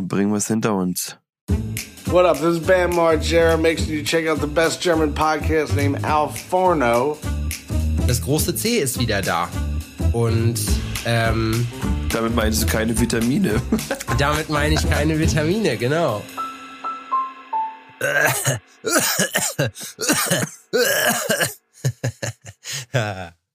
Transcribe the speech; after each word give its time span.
und 0.00 0.08
bringen 0.08 0.30
wir 0.30 0.38
es 0.38 0.48
hinter 0.48 0.74
uns. 0.74 1.16
What 2.06 2.24
up? 2.24 2.38
This 2.38 2.56
is 2.56 2.60
Bam 2.60 2.92
Margera. 2.92 3.56
Make 3.56 3.78
sure 3.78 3.94
you 3.94 4.02
check 4.02 4.26
out 4.26 4.40
the 4.40 4.46
best 4.46 4.82
German 4.82 5.14
podcast 5.14 5.76
named 5.76 6.04
Al 6.04 6.28
Forno. 6.28 7.16
Das 8.06 8.20
große 8.20 8.54
C 8.56 8.78
ist 8.78 8.98
wieder 8.98 9.22
da. 9.22 9.48
Und 10.12 10.58
ähm, 11.04 11.68
Damit 12.08 12.34
meinst 12.34 12.62
du 12.62 12.66
keine 12.66 12.98
Vitamine. 12.98 13.62
damit 14.18 14.48
meine 14.48 14.74
ich 14.74 14.90
keine 14.90 15.18
Vitamine, 15.18 15.76
genau. 15.76 16.22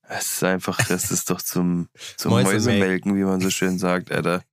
Es 0.07 0.34
ist 0.34 0.43
einfach, 0.43 0.77
das 0.88 1.12
ist 1.12 1.30
doch 1.30 1.41
zum, 1.41 1.89
zum 2.16 2.32
Mäusemelken. 2.32 2.54
Mäusemelken, 2.54 3.16
wie 3.18 3.23
man 3.23 3.41
so 3.41 3.50
schön 3.50 3.80
sagt, 3.80 4.12
Alter. 4.12 4.43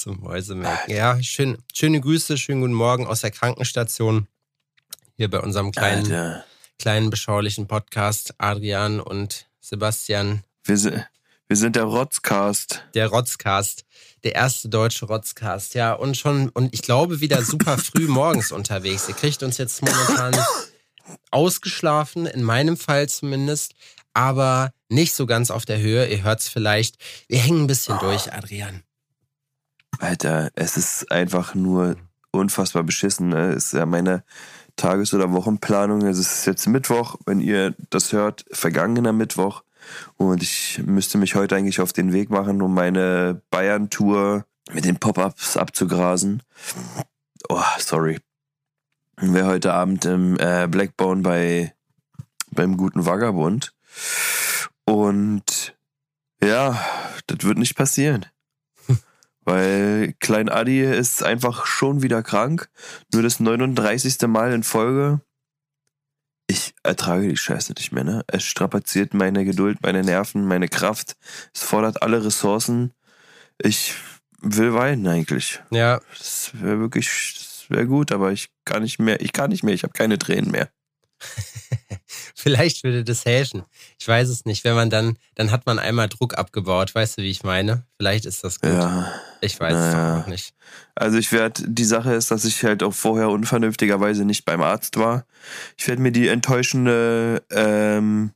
Zum 0.00 0.20
Mäusemelken. 0.20 0.94
Ja, 0.94 1.22
schön, 1.22 1.58
schöne 1.74 2.00
Grüße, 2.00 2.38
schönen 2.38 2.62
guten 2.62 2.72
Morgen 2.72 3.06
aus 3.06 3.20
der 3.20 3.30
Krankenstation. 3.30 4.28
Hier 5.18 5.28
bei 5.28 5.40
unserem 5.40 5.72
kleinen, 5.72 6.04
Alter. 6.10 6.44
kleinen 6.78 7.10
beschaulichen 7.10 7.66
Podcast. 7.66 8.32
Adrian 8.38 9.00
und 9.00 9.50
Sebastian, 9.60 10.42
Wir 10.64 10.78
sind, 10.78 11.06
wir 11.48 11.56
sind 11.58 11.76
der 11.76 11.84
Rotzcast. 11.84 12.82
der 12.94 13.08
Rotzcast. 13.08 13.84
Der 14.24 14.36
erste 14.36 14.70
deutsche 14.70 15.04
Rotzcast. 15.04 15.74
Ja, 15.74 15.92
und 15.92 16.16
schon, 16.16 16.48
und 16.48 16.72
ich 16.72 16.80
glaube, 16.80 17.20
wieder 17.20 17.42
super 17.42 17.76
früh 17.78 18.08
morgens 18.08 18.52
unterwegs. 18.52 19.06
Ihr 19.06 19.14
kriegt 19.14 19.42
uns 19.42 19.58
jetzt 19.58 19.82
momentan 19.82 20.34
ausgeschlafen, 21.30 22.24
in 22.24 22.42
meinem 22.42 22.78
Fall 22.78 23.06
zumindest, 23.10 23.74
aber 24.14 24.72
nicht 24.88 25.12
so 25.14 25.26
ganz 25.26 25.50
auf 25.50 25.66
der 25.66 25.78
Höhe. 25.78 26.06
Ihr 26.06 26.22
hört's 26.22 26.48
vielleicht. 26.48 26.96
Wir 27.28 27.40
hängen 27.40 27.64
ein 27.64 27.66
bisschen 27.66 27.98
durch, 27.98 28.32
Adrian. 28.32 28.82
Alter, 30.00 30.50
es 30.54 30.76
ist 30.78 31.12
einfach 31.12 31.54
nur 31.54 31.96
unfassbar 32.32 32.82
beschissen. 32.82 33.28
Ne? 33.28 33.52
Es 33.52 33.66
ist 33.66 33.72
ja 33.74 33.84
meine 33.84 34.24
Tages- 34.76 35.12
oder 35.12 35.32
Wochenplanung. 35.32 36.02
Es 36.06 36.18
ist 36.18 36.46
jetzt 36.46 36.66
Mittwoch, 36.66 37.16
wenn 37.26 37.40
ihr 37.40 37.74
das 37.90 38.12
hört, 38.12 38.46
vergangener 38.50 39.12
Mittwoch. 39.12 39.62
Und 40.16 40.42
ich 40.42 40.82
müsste 40.84 41.18
mich 41.18 41.34
heute 41.34 41.56
eigentlich 41.56 41.80
auf 41.80 41.92
den 41.92 42.12
Weg 42.12 42.30
machen, 42.30 42.62
um 42.62 42.72
meine 42.72 43.42
Bayern-Tour 43.50 44.46
mit 44.72 44.84
den 44.84 44.96
Pop-Ups 44.96 45.56
abzugrasen. 45.56 46.42
Oh, 47.48 47.62
sorry. 47.78 48.20
Wäre 49.16 49.48
heute 49.48 49.74
Abend 49.74 50.06
im 50.06 50.38
äh, 50.38 50.66
Blackbone 50.66 51.22
bei 51.22 51.74
beim 52.52 52.76
guten 52.76 53.04
Vagabund. 53.04 53.74
Und 54.84 55.76
ja, 56.42 56.82
das 57.26 57.46
wird 57.46 57.58
nicht 57.58 57.76
passieren. 57.76 58.26
Weil 59.50 60.14
Klein 60.20 60.48
Adi 60.48 60.80
ist 60.80 61.24
einfach 61.24 61.66
schon 61.66 62.02
wieder 62.02 62.22
krank. 62.22 62.68
Nur 63.12 63.24
das 63.24 63.40
39. 63.40 64.28
Mal 64.28 64.52
in 64.52 64.62
Folge. 64.62 65.20
Ich 66.46 66.72
ertrage 66.84 67.28
die 67.28 67.36
Scheiße 67.36 67.72
nicht 67.72 67.90
mehr, 67.90 68.04
ne? 68.04 68.22
Es 68.28 68.44
strapaziert 68.44 69.12
meine 69.12 69.44
Geduld, 69.44 69.78
meine 69.82 70.02
Nerven, 70.04 70.46
meine 70.46 70.68
Kraft. 70.68 71.16
Es 71.52 71.62
fordert 71.62 72.00
alle 72.02 72.24
Ressourcen. 72.24 72.92
Ich 73.58 73.94
will 74.40 74.72
weinen 74.72 75.06
eigentlich. 75.08 75.60
Ja, 75.70 76.00
Das 76.16 76.52
wäre 76.54 76.78
wirklich, 76.78 77.08
das 77.36 77.70
wäre 77.70 77.88
gut, 77.88 78.12
aber 78.12 78.30
ich 78.30 78.50
kann 78.64 78.84
nicht 78.84 79.00
mehr. 79.00 79.20
Ich 79.20 79.32
kann 79.32 79.50
nicht 79.50 79.64
mehr. 79.64 79.74
Ich 79.74 79.82
habe 79.82 79.92
keine 79.92 80.16
Tränen 80.16 80.52
mehr. 80.52 80.70
Vielleicht 82.34 82.84
würde 82.84 83.04
das 83.04 83.24
helfen. 83.24 83.64
Ich 83.98 84.08
weiß 84.08 84.28
es 84.28 84.44
nicht. 84.44 84.64
Wenn 84.64 84.74
man 84.74 84.90
dann, 84.90 85.18
dann 85.34 85.50
hat 85.50 85.66
man 85.66 85.78
einmal 85.78 86.08
Druck 86.08 86.38
abgebaut. 86.38 86.94
Weißt 86.94 87.18
du, 87.18 87.22
wie 87.22 87.30
ich 87.30 87.42
meine? 87.42 87.84
Vielleicht 87.98 88.24
ist 88.24 88.42
das 88.44 88.60
gut. 88.60 88.70
Ja. 88.70 89.12
Ich 89.40 89.58
weiß 89.60 89.74
es 89.74 89.80
Naja. 89.94 90.10
doch 90.14 90.20
noch 90.20 90.26
nicht. 90.28 90.54
Also 90.94 91.18
ich 91.18 91.32
werde, 91.32 91.64
die 91.66 91.84
Sache 91.84 92.14
ist, 92.14 92.30
dass 92.30 92.44
ich 92.44 92.62
halt 92.64 92.82
auch 92.82 92.94
vorher 92.94 93.28
unvernünftigerweise 93.28 94.24
nicht 94.24 94.44
beim 94.44 94.62
Arzt 94.62 94.96
war. 94.98 95.26
Ich 95.76 95.86
werde 95.88 96.02
mir 96.02 96.12
die 96.12 96.28
enttäuschende 96.28 97.42
ähm, 97.50 98.32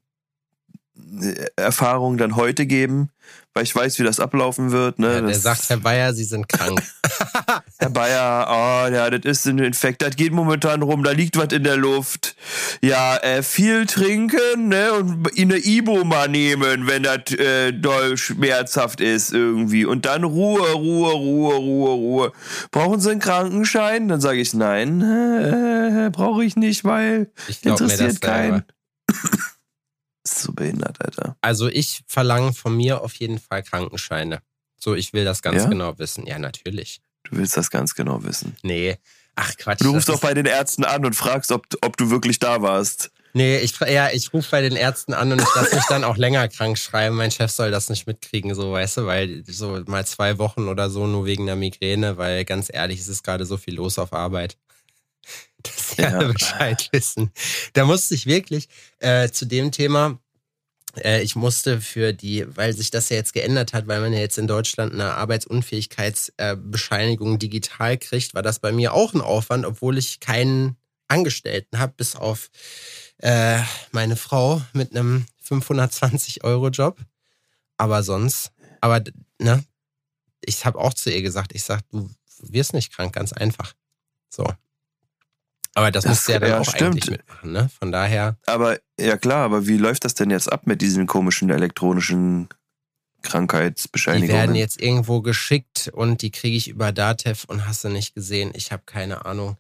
Erfahrung 1.56 2.16
dann 2.16 2.36
heute 2.36 2.66
geben, 2.66 3.10
weil 3.52 3.64
ich 3.64 3.74
weiß, 3.74 3.98
wie 3.98 4.02
das 4.02 4.20
ablaufen 4.20 4.72
wird. 4.72 4.98
Ne? 4.98 5.06
Ja, 5.06 5.20
der 5.20 5.30
das, 5.30 5.42
sagt, 5.42 5.68
Herr 5.68 5.76
Bayer, 5.78 6.12
Sie 6.12 6.24
sind 6.24 6.48
krank. 6.48 6.82
Herr 7.78 7.90
Bayer, 7.90 8.46
oh, 8.48 8.92
ja, 8.92 9.10
das 9.10 9.24
ist 9.24 9.46
ein 9.46 9.58
Infekt, 9.58 10.02
das 10.02 10.16
geht 10.16 10.32
momentan 10.32 10.82
rum, 10.82 11.04
da 11.04 11.12
liegt 11.12 11.36
was 11.36 11.52
in 11.52 11.64
der 11.64 11.76
Luft. 11.76 12.36
Ja, 12.82 13.16
äh, 13.18 13.42
viel 13.42 13.86
trinken, 13.86 14.68
ne, 14.68 14.92
und 14.92 15.28
eine 15.38 15.56
Ibo 15.64 16.04
mal 16.04 16.28
nehmen, 16.28 16.86
wenn 16.86 17.04
das 17.04 17.32
äh, 17.32 17.72
doll 17.72 18.16
schmerzhaft 18.16 19.00
ist 19.00 19.32
irgendwie. 19.32 19.84
Und 19.84 20.06
dann 20.06 20.24
Ruhe, 20.24 20.72
Ruhe, 20.72 21.12
Ruhe, 21.12 21.54
Ruhe, 21.54 21.90
Ruhe. 21.90 22.32
Brauchen 22.70 23.00
Sie 23.00 23.10
einen 23.10 23.20
Krankenschein? 23.20 24.08
Dann 24.08 24.20
sage 24.20 24.40
ich, 24.40 24.54
nein, 24.54 25.00
äh, 25.00 26.10
brauche 26.12 26.44
ich 26.44 26.56
nicht, 26.56 26.84
weil 26.84 27.30
Ich 27.48 27.64
interessiert 27.64 28.20
keinen. 28.20 28.64
ist 30.24 30.40
so 30.42 30.52
behindert, 30.52 31.04
Alter. 31.04 31.36
Also 31.40 31.68
ich 31.68 32.02
verlange 32.06 32.52
von 32.52 32.76
mir 32.76 33.02
auf 33.02 33.14
jeden 33.14 33.38
Fall 33.38 33.62
Krankenscheine. 33.62 34.40
So, 34.78 34.94
ich 34.94 35.12
will 35.12 35.24
das 35.24 35.42
ganz 35.42 35.62
Ja? 35.62 35.68
genau 35.68 35.98
wissen. 35.98 36.26
Ja, 36.26 36.38
natürlich. 36.38 37.00
Du 37.24 37.36
willst 37.36 37.56
das 37.56 37.70
ganz 37.70 37.94
genau 37.94 38.22
wissen. 38.24 38.56
Nee. 38.62 38.96
Ach 39.36 39.56
Quatsch. 39.56 39.80
Du 39.80 39.90
rufst 39.90 40.10
auch 40.10 40.20
bei 40.20 40.34
den 40.34 40.46
Ärzten 40.46 40.84
an 40.84 41.04
und 41.04 41.14
fragst, 41.14 41.50
ob, 41.52 41.66
ob 41.82 41.96
du 41.96 42.10
wirklich 42.10 42.38
da 42.38 42.62
warst. 42.62 43.10
Nee, 43.36 43.58
ich, 43.58 43.80
ja, 43.80 44.10
ich 44.12 44.32
rufe 44.32 44.48
bei 44.52 44.60
den 44.60 44.76
Ärzten 44.76 45.12
an 45.12 45.32
und 45.32 45.40
ich 45.42 45.54
lasse 45.56 45.74
mich 45.74 45.84
dann 45.88 46.04
auch 46.04 46.16
länger 46.16 46.46
krank 46.46 46.78
schreiben. 46.78 47.16
Mein 47.16 47.32
Chef 47.32 47.50
soll 47.50 47.72
das 47.72 47.88
nicht 47.90 48.06
mitkriegen, 48.06 48.54
so 48.54 48.70
weißt 48.72 48.98
du, 48.98 49.06
weil 49.06 49.42
so 49.48 49.82
mal 49.86 50.06
zwei 50.06 50.38
Wochen 50.38 50.68
oder 50.68 50.88
so 50.88 51.08
nur 51.08 51.24
wegen 51.26 51.46
der 51.46 51.56
Migräne, 51.56 52.16
weil 52.16 52.44
ganz 52.44 52.70
ehrlich, 52.72 53.00
es 53.00 53.08
ist 53.08 53.24
gerade 53.24 53.44
so 53.44 53.56
viel 53.56 53.74
los 53.74 53.98
auf 53.98 54.12
Arbeit. 54.12 54.56
Dass 55.64 55.90
sie 55.96 56.02
Ja. 56.02 56.18
alle 56.18 56.32
Bescheid 56.32 56.88
wissen. 56.92 57.30
Da 57.72 57.84
musste 57.84 58.14
ich 58.14 58.26
wirklich 58.26 58.68
äh, 58.98 59.30
zu 59.30 59.46
dem 59.46 59.72
Thema, 59.72 60.18
äh, 61.02 61.22
ich 61.22 61.34
musste 61.36 61.80
für 61.80 62.12
die, 62.12 62.44
weil 62.56 62.72
sich 62.74 62.90
das 62.90 63.08
ja 63.08 63.16
jetzt 63.16 63.32
geändert 63.32 63.72
hat, 63.72 63.86
weil 63.88 64.00
man 64.00 64.12
ja 64.12 64.20
jetzt 64.20 64.38
in 64.38 64.46
Deutschland 64.46 64.92
eine 64.92 65.14
Arbeitsunfähigkeitsbescheinigung 65.14 67.38
digital 67.38 67.98
kriegt, 67.98 68.34
war 68.34 68.42
das 68.42 68.58
bei 68.60 68.72
mir 68.72 68.92
auch 68.94 69.14
ein 69.14 69.20
Aufwand, 69.20 69.64
obwohl 69.66 69.98
ich 69.98 70.20
keinen 70.20 70.76
Angestellten 71.08 71.78
habe, 71.78 71.92
bis 71.96 72.16
auf 72.16 72.50
äh, 73.18 73.60
meine 73.92 74.16
Frau 74.16 74.62
mit 74.72 74.94
einem 74.96 75.26
520-Euro-Job. 75.46 76.98
Aber 77.76 78.02
sonst, 78.02 78.52
aber 78.80 79.02
ne, 79.38 79.64
ich 80.44 80.64
habe 80.64 80.78
auch 80.78 80.94
zu 80.94 81.10
ihr 81.10 81.22
gesagt, 81.22 81.52
ich 81.54 81.64
sag, 81.64 81.82
du 81.90 82.08
wirst 82.40 82.72
nicht 82.72 82.92
krank, 82.92 83.14
ganz 83.14 83.32
einfach. 83.32 83.74
So. 84.30 84.46
Aber 85.74 85.90
das, 85.90 86.04
du 86.04 86.32
ja 86.32 86.38
dann 86.38 86.50
ja, 86.50 86.58
auch 86.60 86.68
stimmt. 86.68 86.82
eigentlich 86.82 87.10
mitmachen, 87.10 87.52
ne? 87.52 87.68
Von 87.78 87.90
daher, 87.90 88.36
Aber 88.46 88.78
ja 88.98 89.16
klar, 89.16 89.44
aber 89.44 89.66
wie 89.66 89.76
läuft 89.76 90.04
das 90.04 90.14
denn 90.14 90.30
jetzt 90.30 90.50
ab 90.52 90.66
mit 90.66 90.80
diesen 90.80 91.06
komischen 91.06 91.50
elektronischen 91.50 92.48
die 93.18 93.28
Krankheitsbescheinigungen? 93.28 94.34
werden 94.34 94.54
jetzt 94.54 94.80
irgendwo 94.80 95.20
geschickt 95.20 95.90
und 95.92 96.22
die 96.22 96.30
kriege 96.30 96.56
ich 96.56 96.68
über 96.68 96.92
Datev 96.92 97.44
und 97.48 97.66
hast 97.66 97.82
du 97.82 97.88
nicht 97.88 98.14
gesehen. 98.14 98.52
Ich 98.54 98.70
habe 98.70 98.84
keine 98.86 99.26
Ahnung. 99.26 99.56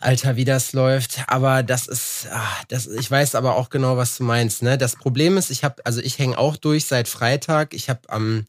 Alter, 0.00 0.36
wie 0.36 0.44
das 0.44 0.72
läuft. 0.72 1.22
Aber 1.28 1.62
das 1.62 1.86
ist, 1.86 2.26
ah, 2.30 2.56
das, 2.68 2.86
ich 2.88 3.10
weiß 3.10 3.34
aber 3.34 3.56
auch 3.56 3.70
genau, 3.70 3.96
was 3.96 4.18
du 4.18 4.24
meinst. 4.24 4.62
Ne? 4.62 4.76
Das 4.76 4.96
Problem 4.96 5.36
ist, 5.38 5.50
ich 5.50 5.64
habe, 5.64 5.84
also 5.86 6.00
ich 6.00 6.18
hänge 6.18 6.36
auch 6.36 6.56
durch 6.56 6.86
seit 6.86 7.08
Freitag. 7.08 7.72
Ich 7.72 7.88
habe 7.88 8.00
am 8.08 8.46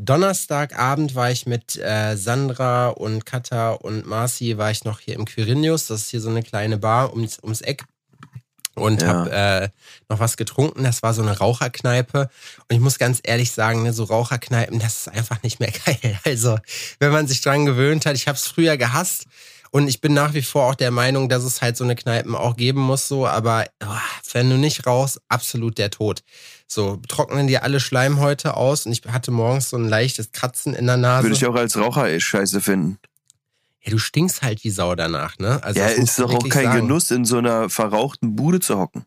Donnerstagabend 0.00 1.16
war 1.16 1.30
ich 1.30 1.46
mit 1.46 1.76
äh, 1.76 2.16
Sandra 2.16 2.88
und 2.90 3.26
Katha 3.26 3.72
und 3.72 4.06
Marci 4.06 4.56
war 4.56 4.70
ich 4.70 4.84
noch 4.84 5.00
hier 5.00 5.14
im 5.16 5.24
Quirinius. 5.24 5.88
Das 5.88 6.02
ist 6.02 6.10
hier 6.10 6.20
so 6.20 6.30
eine 6.30 6.42
kleine 6.44 6.78
Bar 6.78 7.12
ums, 7.12 7.38
ums 7.42 7.60
Eck. 7.62 7.84
Und 8.76 9.02
Ja. 9.02 9.08
habe 9.08 9.30
äh, 9.32 9.68
noch 10.08 10.20
was 10.20 10.36
getrunken. 10.36 10.84
Das 10.84 11.02
war 11.02 11.14
so 11.14 11.22
eine 11.22 11.36
Raucherkneipe. 11.36 12.30
Und 12.68 12.76
ich 12.76 12.80
muss 12.80 12.98
ganz 12.98 13.18
ehrlich 13.24 13.50
sagen, 13.50 13.82
ne, 13.82 13.92
so 13.92 14.04
Raucherkneipen, 14.04 14.78
das 14.78 14.98
ist 15.00 15.08
einfach 15.08 15.42
nicht 15.42 15.58
mehr 15.58 15.72
geil. 15.84 16.20
Also, 16.24 16.58
wenn 17.00 17.10
man 17.10 17.26
sich 17.26 17.40
dran 17.40 17.66
gewöhnt 17.66 18.06
hat, 18.06 18.14
ich 18.14 18.28
habe 18.28 18.36
es 18.38 18.46
früher 18.46 18.76
gehasst. 18.76 19.26
Und 19.70 19.88
ich 19.88 20.00
bin 20.00 20.14
nach 20.14 20.32
wie 20.32 20.42
vor 20.42 20.70
auch 20.70 20.74
der 20.76 20.90
Meinung, 20.92 21.28
dass 21.28 21.42
es 21.42 21.60
halt 21.60 21.76
so 21.76 21.84
eine 21.84 21.96
Kneipen 21.96 22.34
auch 22.34 22.56
geben 22.56 22.80
muss, 22.80 23.06
so, 23.06 23.26
aber 23.26 23.66
oh, 23.84 23.86
wenn 24.32 24.48
du 24.48 24.56
nicht 24.56 24.86
rauchst, 24.86 25.20
absolut 25.28 25.76
der 25.76 25.90
Tod. 25.90 26.22
So, 26.70 27.00
trocknen 27.08 27.46
dir 27.46 27.62
alle 27.62 27.80
Schleimhäute 27.80 28.54
aus 28.54 28.84
und 28.84 28.92
ich 28.92 29.02
hatte 29.10 29.30
morgens 29.30 29.70
so 29.70 29.78
ein 29.78 29.88
leichtes 29.88 30.32
Kratzen 30.32 30.74
in 30.74 30.86
der 30.86 30.98
Nase. 30.98 31.24
Würde 31.24 31.34
ich 31.36 31.46
auch 31.46 31.54
als 31.54 31.78
Raucher 31.78 32.08
eh 32.10 32.20
scheiße 32.20 32.60
finden. 32.60 32.98
ja, 33.80 33.90
du 33.90 33.98
stinkst 33.98 34.42
halt 34.42 34.62
wie 34.64 34.70
Sau 34.70 34.94
danach, 34.94 35.38
ne? 35.38 35.62
Also, 35.62 35.80
ja, 35.80 35.86
ist 35.86 36.18
doch 36.18 36.32
auch 36.32 36.46
kein 36.48 36.64
sagen. 36.64 36.82
Genuss, 36.82 37.10
in 37.10 37.24
so 37.24 37.38
einer 37.38 37.70
verrauchten 37.70 38.36
Bude 38.36 38.60
zu 38.60 38.78
hocken. 38.78 39.06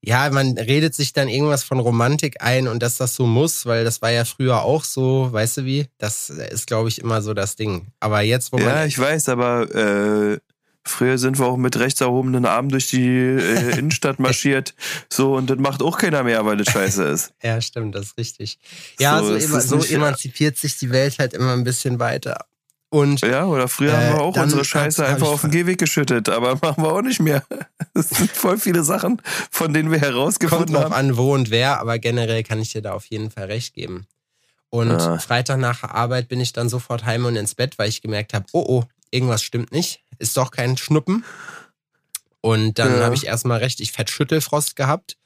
Ja, 0.00 0.28
man 0.30 0.56
redet 0.56 0.94
sich 0.94 1.12
dann 1.12 1.28
irgendwas 1.28 1.64
von 1.64 1.80
Romantik 1.80 2.40
ein 2.40 2.68
und 2.68 2.82
dass 2.84 2.98
das 2.98 3.14
so 3.16 3.26
muss, 3.26 3.66
weil 3.66 3.84
das 3.84 4.00
war 4.00 4.12
ja 4.12 4.24
früher 4.24 4.62
auch 4.62 4.84
so, 4.84 5.32
weißt 5.32 5.56
du 5.56 5.64
wie? 5.64 5.86
Das 5.98 6.30
ist, 6.30 6.66
glaube 6.68 6.88
ich, 6.88 7.00
immer 7.00 7.20
so 7.20 7.34
das 7.34 7.56
Ding. 7.56 7.88
Aber 7.98 8.20
jetzt, 8.20 8.52
wo 8.52 8.58
Ja, 8.58 8.74
man. 8.76 8.86
ich 8.88 8.96
weiß, 8.98 9.28
aber 9.28 9.74
äh, 9.74 10.38
früher 10.88 11.18
sind 11.18 11.38
wir 11.38 11.46
auch 11.46 11.56
mit 11.56 11.78
rechts 11.78 12.00
erhobenen 12.00 12.44
Armen 12.46 12.68
durch 12.70 12.88
die 12.90 13.06
äh, 13.08 13.70
Innenstadt 13.78 14.18
marschiert. 14.18 14.74
So, 15.12 15.34
und 15.36 15.48
das 15.50 15.58
macht 15.58 15.82
auch 15.82 15.98
keiner 15.98 16.22
mehr, 16.24 16.44
weil 16.44 16.56
das 16.56 16.68
scheiße 16.72 17.04
ist. 17.04 17.32
Ja, 17.42 17.60
stimmt, 17.60 17.94
das 17.94 18.06
ist 18.06 18.18
richtig. 18.18 18.58
Ja, 18.98 19.18
So 19.20 19.38
so, 19.38 19.60
so 19.60 19.76
nicht, 19.76 19.90
ja. 19.90 19.96
emanzipiert 19.98 20.56
sich 20.58 20.76
die 20.78 20.90
Welt 20.90 21.18
halt 21.18 21.34
immer 21.34 21.52
ein 21.52 21.64
bisschen 21.64 21.98
weiter. 21.98 22.44
Und, 22.90 23.20
ja, 23.20 23.44
oder 23.44 23.68
früher 23.68 23.92
äh, 23.92 23.96
haben 23.96 24.14
wir 24.16 24.20
auch 24.22 24.32
dann 24.32 24.44
unsere 24.44 24.64
Scheiße 24.64 25.04
einfach 25.04 25.28
auf 25.28 25.42
den 25.42 25.50
Gehweg 25.50 25.78
geschüttet, 25.78 26.30
aber 26.30 26.54
machen 26.62 26.82
wir 26.82 26.90
auch 26.92 27.02
nicht 27.02 27.20
mehr. 27.20 27.42
Es 27.92 28.08
sind 28.08 28.30
voll 28.30 28.56
viele 28.58 28.82
Sachen, 28.82 29.20
von 29.50 29.74
denen 29.74 29.90
wir 29.90 29.98
Kommt 30.00 30.12
herausgefunden 30.12 30.74
drauf 30.74 30.84
haben. 30.84 30.94
an, 30.94 31.16
wo 31.18 31.34
und 31.34 31.50
wer, 31.50 31.80
aber 31.80 31.98
generell 31.98 32.42
kann 32.44 32.60
ich 32.60 32.72
dir 32.72 32.80
da 32.80 32.92
auf 32.94 33.04
jeden 33.06 33.30
Fall 33.30 33.44
recht 33.44 33.74
geben. 33.74 34.06
Und 34.70 34.90
Ah. 34.90 35.18
Freitag 35.18 35.58
nach 35.58 35.80
der 35.80 35.94
Arbeit 35.94 36.28
bin 36.28 36.40
ich 36.40 36.52
dann 36.54 36.68
sofort 36.70 37.04
heim 37.04 37.24
und 37.26 37.36
ins 37.36 37.54
Bett, 37.54 37.78
weil 37.78 37.88
ich 37.90 38.00
gemerkt 38.02 38.32
habe, 38.34 38.46
oh 38.52 38.64
oh, 38.66 38.84
irgendwas 39.10 39.42
stimmt 39.42 39.72
nicht. 39.72 40.02
Ist 40.18 40.36
doch 40.36 40.50
kein 40.50 40.76
Schnuppen. 40.76 41.24
Und 42.40 42.78
dann 42.78 42.98
Ja. 42.98 43.04
habe 43.04 43.14
ich 43.14 43.26
erstmal 43.26 43.58
richtig 43.58 43.92
fett 43.92 44.10
Schüttelfrost 44.10 44.76
gehabt. 44.76 45.16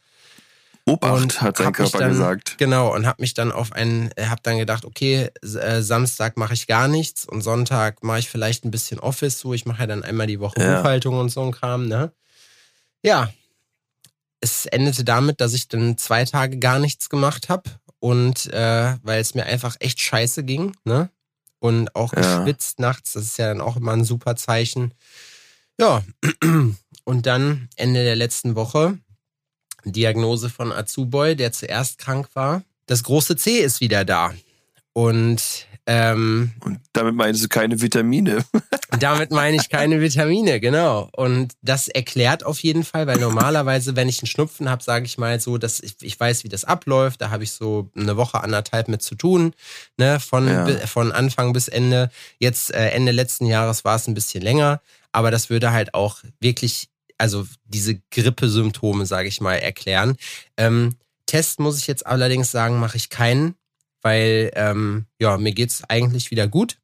Obacht, 0.84 1.12
und 1.22 1.40
hat 1.42 1.56
sein 1.58 1.72
Körper 1.72 1.98
dann, 2.00 2.10
gesagt. 2.10 2.58
Genau, 2.58 2.92
und 2.92 3.06
habe 3.06 3.22
mich 3.22 3.34
dann 3.34 3.52
auf 3.52 3.72
einen, 3.72 4.10
habe 4.18 4.40
dann 4.42 4.58
gedacht, 4.58 4.84
okay, 4.84 5.30
äh, 5.42 5.80
Samstag 5.80 6.36
mache 6.36 6.54
ich 6.54 6.66
gar 6.66 6.88
nichts 6.88 7.24
und 7.24 7.42
Sonntag 7.42 8.02
mache 8.02 8.18
ich 8.18 8.28
vielleicht 8.28 8.64
ein 8.64 8.72
bisschen 8.72 8.98
Office, 8.98 9.38
so 9.38 9.54
ich 9.54 9.64
mache 9.64 9.82
ja 9.82 9.86
dann 9.86 10.02
einmal 10.02 10.26
die 10.26 10.40
Woche 10.40 10.60
Ja. 10.60 10.78
Buchhaltung 10.78 11.18
und 11.20 11.28
so 11.28 11.42
ein 11.44 11.52
Kram, 11.52 11.86
ne? 11.86 12.12
Ja, 13.04 13.32
es 14.40 14.66
endete 14.66 15.04
damit, 15.04 15.40
dass 15.40 15.52
ich 15.52 15.68
dann 15.68 15.98
zwei 15.98 16.24
Tage 16.24 16.58
gar 16.58 16.80
nichts 16.80 17.08
gemacht 17.08 17.48
habe 17.48 17.70
und 18.00 18.52
äh, 18.52 18.96
weil 19.02 19.20
es 19.20 19.34
mir 19.34 19.44
einfach 19.46 19.76
echt 19.78 20.00
scheiße 20.00 20.42
ging, 20.42 20.76
ne? 20.82 21.10
Und 21.62 21.94
auch 21.94 22.12
Ja. 22.12 22.40
geschwitzt 22.40 22.80
nachts, 22.80 23.12
das 23.12 23.22
ist 23.22 23.38
ja 23.38 23.46
dann 23.46 23.60
auch 23.60 23.76
immer 23.76 23.92
ein 23.92 24.04
super 24.04 24.34
Zeichen. 24.34 24.94
Ja, 25.78 26.02
und 27.04 27.26
dann 27.26 27.68
Ende 27.76 28.02
der 28.02 28.16
letzten 28.16 28.56
Woche 28.56 28.98
Diagnose 29.84 30.50
von 30.50 30.72
Azuboy, 30.72 31.36
der 31.36 31.52
zuerst 31.52 31.98
krank 31.98 32.30
war. 32.34 32.64
Das 32.86 33.04
große 33.04 33.36
C 33.36 33.58
ist 33.60 33.80
wieder 33.80 34.04
da. 34.04 34.34
Und 34.92 35.68
ähm, 35.86 36.52
Und 36.60 36.78
damit 36.92 37.14
meinst 37.14 37.42
du 37.42 37.48
keine 37.48 37.80
Vitamine. 37.80 38.44
damit 39.00 39.30
meine 39.32 39.56
ich 39.56 39.68
keine 39.68 40.00
Vitamine, 40.00 40.60
genau. 40.60 41.08
Und 41.16 41.54
das 41.62 41.88
erklärt 41.88 42.44
auf 42.44 42.60
jeden 42.60 42.84
Fall, 42.84 43.06
weil 43.06 43.18
normalerweise, 43.18 43.96
wenn 43.96 44.08
ich 44.08 44.20
einen 44.20 44.28
Schnupfen 44.28 44.68
habe, 44.70 44.82
sage 44.82 45.06
ich 45.06 45.18
mal 45.18 45.40
so, 45.40 45.58
dass 45.58 45.80
ich, 45.80 45.96
ich 46.02 46.18
weiß, 46.18 46.44
wie 46.44 46.48
das 46.48 46.64
abläuft. 46.64 47.20
Da 47.20 47.30
habe 47.30 47.42
ich 47.42 47.52
so 47.52 47.90
eine 47.96 48.16
Woche, 48.16 48.42
anderthalb 48.42 48.86
mit 48.88 49.02
zu 49.02 49.14
tun, 49.16 49.54
ne, 49.96 50.20
von, 50.20 50.46
Ja. 50.46 50.66
von 50.86 51.10
Anfang 51.10 51.52
bis 51.52 51.66
Ende. 51.68 52.10
Jetzt 52.38 52.72
äh, 52.72 52.90
Ende 52.90 53.10
letzten 53.12 53.46
Jahres 53.46 53.84
war 53.84 53.96
es 53.96 54.06
ein 54.06 54.14
bisschen 54.14 54.42
länger, 54.42 54.80
aber 55.10 55.30
das 55.30 55.50
würde 55.50 55.72
halt 55.72 55.94
auch 55.94 56.18
wirklich, 56.40 56.88
also 57.18 57.46
diese 57.64 58.00
Grippesymptome, 58.12 59.04
sage 59.06 59.28
ich 59.28 59.40
mal, 59.40 59.54
erklären. 59.56 60.16
Ähm, 60.56 60.94
Test 61.26 61.60
muss 61.60 61.78
ich 61.78 61.86
jetzt 61.86 62.06
allerdings 62.06 62.50
sagen, 62.50 62.78
mache 62.78 62.96
ich 62.98 63.08
keinen, 63.08 63.54
weil 64.02 64.50
ähm, 64.54 65.06
ja, 65.18 65.38
mir 65.38 65.52
geht's 65.52 65.82
eigentlich 65.88 66.30
wieder 66.30 66.48
gut. 66.48 66.76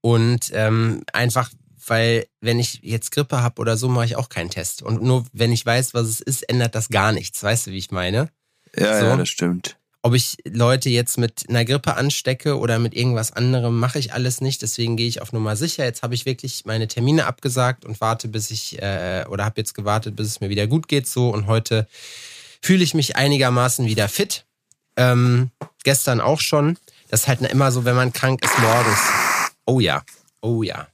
Und 0.00 0.50
ähm, 0.52 1.02
einfach, 1.12 1.50
weil 1.86 2.26
wenn 2.40 2.58
ich 2.58 2.80
jetzt 2.82 3.12
Grippe 3.12 3.42
habe 3.42 3.60
oder 3.60 3.76
so, 3.76 3.88
mache 3.88 4.06
ich 4.06 4.16
auch 4.16 4.28
keinen 4.28 4.50
Test. 4.50 4.82
Und 4.82 5.02
nur 5.02 5.24
wenn 5.32 5.52
ich 5.52 5.64
weiß, 5.64 5.94
was 5.94 6.06
es 6.06 6.20
ist, 6.20 6.48
ändert 6.48 6.74
das 6.74 6.88
gar 6.88 7.12
nichts. 7.12 7.42
Weißt 7.42 7.66
du, 7.66 7.70
wie 7.72 7.78
ich 7.78 7.90
meine? 7.90 8.30
Ja, 8.76 8.98
So. 8.98 9.06
ja, 9.06 9.16
das 9.16 9.28
stimmt. 9.28 9.76
Ob 10.02 10.14
ich 10.14 10.36
Leute 10.44 10.88
jetzt 10.90 11.18
mit 11.18 11.46
einer 11.48 11.64
Grippe 11.64 11.96
anstecke 11.96 12.56
oder 12.56 12.78
mit 12.78 12.94
irgendwas 12.94 13.32
anderem, 13.32 13.78
mache 13.78 13.98
ich 13.98 14.12
alles 14.12 14.40
nicht. 14.40 14.62
Deswegen 14.62 14.96
gehe 14.96 15.08
ich 15.08 15.20
auf 15.20 15.32
Nummer 15.32 15.56
sicher. 15.56 15.84
Jetzt 15.84 16.02
habe 16.02 16.14
ich 16.14 16.24
wirklich 16.24 16.64
meine 16.64 16.86
Termine 16.86 17.26
abgesagt 17.26 17.84
und 17.84 18.00
warte, 18.00 18.28
bis 18.28 18.52
ich, 18.52 18.80
äh, 18.80 19.24
oder 19.28 19.44
habe 19.44 19.60
jetzt 19.60 19.74
gewartet, 19.74 20.14
bis 20.14 20.28
es 20.28 20.40
mir 20.40 20.50
wieder 20.50 20.68
gut 20.68 20.86
geht. 20.86 21.08
So 21.08 21.30
und 21.30 21.48
heute 21.48 21.88
fühle 22.62 22.84
ich 22.84 22.94
mich 22.94 23.16
einigermaßen 23.16 23.86
wieder 23.86 24.08
fit. 24.08 24.46
Ähm, 24.98 25.50
gestern 25.84 26.20
auch 26.20 26.40
schon. 26.40 26.76
Das 27.08 27.20
ist 27.22 27.28
halt 27.28 27.40
immer 27.40 27.72
so, 27.72 27.84
wenn 27.84 27.96
man 27.96 28.12
krank 28.12 28.44
ist 28.44 28.58
morgens. 28.58 28.98
Oh 29.64 29.80
ja, 29.80 30.02
oh 30.42 30.62
ja. 30.62 30.88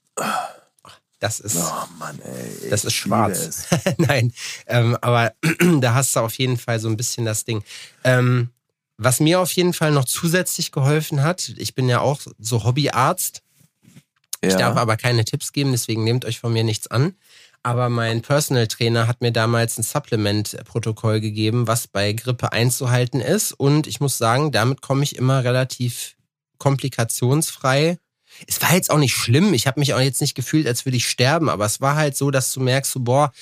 Das 1.20 1.40
ist. 1.40 1.56
Oh 1.56 1.86
Mann, 1.98 2.18
ey. 2.20 2.68
Das 2.70 2.84
ist 2.84 2.92
ich 2.92 2.96
schwarz. 2.98 3.66
Nein, 3.96 4.32
ähm, 4.66 4.96
aber 5.00 5.32
da 5.80 5.94
hast 5.94 6.14
du 6.14 6.20
auf 6.20 6.34
jeden 6.34 6.58
Fall 6.58 6.78
so 6.78 6.88
ein 6.88 6.96
bisschen 6.96 7.24
das 7.24 7.44
Ding. 7.44 7.64
Ähm, 8.04 8.50
was 8.98 9.20
mir 9.20 9.40
auf 9.40 9.50
jeden 9.52 9.72
Fall 9.72 9.90
noch 9.90 10.04
zusätzlich 10.04 10.70
geholfen 10.70 11.22
hat, 11.22 11.52
ich 11.56 11.74
bin 11.74 11.88
ja 11.88 12.00
auch 12.00 12.20
so 12.38 12.62
Hobbyarzt. 12.64 13.42
Ich 14.42 14.52
Ja. 14.52 14.58
darf 14.58 14.76
aber 14.76 14.96
keine 14.98 15.24
Tipps 15.24 15.52
geben, 15.52 15.72
deswegen 15.72 16.04
nehmt 16.04 16.26
euch 16.26 16.38
von 16.38 16.52
mir 16.52 16.62
nichts 16.62 16.88
an. 16.88 17.14
Aber 17.66 17.88
mein 17.88 18.20
Personal 18.20 18.66
Trainer 18.68 19.08
hat 19.08 19.22
mir 19.22 19.32
damals 19.32 19.78
ein 19.78 19.82
Supplement-Protokoll 19.82 21.20
gegeben, 21.20 21.66
was 21.66 21.88
bei 21.88 22.12
Grippe 22.12 22.52
einzuhalten 22.52 23.20
ist. 23.22 23.52
Und 23.52 23.86
ich 23.86 24.00
muss 24.00 24.18
sagen, 24.18 24.52
damit 24.52 24.82
komme 24.82 25.02
ich 25.02 25.16
immer 25.16 25.42
relativ 25.44 26.14
komplikationsfrei. 26.58 27.98
Es 28.46 28.60
war 28.60 28.74
jetzt 28.74 28.90
auch 28.90 28.98
nicht 28.98 29.14
schlimm. 29.14 29.54
Ich 29.54 29.66
habe 29.66 29.80
mich 29.80 29.94
auch 29.94 30.00
jetzt 30.00 30.20
nicht 30.20 30.34
gefühlt, 30.34 30.66
als 30.66 30.84
würde 30.84 30.96
ich 30.98 31.08
sterben. 31.08 31.48
Aber 31.48 31.64
es 31.64 31.80
war 31.80 31.96
halt 31.96 32.16
so, 32.16 32.30
dass 32.30 32.52
du 32.52 32.60
merkst, 32.60 32.92
so, 32.92 33.00
boah, 33.00 33.32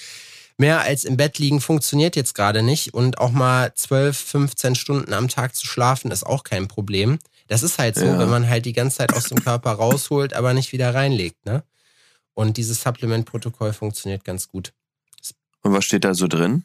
mehr 0.57 0.83
als 0.83 1.05
im 1.05 1.17
Bett 1.17 1.39
liegen 1.39 1.61
funktioniert 1.61 2.15
jetzt 2.15 2.35
gerade 2.35 2.63
nicht. 2.63 2.95
Und 2.95 3.19
auch 3.19 3.33
mal 3.33 3.73
12, 3.75 4.17
15 4.17 4.75
Stunden 4.77 5.15
am 5.15 5.29
Tag 5.29 5.57
zu 5.57 5.67
schlafen 5.67 6.11
ist 6.13 6.25
auch 6.25 6.45
kein 6.45 6.69
Problem. 6.69 7.19
Das 7.49 7.63
ist 7.65 7.79
halt 7.79 7.97
so, 7.97 8.05
Ja. 8.05 8.19
wenn 8.21 8.31
man 8.31 8.49
halt 8.49 8.67
die 8.67 8.73
ganze 8.73 8.99
Zeit 8.99 9.15
aus 9.15 9.25
dem 9.25 9.43
Körper 9.43 9.73
rausholt, 9.73 10.33
aber 10.35 10.55
nicht 10.55 10.73
wieder 10.73 10.95
reinlegt, 10.95 11.45
ne? 11.45 11.65
Und 12.35 12.57
dieses 12.57 12.83
Supplement-Protokoll 12.83 13.73
funktioniert 13.73 14.25
ganz 14.25 14.49
gut. 14.49 14.73
Und 15.63 15.73
was 15.73 15.85
steht 15.85 16.05
da 16.05 16.15
so 16.15 16.29
drin? 16.29 16.65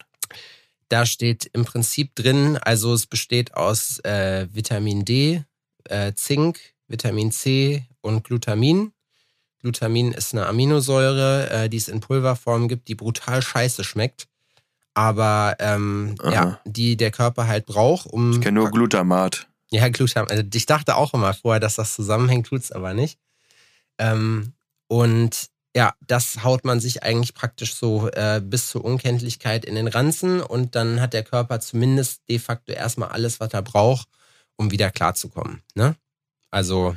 Da 0.89 1.05
steht 1.05 1.49
im 1.53 1.65
Prinzip 1.65 2.15
drin, 2.15 2.57
also 2.57 2.93
es 2.93 3.05
besteht 3.05 3.55
aus 3.55 3.99
äh, 4.05 4.47
Vitamin 4.51 5.03
D, 5.03 5.43
äh, 5.85 6.13
Zink, 6.13 6.59
Vitamin 6.87 7.31
C 7.31 7.85
und 8.01 8.23
Glutamin. 8.23 8.93
Glutamin 9.61 10.13
ist 10.13 10.33
eine 10.33 10.45
Aminosäure, 10.45 11.49
äh, 11.49 11.69
die 11.69 11.77
es 11.77 11.89
in 11.89 11.99
Pulverform 11.99 12.67
gibt, 12.69 12.87
die 12.87 12.95
brutal 12.95 13.41
scheiße 13.41 13.83
schmeckt. 13.83 14.27
Aber 14.93 15.55
ähm, 15.59 16.15
ja, 16.23 16.59
die 16.65 16.97
der 16.97 17.11
Körper 17.11 17.47
halt 17.47 17.65
braucht, 17.65 18.07
um. 18.07 18.31
Ich 18.31 18.41
kenne 18.41 18.59
nur 18.59 18.71
Glutamat. 18.71 19.47
Ja, 19.69 19.89
Glutamat. 19.89 20.31
Also 20.31 20.43
ich 20.53 20.65
dachte 20.65 20.95
auch 20.95 21.13
immer 21.13 21.33
vorher, 21.33 21.59
dass 21.59 21.75
das 21.75 21.93
zusammenhängt, 21.93 22.47
tut's 22.47 22.71
aber 22.71 22.93
nicht. 22.93 23.19
Ähm, 23.99 24.53
und 24.87 25.49
ja, 25.77 25.93
das 26.07 26.43
haut 26.43 26.65
man 26.65 26.79
sich 26.79 27.03
eigentlich 27.03 27.35
praktisch 27.35 27.75
so 27.75 28.09
äh, 28.09 28.41
bis 28.43 28.67
zur 28.71 28.83
Unkenntlichkeit 28.83 29.63
in 29.63 29.75
den 29.75 29.87
Ranzen 29.87 30.41
und 30.41 30.73
dann 30.73 30.99
hat 30.99 31.13
der 31.13 31.21
Körper 31.21 31.59
zumindest 31.59 32.27
de 32.27 32.39
facto 32.39 32.71
erstmal 32.71 33.09
alles, 33.09 33.39
was 33.39 33.53
er 33.53 33.61
braucht, 33.61 34.07
um 34.55 34.71
wieder 34.71 34.89
klarzukommen. 34.89 35.61
Ne? 35.75 35.95
Also, 36.49 36.95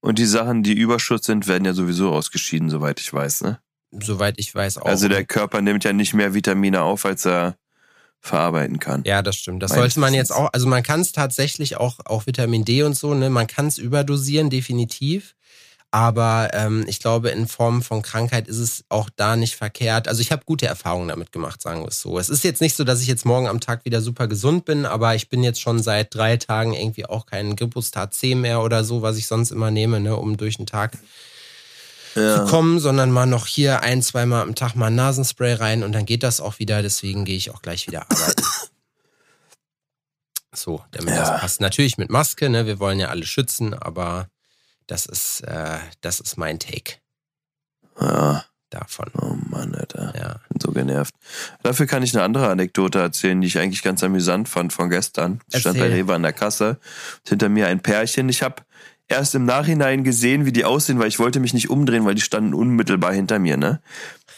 Und 0.00 0.18
die 0.18 0.24
Sachen, 0.24 0.62
die 0.62 0.72
Überschuss 0.72 1.24
sind, 1.24 1.46
werden 1.46 1.66
ja 1.66 1.74
sowieso 1.74 2.10
ausgeschieden, 2.10 2.70
soweit 2.70 3.00
ich 3.00 3.12
weiß, 3.12 3.42
ne? 3.42 3.60
soweit 3.90 4.36
ich 4.38 4.54
weiß 4.54 4.78
auch. 4.78 4.86
Also 4.86 5.08
der 5.08 5.26
Körper 5.26 5.60
nimmt 5.60 5.84
ja 5.84 5.92
nicht 5.92 6.14
mehr 6.14 6.32
Vitamine 6.32 6.80
auf, 6.80 7.04
als 7.04 7.26
er 7.26 7.58
verarbeiten 8.20 8.78
kann. 8.78 9.02
Ja, 9.04 9.20
das 9.20 9.36
stimmt. 9.36 9.62
Das 9.62 9.72
sollte 9.72 10.00
man 10.00 10.14
jetzt 10.14 10.32
auch, 10.32 10.48
also 10.54 10.66
man 10.66 10.82
kann 10.82 11.02
es 11.02 11.12
tatsächlich 11.12 11.76
auch, 11.76 11.98
auch 12.06 12.26
Vitamin 12.26 12.64
D 12.64 12.82
und 12.82 12.96
so, 12.96 13.12
ne, 13.12 13.28
man 13.28 13.46
kann 13.46 13.66
es 13.66 13.76
überdosieren, 13.76 14.48
definitiv. 14.48 15.36
Aber 15.96 16.50
ähm, 16.52 16.84
ich 16.88 17.00
glaube, 17.00 17.30
in 17.30 17.48
Form 17.48 17.80
von 17.80 18.02
Krankheit 18.02 18.48
ist 18.48 18.58
es 18.58 18.84
auch 18.90 19.08
da 19.16 19.34
nicht 19.34 19.56
verkehrt. 19.56 20.08
Also 20.08 20.20
ich 20.20 20.30
habe 20.30 20.44
gute 20.44 20.66
Erfahrungen 20.66 21.08
damit 21.08 21.32
gemacht, 21.32 21.62
sagen 21.62 21.80
wir 21.80 21.88
es 21.88 22.02
so. 22.02 22.18
Es 22.18 22.28
ist 22.28 22.44
jetzt 22.44 22.60
nicht 22.60 22.76
so, 22.76 22.84
dass 22.84 23.00
ich 23.00 23.06
jetzt 23.06 23.24
morgen 23.24 23.48
am 23.48 23.60
Tag 23.60 23.86
wieder 23.86 24.02
super 24.02 24.28
gesund 24.28 24.66
bin, 24.66 24.84
aber 24.84 25.14
ich 25.14 25.30
bin 25.30 25.42
jetzt 25.42 25.58
schon 25.58 25.82
seit 25.82 26.14
drei 26.14 26.36
Tagen 26.36 26.74
irgendwie 26.74 27.06
auch 27.06 27.24
kein 27.24 27.56
Gripustat 27.56 28.12
C 28.12 28.34
mehr 28.34 28.60
oder 28.60 28.84
so, 28.84 29.00
was 29.00 29.16
ich 29.16 29.26
sonst 29.26 29.50
immer 29.52 29.70
nehme, 29.70 29.98
ne, 29.98 30.14
um 30.16 30.36
durch 30.36 30.58
den 30.58 30.66
Tag 30.66 30.98
zu 32.12 32.44
kommen, 32.46 32.78
sondern 32.78 33.10
mal 33.10 33.24
noch 33.24 33.46
hier 33.46 33.80
ein, 33.80 34.02
zweimal 34.02 34.42
am 34.42 34.54
Tag 34.54 34.74
mal 34.74 34.90
Nasenspray 34.90 35.54
rein 35.54 35.82
und 35.82 35.92
dann 35.92 36.04
geht 36.04 36.22
das 36.22 36.42
auch 36.42 36.58
wieder. 36.58 36.82
Deswegen 36.82 37.24
gehe 37.24 37.38
ich 37.38 37.50
auch 37.52 37.62
gleich 37.62 37.86
wieder 37.86 38.02
arbeiten. 38.02 38.42
So, 40.54 40.82
damit 40.90 41.14
Ja. 41.14 41.32
das 41.32 41.40
passt. 41.40 41.60
Natürlich 41.60 41.98
mit 41.98 42.08
Maske, 42.08 42.48
ne? 42.48 42.64
Wir 42.64 42.78
wollen 42.80 42.98
ja 42.98 43.08
alle 43.08 43.26
schützen, 43.26 43.74
aber 43.74 44.28
das 44.86 45.06
ist, 45.06 45.40
äh, 45.42 45.78
das 46.00 46.20
ist 46.20 46.36
mein 46.36 46.58
Take 46.58 46.94
Ja. 48.00 48.44
davon. 48.70 49.06
Oh 49.20 49.36
Mann, 49.48 49.74
Alter. 49.74 50.12
Ja. 50.16 50.40
Bin 50.48 50.60
so 50.60 50.72
genervt. 50.72 51.14
Dafür 51.62 51.86
kann 51.86 52.02
ich 52.02 52.14
eine 52.14 52.24
andere 52.24 52.48
Anekdote 52.48 52.98
erzählen, 53.00 53.40
die 53.40 53.46
ich 53.46 53.58
eigentlich 53.58 53.82
ganz 53.82 54.02
amüsant 54.02 54.48
fand 54.48 54.72
von 54.72 54.90
gestern. 54.90 55.40
Ich 55.52 55.60
stand 55.60 55.78
bei 55.78 55.84
Erzähl. 55.86 56.00
Rewe 56.02 56.14
an 56.14 56.22
der 56.22 56.32
Kasse. 56.32 56.78
Und 57.22 57.28
hinter 57.28 57.48
mir 57.48 57.68
ein 57.68 57.80
Pärchen. 57.80 58.28
Ich 58.28 58.42
habe 58.42 58.62
erst 59.08 59.34
im 59.34 59.44
Nachhinein 59.44 60.02
gesehen, 60.04 60.46
wie 60.46 60.52
die 60.52 60.64
aussehen, 60.64 60.98
weil 60.98 61.08
ich 61.08 61.18
wollte 61.18 61.38
mich 61.40 61.54
nicht 61.54 61.70
umdrehen, 61.70 62.04
weil 62.04 62.16
die 62.16 62.20
standen 62.22 62.54
unmittelbar 62.54 63.12
hinter 63.12 63.38
mir, 63.38 63.56
ne? 63.56 63.80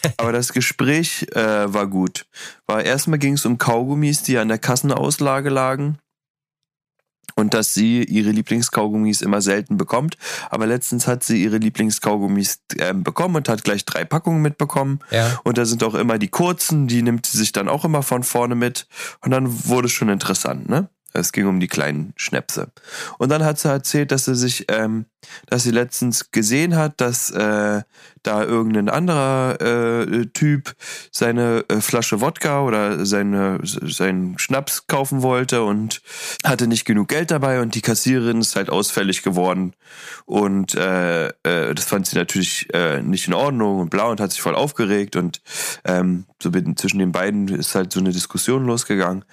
Aber 0.19 0.31
das 0.33 0.53
Gespräch 0.53 1.27
äh, 1.33 1.73
war 1.73 1.87
gut. 1.87 2.27
War 2.67 2.83
erstmal 2.85 3.19
ging 3.19 3.33
es 3.35 3.47
um 3.47 3.59
Kaugummis, 3.59 4.23
die 4.23 4.39
an 4.39 4.49
der 4.49 4.59
Kassenauslage 4.59 5.49
lagen. 5.49 5.99
Und 7.35 7.55
dass 7.55 7.73
sie 7.73 8.03
ihre 8.03 8.31
Lieblingskaugummis 8.31 9.21
immer 9.21 9.41
selten 9.41 9.77
bekommt. 9.77 10.17
Aber 10.51 10.67
letztens 10.67 11.07
hat 11.07 11.23
sie 11.23 11.43
ihre 11.43 11.59
Lieblingskaugummis 11.59 12.61
äh, 12.79 12.93
bekommen 12.95 13.37
und 13.37 13.49
hat 13.49 13.63
gleich 13.65 13.85
drei 13.85 14.05
Packungen 14.05 14.43
mitbekommen. 14.43 15.01
Ja. 15.11 15.39
Und 15.45 15.57
da 15.57 15.65
sind 15.65 15.85
auch 15.85 15.95
immer 15.95 16.19
die 16.19 16.29
kurzen, 16.29 16.89
die 16.89 17.03
nimmt 17.03 17.27
sie 17.27 17.39
sich 17.39 17.53
dann 17.53 17.69
auch 17.69 17.85
immer 17.85 18.03
von 18.03 18.23
vorne 18.25 18.55
mit. 18.55 18.89
Und 19.21 19.31
dann 19.31 19.69
wurde 19.69 19.87
es 19.87 19.93
schon 19.93 20.09
interessant, 20.09 20.69
ne? 20.69 20.89
Es 21.15 21.33
ging 21.33 21.47
um 21.47 21.59
die 21.59 21.69
kleinen 21.69 22.13
Schnäpse. 22.17 22.71
Und 23.19 23.31
dann 23.31 23.45
hat 23.45 23.59
sie 23.59 23.69
erzählt, 23.69 24.13
dass 24.13 24.27
sie 24.27 24.35
sich, 24.35 24.67
ähm, 24.69 25.07
dass 25.47 25.63
sie 25.63 25.71
letztens 25.71 26.31
gesehen 26.31 26.77
hat, 26.77 27.01
dass 27.01 27.31
äh, 27.31 27.83
da 28.23 28.45
irgendein 28.45 28.91
anderer 28.91 29.61
äh, 29.61 30.27
Typ 30.27 30.75
seine 31.11 31.65
äh, 31.69 31.81
Flasche 31.81 32.21
Wodka 32.21 32.63
oder 32.63 33.07
seine, 33.07 33.59
seinen 33.63 34.39
Schnaps 34.39 34.87
kaufen 34.87 35.23
wollte 35.23 35.63
und 35.63 36.03
hatte 36.45 36.67
nicht 36.67 36.85
genug 36.85 37.09
Geld 37.09 37.31
dabei 37.31 37.61
und 37.61 37.75
die 37.75 37.81
Kassiererin 37.81 38.41
ist 38.41 38.55
halt 38.55 38.69
ausfällig 38.69 39.23
geworden. 39.23 39.75
Und 40.27 40.75
äh, 40.75 41.29
äh, 41.29 41.75
das 41.75 41.85
fand 41.87 42.07
sie 42.07 42.17
natürlich 42.17 42.69
äh, 42.75 43.01
nicht 43.03 43.29
in 43.29 43.35
Ordnung 43.35 43.81
und 43.81 43.91
blau 43.91 44.11
und 44.11 44.21
hat 44.21 44.33
sich 44.33 44.43
voll 44.43 44.55
aufgeregt 44.55 45.17
und 45.17 45.41
ähm, 45.85 46.27
so 46.43 46.51
zwischen 46.51 46.99
den 46.99 47.13
beiden 47.13 47.49
ist 47.49 47.75
halt 47.75 47.93
so 47.93 48.01
eine 48.01 48.13
Diskussion 48.13 48.67
losgegangen. 48.67 49.25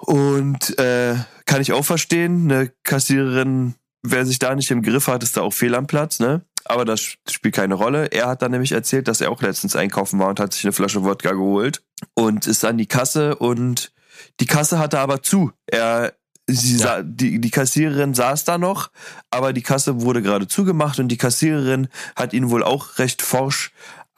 Und 0.00 0.78
äh, 0.78 1.14
kann 1.44 1.60
ich 1.60 1.72
auch 1.72 1.84
verstehen, 1.84 2.50
eine 2.50 2.72
Kassiererin, 2.84 3.74
wer 4.02 4.24
sich 4.24 4.38
da 4.38 4.54
nicht 4.54 4.70
im 4.70 4.82
Griff 4.82 5.08
hat, 5.08 5.22
ist 5.22 5.36
da 5.36 5.42
auch 5.42 5.52
fehl 5.52 5.74
am 5.74 5.86
Platz, 5.86 6.20
ne? 6.20 6.42
Aber 6.64 6.84
das 6.84 7.16
spielt 7.28 7.54
keine 7.54 7.74
Rolle. 7.74 8.06
Er 8.06 8.28
hat 8.28 8.42
dann 8.42 8.52
nämlich 8.52 8.72
erzählt, 8.72 9.08
dass 9.08 9.20
er 9.20 9.30
auch 9.30 9.42
letztens 9.42 9.76
einkaufen 9.76 10.18
war 10.18 10.28
und 10.28 10.40
hat 10.40 10.52
sich 10.52 10.64
eine 10.64 10.72
Flasche 10.72 11.04
Wodka 11.04 11.32
geholt 11.32 11.82
und 12.14 12.46
ist 12.46 12.64
an 12.64 12.78
die 12.78 12.86
Kasse 12.86 13.34
und 13.36 13.92
die 14.40 14.46
Kasse 14.46 14.78
hatte 14.78 14.98
aber 15.00 15.22
zu. 15.22 15.52
Er 15.66 16.12
sie 16.46 16.76
ja. 16.76 16.78
sah, 16.78 17.02
die, 17.02 17.40
die 17.40 17.50
Kassiererin 17.50 18.14
saß 18.14 18.44
da 18.44 18.58
noch, 18.58 18.90
aber 19.30 19.52
die 19.52 19.62
Kasse 19.62 20.02
wurde 20.02 20.22
gerade 20.22 20.48
zugemacht 20.48 20.98
und 20.98 21.08
die 21.08 21.16
Kassiererin 21.16 21.88
hat 22.16 22.32
ihn 22.32 22.50
wohl 22.50 22.62
auch 22.62 22.98
recht 22.98 23.22
forsch 23.22 23.72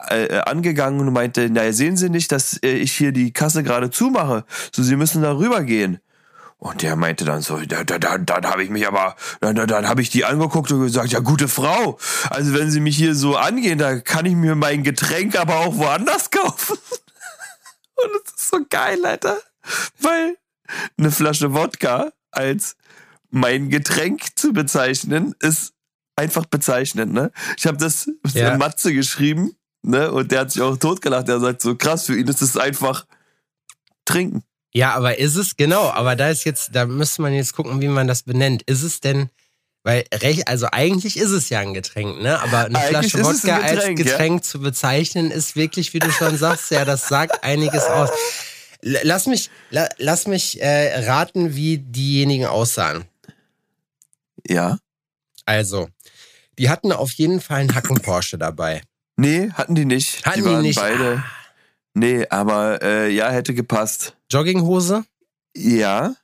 äh, 0.09 0.25
äh, 0.25 0.39
angegangen 0.41 0.99
und 0.99 1.13
meinte, 1.13 1.49
naja, 1.49 1.71
sehen 1.73 1.97
Sie 1.97 2.09
nicht, 2.09 2.31
dass 2.31 2.57
äh, 2.63 2.71
ich 2.71 2.93
hier 2.93 3.11
die 3.11 3.31
Kasse 3.31 3.63
gerade 3.63 3.89
zumache? 3.89 4.45
So, 4.71 4.83
Sie 4.83 4.95
müssen 4.95 5.21
da 5.21 5.37
rübergehen. 5.37 5.99
Und 6.57 6.81
der 6.81 6.95
meinte 6.95 7.25
dann 7.25 7.41
so, 7.41 7.57
da, 7.59 7.83
da, 7.83 7.97
da, 7.97 8.17
dann 8.17 8.45
habe 8.45 8.63
ich 8.63 8.69
mich 8.69 8.87
aber, 8.87 9.15
dann, 9.41 9.55
dann, 9.55 9.67
dann 9.67 9.87
habe 9.87 10.01
ich 10.01 10.09
die 10.09 10.23
angeguckt 10.23 10.71
und 10.71 10.81
gesagt, 10.81 11.09
ja, 11.09 11.19
gute 11.19 11.47
Frau, 11.49 11.99
also 12.29 12.53
wenn 12.53 12.71
Sie 12.71 12.79
mich 12.79 12.95
hier 12.95 13.15
so 13.15 13.35
angehen, 13.35 13.77
da 13.77 13.99
kann 13.99 14.25
ich 14.25 14.35
mir 14.35 14.55
mein 14.55 14.83
Getränk 14.83 15.37
aber 15.37 15.57
auch 15.57 15.75
woanders 15.75 16.31
kaufen. 16.31 16.77
Und 17.95 18.09
das 18.23 18.33
ist 18.35 18.49
so 18.49 18.59
geil, 18.69 19.05
Alter. 19.05 19.37
Weil 19.99 20.37
eine 20.97 21.11
Flasche 21.11 21.53
Wodka 21.53 22.11
als 22.31 22.77
mein 23.29 23.69
Getränk 23.69 24.37
zu 24.37 24.53
bezeichnen, 24.53 25.35
ist 25.39 25.73
einfach 26.15 26.45
bezeichnend, 26.45 27.13
ne? 27.13 27.31
Ich 27.57 27.65
habe 27.67 27.77
das 27.77 28.09
ja. 28.33 28.51
in 28.51 28.59
Matze 28.59 28.93
geschrieben 28.93 29.55
Ne? 29.83 30.11
Und 30.11 30.31
der 30.31 30.41
hat 30.41 30.51
sich 30.51 30.61
auch 30.61 30.77
totgelacht. 30.77 31.27
Der 31.27 31.39
sagt 31.39 31.61
so, 31.61 31.75
krass, 31.75 32.05
für 32.05 32.17
ihn 32.17 32.27
ist 32.27 32.41
es 32.41 32.57
einfach 32.57 33.05
trinken. 34.05 34.43
Ja, 34.73 34.95
aber 34.95 35.19
ist 35.19 35.35
es, 35.35 35.55
genau, 35.55 35.89
aber 35.91 36.15
da 36.15 36.29
ist 36.29 36.45
jetzt, 36.45 36.75
da 36.75 36.87
müsste 36.87 37.21
man 37.21 37.33
jetzt 37.33 37.53
gucken, 37.53 37.79
wie 37.81 37.87
man 37.87 38.07
das 38.07 38.23
benennt. 38.23 38.63
Ist 38.63 38.81
es 38.81 39.01
denn, 39.01 39.29
weil 39.83 40.05
recht, 40.11 40.47
also 40.47 40.67
eigentlich 40.71 41.17
ist 41.17 41.29
es 41.29 41.49
ja 41.49 41.59
ein 41.59 41.75
Getränk, 41.75 42.21
ne? 42.21 42.41
Aber 42.41 42.65
eine 42.65 42.79
eigentlich 42.79 43.11
Flasche 43.11 43.23
Wodka 43.23 43.59
Getränk, 43.59 43.99
als 43.99 44.03
Getränk 44.03 44.39
ja? 44.39 44.41
zu 44.41 44.59
bezeichnen, 44.61 45.29
ist 45.29 45.55
wirklich, 45.55 45.93
wie 45.93 45.99
du 45.99 46.11
schon 46.11 46.37
sagst, 46.37 46.71
ja, 46.71 46.85
das 46.85 47.07
sagt 47.07 47.43
einiges 47.43 47.83
aus. 47.83 48.09
Lass 48.81 49.27
mich, 49.27 49.51
la, 49.69 49.87
lass 49.97 50.25
mich 50.25 50.59
äh, 50.59 51.05
raten, 51.05 51.55
wie 51.55 51.77
diejenigen 51.77 52.47
aussahen. 52.47 53.05
Ja. 54.47 54.79
Also, 55.45 55.87
die 56.57 56.69
hatten 56.69 56.91
auf 56.91 57.11
jeden 57.11 57.41
Fall 57.41 57.59
einen 57.59 57.75
Hacken 57.75 58.01
Porsche 58.01 58.37
dabei. 58.37 58.81
Nee, 59.15 59.51
hatten 59.51 59.75
die 59.75 59.85
nicht. 59.85 60.25
Hatten 60.25 60.39
die, 60.39 60.45
waren 60.45 60.61
die 60.61 60.69
nicht? 60.69 60.79
beide. 60.79 61.23
Ah. 61.25 61.43
Nee, 61.93 62.25
aber 62.29 62.81
äh, 62.81 63.09
ja, 63.09 63.29
hätte 63.29 63.53
gepasst. 63.53 64.15
Jogginghose? 64.31 65.05
Ja. 65.55 66.15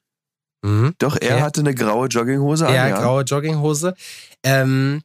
Mhm. 0.62 0.96
Doch, 0.98 1.15
er 1.15 1.36
okay. 1.36 1.41
hatte 1.43 1.62
eine 1.62 1.75
graue 1.75 2.08
Jogginghose 2.08 2.67
an. 2.67 2.74
Ja, 2.74 2.89
graue 2.89 3.24
Jogginghose. 3.24 3.93
Ähm, 4.43 5.03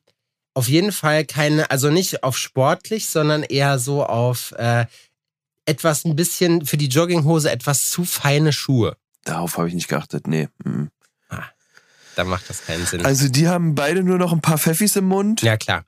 auf 0.55 0.69
jeden 0.69 0.93
Fall 0.93 1.25
keine, 1.25 1.71
also 1.71 1.91
nicht 1.91 2.23
auf 2.23 2.39
sportlich, 2.39 3.09
sondern 3.09 3.43
eher 3.43 3.79
so 3.79 4.05
auf 4.05 4.53
äh, 4.53 4.87
etwas 5.67 6.05
ein 6.05 6.17
bisschen 6.17 6.65
für 6.65 6.77
die 6.77 6.89
Jogginghose 6.89 7.51
etwas 7.51 7.91
zu 7.91 8.05
feine 8.05 8.53
Schuhe. 8.53 8.97
Darauf 9.25 9.59
habe 9.59 9.69
ich 9.69 9.75
nicht 9.75 9.89
geachtet, 9.89 10.27
nee. 10.27 10.49
Mhm. 10.65 10.91
Ah, 11.29 11.45
da 12.17 12.25
macht 12.25 12.49
das 12.49 12.65
keinen 12.65 12.87
Sinn. 12.87 13.05
Also 13.05 13.29
die 13.29 13.49
haben 13.49 13.75
beide 13.75 14.03
nur 14.03 14.19
noch 14.19 14.33
ein 14.33 14.41
paar 14.41 14.59
Pfeffis 14.59 14.97
im 14.97 15.07
Mund. 15.07 15.43
Ja, 15.43 15.57
klar. 15.57 15.85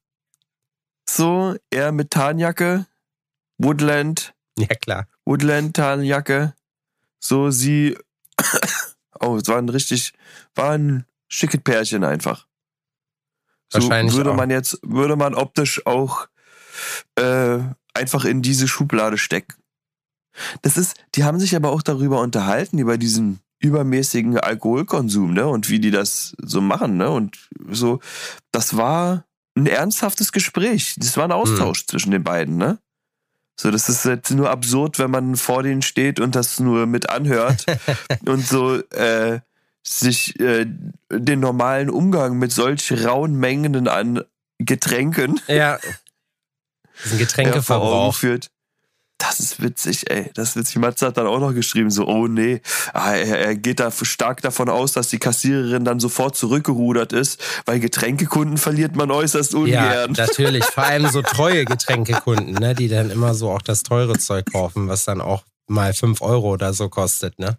So, 1.17 1.57
er 1.71 1.93
mit 1.93 2.11
Tarnjacke, 2.11 2.85
Woodland. 3.57 4.35
Ja, 4.59 4.67
klar. 4.67 5.07
Woodland, 5.25 5.75
Tarnjacke. 5.75 6.55
So, 7.19 7.51
sie. 7.51 7.97
oh, 9.21 9.37
es 9.37 9.49
war 9.49 9.57
ein 9.57 9.71
richtig, 9.71 10.13
war 10.55 10.73
ein 10.73 11.07
schickes 11.29 11.63
Pärchen 11.63 12.05
einfach. 12.05 12.47
So 13.73 13.81
Wahrscheinlich 13.81 14.15
würde 14.15 14.33
auch. 14.33 14.37
man 14.37 14.51
jetzt, 14.51 14.79
würde 14.83 15.17
man 15.17 15.35
optisch 15.35 15.87
auch 15.87 16.29
äh, 17.15 17.61
einfach 17.95 18.27
in 18.27 18.43
diese 18.43 18.69
Schublade 18.69 19.17
stecken. 19.17 19.55
Das 20.61 20.77
ist, 20.77 20.97
die 21.15 21.25
haben 21.25 21.41
sich 21.41 21.57
aber 21.57 21.71
auch 21.71 21.81
darüber 21.81 22.21
unterhalten, 22.21 22.77
über 22.77 22.99
diesen 22.99 23.41
übermäßigen 23.59 24.39
Alkoholkonsum, 24.39 25.33
ne? 25.33 25.47
Und 25.47 25.71
wie 25.71 25.81
die 25.81 25.91
das 25.91 26.37
so 26.43 26.61
machen, 26.61 26.99
ne? 26.99 27.09
Und 27.09 27.49
so, 27.71 28.01
das 28.53 28.77
war 28.77 29.25
ein 29.57 29.67
ernsthaftes 29.67 30.33
Gespräch. 30.33 30.95
Das 30.99 31.17
war 31.17 31.25
ein 31.25 31.33
Austausch 31.33 31.81
hm. 31.81 31.89
zwischen 31.89 32.11
den 32.11 32.25
beiden, 32.25 32.57
ne? 32.57 32.79
So, 33.59 33.71
das 33.71 33.89
ist 33.89 34.05
jetzt 34.05 34.31
nur 34.31 34.51
absurd, 34.51 34.99
wenn 34.99 35.11
man 35.11 35.35
vor 35.37 35.63
denen 35.63 35.81
steht 35.81 36.21
und 36.21 36.35
das 36.35 36.61
nur 36.61 36.87
mit 36.87 37.09
anhört 37.09 37.65
und 38.27 38.47
so 38.47 38.77
äh, 38.91 39.41
sich 39.83 40.39
äh, 40.41 40.67
den 41.11 41.41
normalen 41.41 41.89
Umgang 41.89 42.37
mit 42.39 42.53
solch 42.53 42.93
rauen 43.05 43.35
Mengen 43.35 43.89
an 43.89 44.23
Getränken 44.59 45.41
ja. 45.49 45.79
Diesen 47.05 47.19
Getränkeverbrauch. 47.19 48.15
führt. 48.15 48.51
Das 49.19 49.41
ist 49.41 49.63
witzig, 49.63 50.11
ey. 50.11 50.31
Das 50.35 50.51
ist 50.51 50.57
witzig. 50.57 50.77
Matze 50.77 51.07
hat 51.07 51.17
dann 51.17 51.27
auch 51.27 51.41
noch 51.41 51.55
geschrieben, 51.55 51.91
so, 51.91 52.07
oh 52.07 52.27
nee. 52.27 52.61
Ah, 52.93 53.13
er, 53.13 53.39
er 53.39 53.55
geht 53.57 53.81
da 53.81 53.91
stark 53.91 54.43
davon 54.43 54.69
aus, 54.69 54.93
dass 54.93 55.09
die 55.09 55.19
Kassiererin 55.19 55.85
dann 55.85 56.01
sofort 56.01 56.37
zurückgerudert 56.37 57.13
ist, 57.13 57.43
weil 57.65 57.81
Getränkekunden 57.81 58.59
verliert 58.59 58.95
man 58.95 59.11
äußerst 59.11 59.55
ungern. 59.55 60.15
Ja, 60.15 60.27
natürlich. 60.27 60.65
Vor 60.65 60.85
allem 60.85 61.09
so 61.09 61.23
treue 61.23 61.65
Getränkekunden, 61.65 62.55
ne, 62.55 62.75
die 62.75 62.89
dann 62.89 63.11
immer 63.11 63.35
so 63.35 63.51
auch 63.51 63.63
das 63.63 63.83
teure 63.83 64.19
Zeug 64.19 64.53
kaufen, 64.53 64.89
was 64.89 65.05
dann 65.05 65.21
auch 65.21 65.45
mal 65.67 65.95
fünf 65.95 66.21
Euro 66.21 66.53
oder 66.53 66.75
so 66.75 66.89
kostet, 66.89 67.39
ne? 67.39 67.59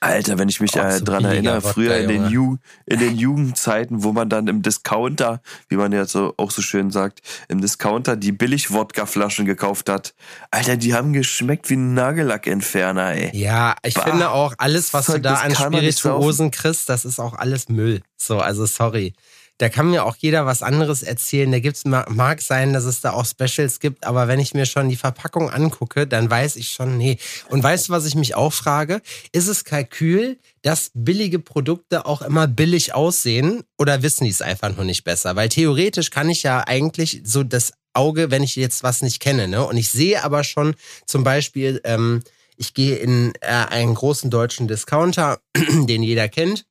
Alter, 0.00 0.38
wenn 0.38 0.48
ich 0.48 0.60
mich 0.60 0.74
äh, 0.76 0.98
so 0.98 1.04
dran 1.04 1.24
erinnere, 1.24 1.60
früher 1.60 1.96
in 1.96 2.08
den, 2.08 2.28
Ju 2.28 2.56
in 2.86 2.98
den 2.98 3.16
Jugendzeiten, 3.16 4.02
wo 4.02 4.12
man 4.12 4.28
dann 4.28 4.48
im 4.48 4.62
Discounter, 4.62 5.40
wie 5.68 5.76
man 5.76 5.92
ja 5.92 6.06
so 6.06 6.34
auch 6.36 6.50
so 6.50 6.60
schön 6.60 6.90
sagt, 6.90 7.20
im 7.48 7.60
Discounter 7.60 8.16
die 8.16 8.32
Billig-Wodka-Flaschen 8.32 9.46
gekauft 9.46 9.88
hat. 9.88 10.14
Alter, 10.50 10.76
die 10.76 10.94
haben 10.94 11.12
geschmeckt 11.12 11.70
wie 11.70 11.76
ein 11.76 11.94
Nagellackentferner, 11.94 13.12
ey. 13.12 13.30
Ja, 13.36 13.76
ich 13.84 13.94
bah. 13.94 14.02
finde 14.02 14.30
auch, 14.30 14.54
alles, 14.58 14.92
was 14.92 15.06
du 15.06 15.20
da 15.20 15.34
an 15.34 15.54
Spirituosen 15.54 16.50
kriegst, 16.50 16.88
das 16.88 17.04
ist 17.04 17.20
auch 17.20 17.34
alles 17.34 17.68
Müll. 17.68 18.02
So, 18.16 18.38
also 18.38 18.66
sorry 18.66 19.14
da 19.62 19.68
kann 19.68 19.90
mir 19.90 20.04
auch 20.04 20.16
jeder 20.18 20.44
was 20.44 20.64
anderes 20.64 21.04
erzählen. 21.04 21.52
Da 21.52 21.60
gibt's 21.60 21.84
mag 21.84 22.42
sein, 22.42 22.72
dass 22.72 22.82
es 22.82 23.00
da 23.00 23.12
auch 23.12 23.24
Specials 23.24 23.78
gibt, 23.78 24.04
aber 24.04 24.26
wenn 24.26 24.40
ich 24.40 24.54
mir 24.54 24.66
schon 24.66 24.88
die 24.88 24.96
Verpackung 24.96 25.50
angucke, 25.50 26.04
dann 26.08 26.28
weiß 26.28 26.56
ich 26.56 26.70
schon, 26.70 26.98
nee. 26.98 27.16
Und 27.48 27.62
weißt 27.62 27.86
du, 27.86 27.92
was 27.92 28.04
ich 28.04 28.16
mich 28.16 28.34
auch 28.34 28.52
frage? 28.52 29.00
Ist 29.30 29.46
es 29.46 29.62
Kalkül, 29.62 30.36
dass 30.62 30.90
billige 30.94 31.38
Produkte 31.38 32.06
auch 32.06 32.22
immer 32.22 32.48
billig 32.48 32.92
aussehen 32.96 33.62
oder 33.78 34.02
wissen 34.02 34.24
die 34.24 34.30
es 34.30 34.42
einfach 34.42 34.74
nur 34.74 34.84
nicht 34.84 35.04
besser? 35.04 35.36
Weil 35.36 35.48
theoretisch 35.48 36.10
kann 36.10 36.28
ich 36.28 36.42
ja 36.42 36.66
eigentlich 36.66 37.20
so 37.22 37.44
das 37.44 37.72
Auge, 37.94 38.32
wenn 38.32 38.42
ich 38.42 38.56
jetzt 38.56 38.82
was 38.82 39.00
nicht 39.00 39.20
kenne, 39.20 39.46
ne? 39.46 39.64
Und 39.64 39.76
ich 39.76 39.90
sehe 39.90 40.24
aber 40.24 40.42
schon 40.42 40.74
zum 41.06 41.22
Beispiel, 41.22 41.80
ähm, 41.84 42.24
ich 42.56 42.74
gehe 42.74 42.96
in 42.96 43.32
äh, 43.40 43.46
einen 43.46 43.94
großen 43.94 44.28
deutschen 44.28 44.66
Discounter, 44.66 45.38
den 45.54 46.02
jeder 46.02 46.28
kennt 46.28 46.64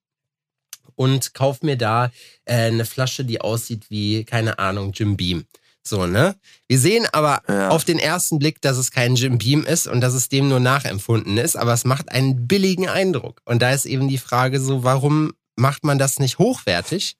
und 1.01 1.33
kauf 1.33 1.63
mir 1.63 1.77
da 1.77 2.11
äh, 2.45 2.67
eine 2.67 2.85
Flasche, 2.85 3.25
die 3.25 3.41
aussieht 3.41 3.89
wie, 3.89 4.23
keine 4.23 4.59
Ahnung, 4.59 4.91
Jim 4.93 5.17
Beam. 5.17 5.45
So, 5.83 6.05
ne? 6.05 6.35
Wir 6.67 6.77
sehen 6.77 7.07
aber 7.11 7.41
ja. 7.49 7.69
auf 7.69 7.83
den 7.85 7.97
ersten 7.97 8.37
Blick, 8.37 8.61
dass 8.61 8.77
es 8.77 8.91
kein 8.91 9.15
Jim 9.15 9.39
Beam 9.39 9.65
ist 9.65 9.87
und 9.87 10.01
dass 10.01 10.13
es 10.13 10.29
dem 10.29 10.47
nur 10.47 10.59
nachempfunden 10.59 11.39
ist, 11.39 11.55
aber 11.55 11.73
es 11.73 11.85
macht 11.85 12.11
einen 12.11 12.45
billigen 12.47 12.87
Eindruck. 12.87 13.41
Und 13.45 13.63
da 13.63 13.71
ist 13.71 13.87
eben 13.87 14.09
die 14.09 14.19
Frage 14.19 14.59
so, 14.59 14.83
warum 14.83 15.33
macht 15.55 15.83
man 15.83 15.97
das 15.97 16.19
nicht 16.19 16.37
hochwertig? 16.37 17.17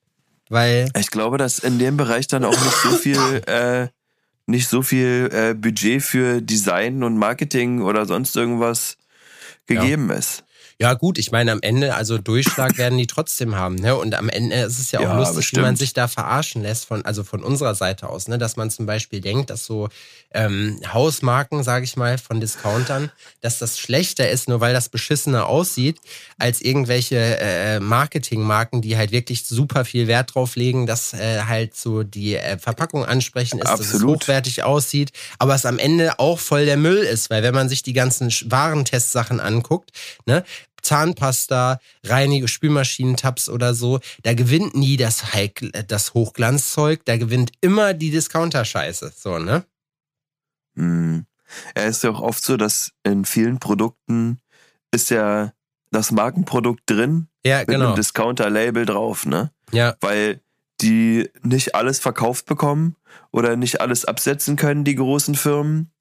Weil. 0.48 0.88
Ich 0.96 1.10
glaube, 1.10 1.36
dass 1.36 1.58
in 1.58 1.80
dem 1.80 1.96
Bereich 1.96 2.28
dann 2.28 2.44
auch 2.44 2.52
nicht 2.52 2.76
so 2.84 2.90
viel, 2.90 3.42
äh, 3.48 3.88
nicht 4.46 4.68
so 4.68 4.82
viel 4.82 5.28
äh, 5.32 5.54
Budget 5.54 6.04
für 6.04 6.40
Design 6.40 7.02
und 7.02 7.16
Marketing 7.18 7.82
oder 7.82 8.06
sonst 8.06 8.36
irgendwas 8.36 8.96
gegeben 9.66 10.08
ja. 10.08 10.18
ist. 10.18 10.44
Ja, 10.82 10.94
gut, 10.94 11.16
ich 11.16 11.30
meine, 11.30 11.52
am 11.52 11.60
Ende, 11.62 11.94
also 11.94 12.18
Durchschlag 12.18 12.76
werden 12.76 12.98
die 12.98 13.06
trotzdem 13.06 13.54
haben, 13.54 13.76
ne? 13.76 13.94
Und 13.94 14.16
am 14.16 14.28
Ende 14.28 14.56
ist 14.56 14.80
es 14.80 14.90
ja 14.90 14.98
auch 14.98 15.04
Ja, 15.04 15.16
lustig, 15.16 15.36
bestimmt. 15.36 15.58
wie 15.58 15.62
man 15.66 15.76
sich 15.76 15.92
da 15.92 16.08
verarschen 16.08 16.62
lässt, 16.62 16.86
von, 16.86 17.04
also 17.04 17.22
von 17.22 17.44
unserer 17.44 17.76
Seite 17.76 18.08
aus, 18.08 18.26
ne? 18.26 18.36
Dass 18.36 18.56
man 18.56 18.68
zum 18.68 18.84
Beispiel 18.84 19.20
denkt, 19.20 19.50
dass 19.50 19.64
so 19.64 19.88
ähm, 20.34 20.80
Hausmarken, 20.92 21.62
sage 21.62 21.84
ich 21.84 21.96
mal, 21.96 22.18
von 22.18 22.40
Discountern, 22.40 23.12
dass 23.42 23.60
das 23.60 23.78
schlechter 23.78 24.28
ist, 24.28 24.48
nur 24.48 24.60
weil 24.60 24.72
das 24.72 24.88
beschissener 24.88 25.46
aussieht, 25.46 26.00
als 26.36 26.60
irgendwelche 26.60 27.16
äh, 27.38 27.78
Marketingmarken, 27.78 28.82
die 28.82 28.96
halt 28.96 29.12
wirklich 29.12 29.44
super 29.44 29.84
viel 29.84 30.08
Wert 30.08 30.34
drauf 30.34 30.56
legen, 30.56 30.86
dass 30.88 31.12
äh, 31.12 31.42
halt 31.42 31.76
so 31.76 32.02
die 32.02 32.34
äh, 32.34 32.58
Verpackung 32.58 33.04
ansprechend 33.04 33.62
ist, 33.62 33.70
dass 33.70 33.78
es 33.80 33.92
Absolut. 33.94 34.22
hochwertig 34.22 34.64
aussieht, 34.64 35.12
aber 35.38 35.54
es 35.54 35.64
am 35.64 35.78
Ende 35.78 36.18
auch 36.18 36.40
voll 36.40 36.64
der 36.64 36.76
Müll 36.76 36.98
ist, 37.04 37.30
weil 37.30 37.44
wenn 37.44 37.54
man 37.54 37.68
sich 37.68 37.84
die 37.84 37.92
ganzen 37.92 38.32
Warentestsachen 38.50 39.38
anguckt, 39.38 39.92
ne, 40.26 40.42
Zahnpasta, 40.82 41.78
Reinige, 42.04 42.48
Spülmaschinentabs 42.48 43.48
oder 43.48 43.74
so, 43.74 44.00
da 44.22 44.34
gewinnt 44.34 44.74
nie 44.74 44.96
das, 44.96 45.32
Heik 45.32 45.70
das 45.88 46.14
Hochglanzzeug, 46.14 47.04
da 47.04 47.16
gewinnt 47.16 47.52
immer 47.60 47.94
die 47.94 48.10
Discounter-Scheiße, 48.10 49.12
so, 49.16 49.38
ne? 49.38 49.64
Hm. 50.76 51.26
Ja, 51.76 51.84
ist 51.84 52.02
ja 52.02 52.10
auch 52.10 52.20
oft 52.20 52.42
so, 52.42 52.56
dass 52.56 52.92
in 53.04 53.24
vielen 53.24 53.58
Produkten 53.58 54.38
ist 54.90 55.10
ja 55.10 55.52
das 55.90 56.10
Markenprodukt 56.10 56.82
drin 56.86 57.28
Ja, 57.44 57.58
mit 57.60 57.68
genau. 57.68 57.88
einem 57.88 57.96
Discounter-Label 57.96 58.86
drauf, 58.86 59.26
ne? 59.26 59.50
Ja, 59.70 59.96
Weil 60.00 60.40
die 60.80 61.30
nicht 61.42 61.74
alles 61.74 62.00
verkauft 62.00 62.46
bekommen 62.46 62.96
oder 63.30 63.56
nicht 63.56 63.80
alles 63.80 64.04
absetzen 64.04 64.56
können, 64.56 64.84
die 64.84 64.96
großen 64.96 65.34
Firmen. 65.34 65.92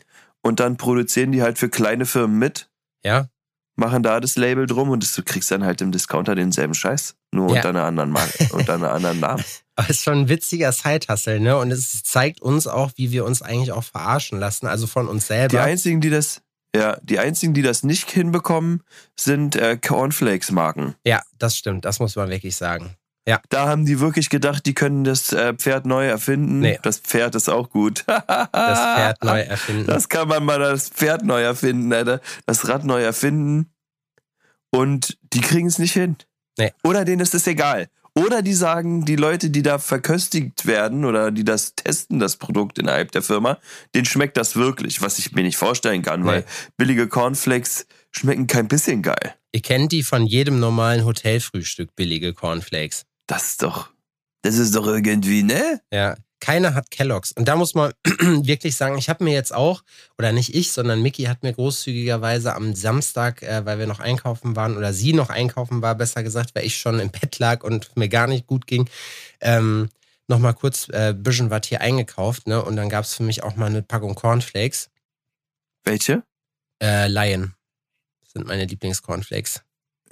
Und 0.41 0.59
dann 0.59 0.77
produzieren 0.77 1.31
die 1.31 1.41
halt 1.43 1.59
für 1.59 1.69
kleine 1.69 2.05
Firmen 2.05 2.39
mit, 2.39 2.69
ja. 3.03 3.27
Machen 3.75 4.03
da 4.03 4.19
das 4.19 4.35
Label 4.35 4.65
drum 4.67 4.89
und 4.89 5.01
das, 5.03 5.13
du 5.15 5.23
kriegst 5.23 5.49
dann 5.51 5.63
halt 5.63 5.81
im 5.81 5.91
Discounter 5.91 6.35
denselben 6.35 6.73
Scheiß. 6.73 7.15
Nur 7.33 7.49
Ja. 7.49 7.55
unter 7.55 7.69
einer 7.69 7.83
anderen 7.83 8.11
Marke, 8.11 8.49
unter 8.53 8.73
einer 8.75 8.91
anderen 8.91 9.19
Namen. 9.19 9.43
Aber 9.75 9.89
es 9.89 9.97
ist 9.97 10.03
schon 10.03 10.19
ein 10.19 10.29
witziger 10.29 10.71
Side-Hustle, 10.71 11.39
ne? 11.39 11.57
Und 11.57 11.71
es 11.71 12.03
zeigt 12.03 12.41
uns 12.41 12.67
auch, 12.67 12.91
wie 12.97 13.11
wir 13.11 13.25
uns 13.25 13.41
eigentlich 13.41 13.71
auch 13.71 13.83
verarschen 13.83 14.39
lassen, 14.39 14.67
also 14.67 14.85
von 14.87 15.07
uns 15.07 15.23
Die 15.23 15.33
selber. 15.33 15.61
einzigen, 15.63 16.01
die 16.01 16.09
das, 16.09 16.41
ja, 16.75 16.97
die 17.01 17.19
einzigen, 17.19 17.53
die 17.53 17.61
das 17.61 17.83
nicht 17.83 18.11
hinbekommen, 18.11 18.83
sind 19.17 19.55
äh, 19.55 19.77
Cornflakes-Marken. 19.77 20.95
Ja, 21.05 21.21
das 21.39 21.57
stimmt, 21.57 21.85
das 21.85 21.99
muss 21.99 22.15
man 22.15 22.29
wirklich 22.29 22.55
sagen. 22.55 22.95
Da 23.49 23.67
haben 23.67 23.85
die 23.85 23.99
wirklich 23.99 24.29
gedacht, 24.29 24.65
die 24.65 24.73
können 24.73 25.03
das 25.03 25.31
äh, 25.31 25.53
Pferd 25.53 25.85
neu 25.85 26.05
erfinden. 26.07 26.59
Nee. 26.59 26.79
Das 26.81 26.97
Pferd 26.99 27.35
ist 27.35 27.49
auch 27.49 27.69
gut. 27.69 28.03
Das 28.07 28.79
Pferd 28.79 29.23
neu 29.23 29.39
erfinden. 29.41 29.87
Das 29.87 30.09
kann 30.09 30.27
man 30.27 30.43
mal 30.43 30.59
das 30.59 30.89
Pferd 30.89 31.23
neu 31.23 31.41
erfinden, 31.41 31.91
Alter. 31.93 32.19
Das 32.45 32.67
Rad 32.67 32.83
neu 32.83 33.01
erfinden. 33.01 33.71
Und 34.71 35.17
die 35.33 35.41
kriegen 35.41 35.67
es 35.67 35.79
nicht 35.79 35.93
hin. 35.93 36.15
Nee. 36.57 36.71
Oder 36.83 37.05
denen 37.05 37.21
ist 37.21 37.33
es 37.33 37.47
egal. 37.47 37.87
Oder 38.13 38.41
die 38.41 38.53
sagen, 38.53 39.05
die 39.05 39.15
Leute, 39.15 39.49
die 39.49 39.61
da 39.61 39.79
verköstigt 39.79 40.65
werden 40.65 41.05
oder 41.05 41.31
die 41.31 41.45
das 41.45 41.75
testen, 41.75 42.19
das 42.19 42.35
Produkt 42.35 42.77
innerhalb 42.77 43.11
der 43.13 43.21
Firma, 43.21 43.57
denen 43.95 44.05
schmeckt 44.05 44.35
das 44.35 44.55
wirklich, 44.57 45.01
was 45.01 45.17
ich 45.17 45.31
mir 45.31 45.43
nicht 45.43 45.55
vorstellen 45.57 46.01
kann, 46.01 46.21
Nee. 46.21 46.27
weil 46.27 46.45
billige 46.75 47.07
Cornflakes 47.07 47.85
schmecken 48.11 48.47
kein 48.47 48.67
bisschen 48.67 49.01
geil. 49.01 49.35
Ihr 49.53 49.61
kennt 49.61 49.93
die 49.93 50.03
von 50.03 50.25
jedem 50.25 50.59
normalen 50.59 51.05
Hotelfrühstück, 51.05 51.95
billige 51.95 52.33
Cornflakes. 52.33 53.05
Das 53.27 53.51
ist 53.51 53.63
doch, 53.63 53.89
das 54.41 54.55
ist 54.55 54.75
doch 54.75 54.87
irgendwie, 54.87 55.43
ne? 55.43 55.81
Ja, 55.91 56.15
keiner 56.41 56.73
hat 56.73 56.91
Kelloggs. 56.91 57.31
Und 57.31 57.47
da 57.47 57.55
muss 57.55 57.75
man 57.75 57.93
wirklich 58.05 58.75
sagen, 58.75 58.97
ich 58.97 59.09
habe 59.09 59.23
mir 59.23 59.33
jetzt 59.33 59.53
auch, 59.53 59.83
oder 60.17 60.31
nicht 60.31 60.53
ich, 60.53 60.73
sondern 60.73 61.01
Mickey 61.01 61.23
hat 61.23 61.43
mir 61.43 61.53
großzügigerweise 61.53 62.53
am 62.55 62.73
Samstag, 62.75 63.43
äh, 63.43 63.65
weil 63.65 63.79
wir 63.79 63.87
noch 63.87 63.99
einkaufen 63.99 64.55
waren, 64.55 64.75
oder 64.75 64.91
sie 64.91 65.13
noch 65.13 65.29
einkaufen 65.29 65.81
war, 65.81 65.95
besser 65.95 66.23
gesagt, 66.23 66.53
weil 66.55 66.65
ich 66.65 66.77
schon 66.77 66.99
im 66.99 67.11
Bett 67.11 67.39
lag 67.39 67.63
und 67.63 67.95
mir 67.95 68.09
gar 68.09 68.27
nicht 68.27 68.47
gut 68.47 68.67
ging, 68.67 68.89
ähm, 69.39 69.89
nochmal 70.27 70.55
kurz 70.55 70.89
äh, 70.89 71.13
bisschen 71.13 71.51
was 71.51 71.67
hier 71.67 71.81
eingekauft, 71.81 72.47
ne? 72.47 72.63
Und 72.63 72.75
dann 72.75 72.89
gab 72.89 73.05
es 73.05 73.13
für 73.13 73.23
mich 73.23 73.43
auch 73.43 73.55
mal 73.55 73.67
eine 73.67 73.83
Packung 73.83 74.15
Cornflakes. 74.15 74.89
Welche? 75.83 76.23
Äh, 76.81 77.07
Lion. 77.07 77.53
Das 78.23 78.33
sind 78.33 78.47
meine 78.47 78.65
Lieblingscornflakes. 78.65 79.61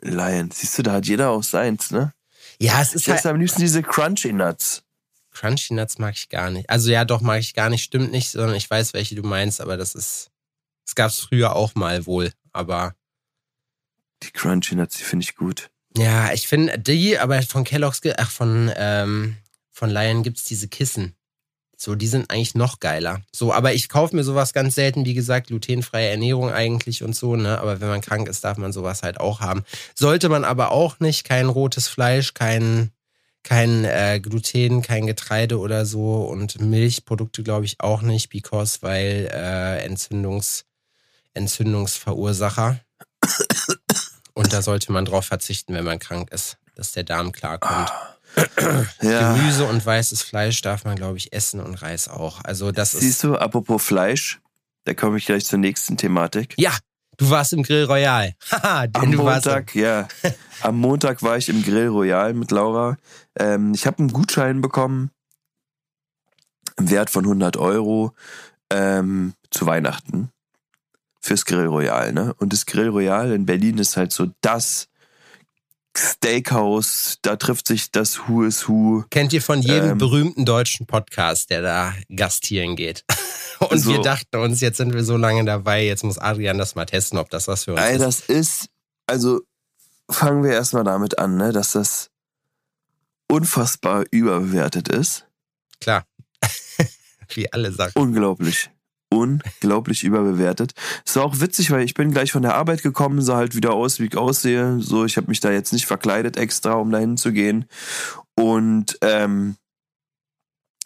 Lion. 0.02 0.52
Siehst 0.52 0.78
du, 0.78 0.84
da 0.84 0.94
hat 0.94 1.08
jeder 1.08 1.32
auch 1.32 1.44
seins, 1.44 1.90
ne? 1.90 2.14
Ja, 2.62 2.82
es 2.82 2.94
ist 2.94 3.08
Ich 3.08 3.14
halt. 3.14 3.26
am 3.26 3.40
liebsten 3.40 3.62
diese 3.62 3.82
Crunchy 3.84 4.34
Nuts. 4.34 4.84
Crunchy 5.32 5.74
Nuts 5.74 5.98
mag 5.98 6.16
ich 6.16 6.30
gar 6.30 6.50
nicht. 6.50 6.70
Also 6.70 6.92
ja, 6.92 7.06
doch 7.06 7.22
mag 7.22 7.40
ich 7.40 7.54
gar 7.54 7.70
nicht, 7.70 7.84
stimmt 7.84 8.12
nicht, 8.12 8.32
sondern 8.32 8.56
ich 8.56 8.70
weiß, 8.70 8.94
welche 8.94 9.16
du 9.16 9.24
meinst, 9.24 9.62
aber 9.62 9.78
das 9.78 9.96
ist. 9.96 10.32
Das 10.86 10.96
gab 10.96 11.10
es 11.12 11.20
früher 11.20 11.56
auch 11.56 11.76
mal 11.76 12.06
wohl, 12.08 12.32
aber 12.52 12.96
Die 14.24 14.32
Crunchy 14.32 14.76
Nuts, 14.76 14.98
die 14.98 15.04
finde 15.04 15.24
ich 15.24 15.36
gut. 15.36 15.70
ja, 15.96 16.34
ich 16.34 16.48
finde 16.48 16.78
die, 16.80 17.18
aber 17.18 17.42
von 17.44 17.64
Kellogg's, 17.64 18.02
ach, 18.18 18.30
von, 18.32 18.72
ähm, 18.76 19.38
von 19.72 19.90
Lion 19.90 20.24
gibt's 20.24 20.44
diese 20.46 20.68
Kissen. 20.68 21.16
So, 21.82 21.96
die 21.96 22.08
sind 22.08 22.30
eigentlich 22.30 22.56
noch 22.56 22.82
geiler. 22.82 23.22
So, 23.32 23.54
aber 23.54 23.74
ich 23.74 23.88
kaufe 23.88 24.14
mir 24.14 24.26
sowas 24.26 24.52
ganz 24.52 24.76
selten, 24.76 25.06
wie 25.06 25.14
gesagt, 25.14 25.48
glutenfreie 25.48 26.10
Ernährung 26.10 26.52
eigentlich 26.52 27.04
und 27.04 27.16
so, 27.16 27.38
ne? 27.38 27.58
Aber 27.58 27.80
wenn 27.80 27.88
man 27.88 28.02
krank 28.02 28.28
ist, 28.28 28.44
darf 28.44 28.58
man 28.58 28.74
sowas 28.74 29.02
halt 29.02 29.18
auch 29.22 29.40
haben. 29.40 29.64
Sollte 29.96 30.28
man 30.28 30.44
aber 30.44 30.72
auch 30.72 31.00
nicht, 31.00 31.24
kein 31.24 31.48
rotes 31.48 31.88
Fleisch, 31.88 32.34
kein, 32.34 32.92
kein 33.44 33.86
äh, 33.86 34.20
Gluten, 34.22 34.82
kein 34.82 35.08
Getreide 35.08 35.58
oder 35.58 35.86
so 35.86 36.26
und 36.26 36.60
Milchprodukte 36.60 37.44
glaube 37.44 37.64
ich 37.64 37.80
auch 37.80 38.02
nicht, 38.02 38.28
because 38.28 38.80
weil 38.82 39.30
äh, 39.34 39.86
Entzündungs, 39.86 40.66
Entzündungsverursacher. 41.34 42.82
Und 44.34 44.52
da 44.52 44.62
sollte 44.62 44.92
man 44.92 45.06
drauf 45.06 45.26
verzichten, 45.26 45.74
wenn 45.74 45.86
man 45.86 46.00
krank 46.00 46.30
ist, 46.32 46.58
dass 46.76 46.92
der 46.92 47.04
Darm 47.06 47.32
klarkommt. 47.32 47.90
Ja. 49.02 49.34
Gemüse 49.34 49.66
und 49.66 49.86
weißes 49.86 50.22
Fleisch 50.22 50.62
darf 50.62 50.86
man, 50.86 50.96
glaube 50.96 51.18
ich, 51.18 51.34
essen 51.34 51.60
und 51.60 51.76
Reis 51.76 52.08
auch. 52.08 52.44
Also 52.44 52.72
das 52.72 52.94
ist. 52.94 53.02
Siehst 53.02 53.24
du, 53.24 53.36
apropos 53.36 53.84
Fleisch, 53.84 54.40
da 54.86 54.94
komme 54.94 55.18
ich 55.18 55.26
gleich 55.26 55.46
zur 55.46 55.60
nächsten 55.60 55.98
Thematik. 55.98 56.54
Ja, 56.58 56.76
du 57.18 57.30
warst 57.30 57.54
im 57.54 57.64
Grill 57.64 57.86
Royal. 57.86 58.34
Haha, 58.52 58.88
Am 58.94 59.12
du 59.12 59.24
warst. 59.24 59.46
Montag, 59.46 59.76
ja. 59.76 60.08
Am 60.62 60.78
Montag 60.78 61.24
war 61.24 61.38
ich 61.38 61.50
im 61.50 61.64
Grill 61.64 61.88
Royal 61.88 62.34
mit 62.34 62.52
Laura. 62.52 62.98
Ähm, 63.38 63.74
ich 63.74 63.88
habe 63.88 64.00
einen 64.00 64.12
Gutschein 64.12 64.62
bekommen 64.62 65.12
im 66.78 66.90
Wert 66.90 67.10
von 67.10 67.24
100 67.24 67.58
Euro 67.58 68.14
ähm, 68.70 69.34
zu 69.52 69.66
Weihnachten 69.66 70.32
fürs 71.22 71.46
Grill 71.46 71.68
Royal. 71.68 72.14
Ne? 72.14 72.34
Und 72.36 72.54
das 72.54 72.66
Grill 72.66 72.90
Royal 72.90 73.32
in 73.32 73.46
Berlin 73.46 73.78
ist 73.78 73.98
halt 73.98 74.12
so 74.12 74.28
das 74.42 74.89
Steakhouse. 76.00 77.18
Da 77.22 77.36
trifft 77.36 77.68
sich 77.68 77.92
das 77.92 78.28
Who 78.28 78.44
is 78.44 78.68
Who. 78.68 79.04
Kennt 79.10 79.34
ihr 79.34 79.42
von 79.42 79.62
jedem 79.62 79.92
Ähm. 79.92 79.98
berühmten 79.98 80.46
deutschen 80.46 80.86
Podcast, 80.86 81.50
der 81.50 81.62
da 81.62 81.94
gastieren 82.10 82.76
geht? 82.76 83.04
Und 83.60 83.80
So. 83.80 83.92
wir 83.92 84.02
dachten 84.02 84.38
uns, 84.38 84.62
jetzt 84.62 84.78
sind 84.78 84.94
wir 84.94 85.04
so 85.04 85.18
lange 85.18 85.44
dabei, 85.44 85.86
jetzt 85.86 86.04
muss 86.06 86.18
Adrian 86.18 86.58
das 86.58 86.76
mal 86.76 86.86
testen, 86.86 87.18
ob 87.20 87.30
das 87.30 87.48
was 87.50 87.66
für 87.66 87.74
uns 87.74 87.82
Ey, 87.82 87.96
ist. 87.96 88.02
das 88.02 88.20
ist, 88.22 88.66
also 89.08 89.42
fangen 90.10 90.44
wir 90.44 90.52
erstmal 90.54 90.86
damit 90.86 91.20
an, 91.20 91.36
ne, 91.36 91.52
dass 91.52 91.74
das 91.74 92.10
unfassbar 93.30 94.06
überbewertet 94.12 94.88
ist. 94.88 95.26
Klar. 95.82 96.06
Wie 97.34 97.52
alle 97.52 97.72
Sachen. 97.74 97.92
Unglaublich. 97.96 98.70
Unglaublich 99.12 100.04
überbewertet. 100.04 100.74
Ist 101.04 101.18
auch 101.18 101.40
witzig, 101.40 101.72
weil 101.72 101.84
ich 101.84 101.96
bin 101.96 102.12
gleich 102.12 102.32
von 102.32 102.44
der 102.44 102.56
Arbeit 102.56 102.84
gekommen, 102.84 103.22
sah 103.22 103.38
halt 103.38 103.56
wieder 103.56 103.74
aus, 103.74 104.00
wie 104.00 104.06
ich 104.06 104.16
aussehe. 104.16 104.80
So, 104.80 105.04
ich 105.06 105.18
habe 105.18 105.28
mich 105.28 105.40
da 105.40 105.52
jetzt 105.52 105.74
nicht 105.74 105.88
verkleidet 105.88 106.38
extra, 106.38 106.74
um 106.74 106.92
dahin 106.92 107.18
zu 107.18 107.32
gehen. 107.32 107.66
Und 108.36 109.00
ähm, 109.02 109.56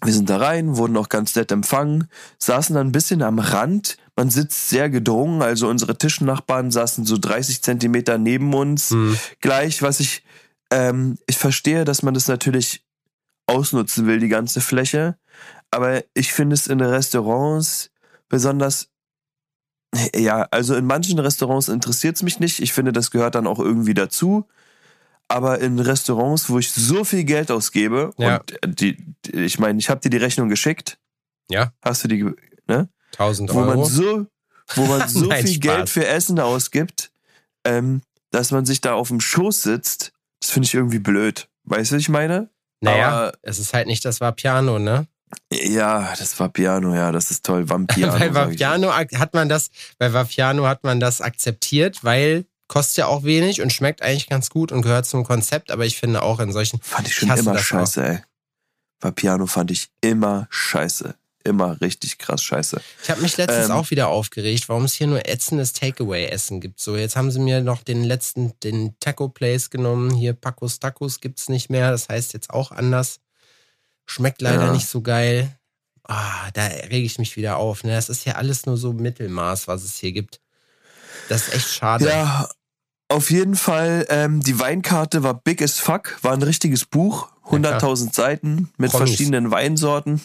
wir 0.06 0.14
sind 0.14 0.30
da 0.30 0.38
rein, 0.38 0.78
wurden 0.78 0.98
auch 0.98 1.10
ganz 1.10 1.36
nett 1.36 1.52
empfangen, 1.52 2.10
saßen 2.38 2.76
dann 2.76 2.88
ein 2.88 2.92
bisschen 2.92 3.22
am 3.22 3.40
Rand. 3.40 3.98
Man 4.16 4.30
sitzt 4.30 4.70
sehr 4.70 4.90
gedrungen, 4.90 5.42
also 5.42 5.68
unsere 5.70 5.98
Tischnachbarn 5.98 6.72
saßen 6.72 7.06
so 7.06 7.18
30 7.18 7.62
Zentimeter 7.62 8.18
neben 8.18 8.54
uns. 8.54 8.92
Hm. 8.92 9.18
Gleich, 9.42 9.82
was 9.82 10.00
ich, 10.00 10.24
ähm, 10.72 11.18
ich 11.26 11.38
verstehe, 11.38 11.86
dass 11.86 12.04
man 12.04 12.14
das 12.14 12.28
natürlich 12.28 12.84
ausnutzen 13.48 14.06
will, 14.06 14.20
die 14.20 14.30
ganze 14.30 14.62
Fläche. 14.62 15.18
Aber 15.72 16.04
ich 16.14 16.34
finde 16.34 16.54
es 16.54 16.68
in 16.68 16.82
Restaurants 16.82 17.90
besonders, 18.30 18.90
ja, 20.16 20.48
also 20.52 20.76
in 20.76 20.86
manchen 20.86 21.20
Restaurants 21.20 21.68
interessiert 21.68 22.16
es 22.16 22.24
mich 22.24 22.40
nicht. 22.40 22.60
Ich 22.60 22.74
finde, 22.74 22.92
das 22.92 23.12
gehört 23.12 23.36
dann 23.36 23.48
auch 23.48 23.60
irgendwie 23.60 23.94
dazu. 23.94 24.48
Aber 25.28 25.60
in 25.60 25.80
Restaurants, 25.80 26.50
wo 26.50 26.60
ich 26.60 26.72
so 26.72 27.04
viel 27.04 27.24
Geld 27.24 27.50
ausgebe, 27.52 28.12
Ja. 28.18 28.42
und 28.64 28.82
die, 28.82 28.98
die, 29.26 29.40
ich 29.42 29.58
meine, 29.60 29.80
ich 29.80 29.90
habe 29.90 30.02
dir 30.02 30.10
die 30.10 30.18
Rechnung 30.18 30.50
geschickt. 30.50 30.98
Ja. 31.50 31.72
Hast 31.82 32.04
du 32.04 32.08
die, 32.08 32.24
ne? 32.68 32.90
1000 33.14 33.54
wo 33.54 33.60
man 33.62 33.70
Euro. 33.80 33.86
so, 33.86 34.28
wo 34.76 34.86
man 34.86 35.08
so 35.08 35.26
Nein, 35.26 35.46
viel 35.46 35.56
Spaß. 35.56 35.76
Geld 35.76 35.90
für 35.90 36.08
Essen 36.08 36.40
ausgibt, 36.40 37.12
ähm, 37.64 38.02
dass 38.32 38.52
man 38.52 38.66
sich 38.66 38.82
da 38.82 38.94
auf 38.96 39.08
dem 39.10 39.22
Schoß 39.22 39.62
sitzt, 39.64 40.12
das 40.42 40.50
finde 40.52 40.66
ich 40.68 40.74
irgendwie 40.74 41.00
blöd. 41.00 41.48
Weißt 41.66 41.92
du, 41.92 41.96
was 41.96 42.02
ich 42.02 42.10
meine? 42.10 42.50
naja, 42.82 43.10
aber- 43.12 43.38
es 43.44 43.60
ist 43.60 43.74
halt 43.74 43.88
nicht 43.88 44.04
das 44.04 44.20
Vapiano, 44.20 44.78
ne? 44.80 45.08
Ja, 45.52 46.14
das 46.18 46.40
war 46.40 46.50
Piano, 46.50 46.94
ja, 46.96 47.12
das 47.12 47.32
ist 47.32 47.46
toll. 47.46 47.70
Vampirano. 47.70 48.18
bei 48.20 48.28
ich. 48.28 48.34
Vapiano 48.34 48.94
hat 48.94 49.34
man 49.34 49.50
das, 49.50 49.70
bei 49.98 50.12
Vapiano 50.14 50.68
hat 50.68 50.84
man 50.84 51.00
das 51.00 51.22
akzeptiert, 51.22 52.04
weil 52.04 52.46
Kostet 52.68 52.98
ja 52.98 53.08
auch 53.08 53.24
wenig 53.24 53.62
und 53.62 53.72
schmeckt 53.72 54.02
eigentlich 54.02 54.28
ganz 54.28 54.50
gut 54.50 54.72
und 54.72 54.82
gehört 54.82 55.06
zum 55.06 55.24
Konzept, 55.24 55.70
aber 55.70 55.86
ich 55.86 56.00
finde 56.00 56.24
auch 56.24 56.40
in 56.40 56.52
solchen. 56.52 56.80
Fand 56.82 57.08
ich 57.08 57.14
schon 57.14 57.30
hasse 57.30 57.42
immer 57.42 57.58
scheiße, 57.58 58.02
auch. 58.02 58.08
ey. 58.08 58.20
Vapiano 59.00 59.46
fand 59.48 59.70
ich 59.70 59.90
immer 60.02 60.48
scheiße. 60.50 61.14
Immer 61.44 61.80
richtig 61.82 62.18
krass 62.18 62.42
scheiße. 62.42 62.82
Ich 63.04 63.12
habe 63.12 63.22
mich 63.22 63.36
letztens 63.36 63.66
Ähm. 63.66 63.74
auch 63.74 63.92
wieder 63.92 64.08
aufgeregt, 64.08 64.70
warum 64.70 64.86
es 64.86 64.94
hier 64.94 65.08
nur 65.08 65.28
ätzendes 65.28 65.74
Takeaway-Essen 65.74 66.62
gibt. 66.62 66.80
So, 66.80 66.96
jetzt 66.96 67.18
haben 67.18 67.30
sie 67.30 67.40
mir 67.40 67.60
noch 67.62 67.84
den 67.84 68.06
letzten, 68.06 68.58
den 68.62 68.96
Taco 69.02 69.28
Place 69.28 69.70
genommen. 69.70 70.10
Hier 70.12 70.34
Pacos 70.34 70.80
Tacos 70.80 71.20
gibt's 71.20 71.50
nicht 71.50 71.70
mehr. 71.70 71.92
Das 71.92 72.08
heißt 72.08 72.32
jetzt 72.32 72.50
auch 72.50 72.72
anders. 72.72 73.20
Schmeckt 74.06 74.42
leider 74.42 74.66
Ja. 74.66 74.72
nicht 74.74 74.88
so 74.88 75.02
geil. 75.02 75.58
Ah, 76.04 76.52
da 76.54 76.66
rege 76.66 77.06
ich 77.06 77.18
mich 77.18 77.38
wieder 77.38 77.58
auf. 77.58 77.84
Ne? 77.84 77.92
Das 77.92 78.10
ist 78.10 78.26
ja 78.26 78.34
alles 78.36 78.66
nur 78.66 78.78
so 78.78 78.92
Mittelmaß, 78.94 79.68
was 79.68 79.84
es 79.84 79.96
hier 79.98 80.12
gibt. 80.12 80.42
Das 81.30 81.48
ist 81.48 81.54
echt 81.56 81.70
schade. 81.70 82.06
Ja, 82.10 82.50
auf 83.08 83.32
jeden 83.32 83.56
Fall. 83.56 84.06
Ähm, 84.10 84.42
die 84.42 84.60
Weinkarte 84.60 85.24
war 85.24 85.34
big 85.36 85.62
as 85.62 85.80
fuck, 85.80 86.18
war 86.22 86.34
ein 86.34 86.42
richtiges 86.44 86.86
Buch, 86.86 87.30
100.000 87.46 88.14
Seiten 88.14 88.70
mit 88.78 88.92
Promis. 88.92 89.10
verschiedenen 89.10 89.52
Weinsorten 89.52 90.22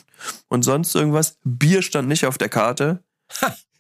und 0.49 0.63
sonst 0.65 0.95
irgendwas. 0.95 1.37
Bier 1.45 1.83
stand 1.83 2.09
nicht 2.09 2.27
auf 2.27 2.39
der 2.39 2.49
Karte. 2.49 3.03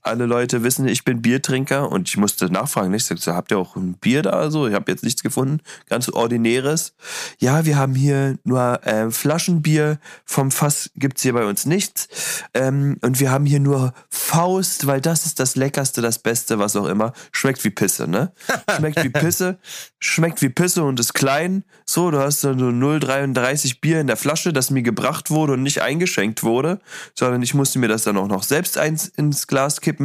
Alle 0.09 0.25
Leute 0.25 0.63
wissen, 0.63 0.89
ich 0.89 1.05
bin 1.05 1.21
Biertrinker 1.21 1.93
und 1.93 2.09
ich 2.09 2.17
musste 2.17 2.51
nachfragen. 2.51 2.95
Ich 2.95 3.05
sagte, 3.05 3.35
habt 3.35 3.51
ihr 3.51 3.59
auch 3.59 3.77
ein 3.77 3.93
Bier 3.93 4.23
da? 4.23 4.31
Also, 4.31 4.67
ich 4.67 4.75
habe 4.75 4.91
jetzt 4.91 5.05
nichts 5.05 5.23
gefunden. 5.23 5.61
Ganz 5.91 6.09
ordinäres. 6.09 6.95
Ja, 7.39 7.67
wir 7.67 7.77
haben 7.77 7.95
hier 7.95 8.39
nur 8.43 8.87
äh, 8.87 9.11
Flaschenbier. 9.11 9.99
Vom 10.25 10.51
Fass 10.51 10.91
gibt's 10.97 11.23
hier 11.23 11.35
bei 11.35 11.45
uns 11.45 11.67
nichts. 11.67 12.09
Ähm, 12.55 12.97
und 13.03 13.21
wir 13.21 13.31
haben 13.31 13.45
hier 13.45 13.61
nur 13.61 13.93
Faust, 14.09 14.87
weil 14.87 15.03
das 15.03 15.27
ist 15.27 15.41
das 15.41 15.57
Leckerste, 15.57 16.01
das 16.01 16.19
Beste, 16.19 16.59
was 16.59 16.75
auch 16.75 16.87
immer. 16.87 17.13
Schmeckt 17.31 17.63
wie 17.65 17.71
Pisse, 17.71 18.09
ne? 18.09 18.33
Schmeckt 18.77 19.05
wie 19.05 19.11
Pisse. 19.11 19.59
Schmeckt 19.99 20.41
wie 20.41 20.49
Pisse 20.49 20.85
und 20.85 20.99
ist 21.01 21.13
klein. 21.13 21.65
So, 21.85 22.11
du 22.11 22.19
hast 22.19 22.45
dann 22.45 22.59
so 22.59 22.67
0,33 22.67 23.81
Bier 23.81 24.01
in 24.01 24.07
der 24.07 24.17
Flasche, 24.17 24.53
das 24.53 24.71
mir 24.71 24.83
gebracht 24.83 25.31
wurde 25.31 25.55
und 25.55 25.63
nicht 25.63 25.83
eingeschenkt 25.83 26.43
wurde, 26.43 26.81
sondern 27.15 27.43
ich 27.43 27.53
musste 27.53 27.79
mir 27.79 27.89
das 27.89 28.05
dann 28.05 28.17
auch 28.17 28.29
noch 28.29 28.43
selbst 28.43 28.79
eins 28.79 29.09
ins 29.09 29.47
Glas 29.47 29.81
kippen, 29.81 29.98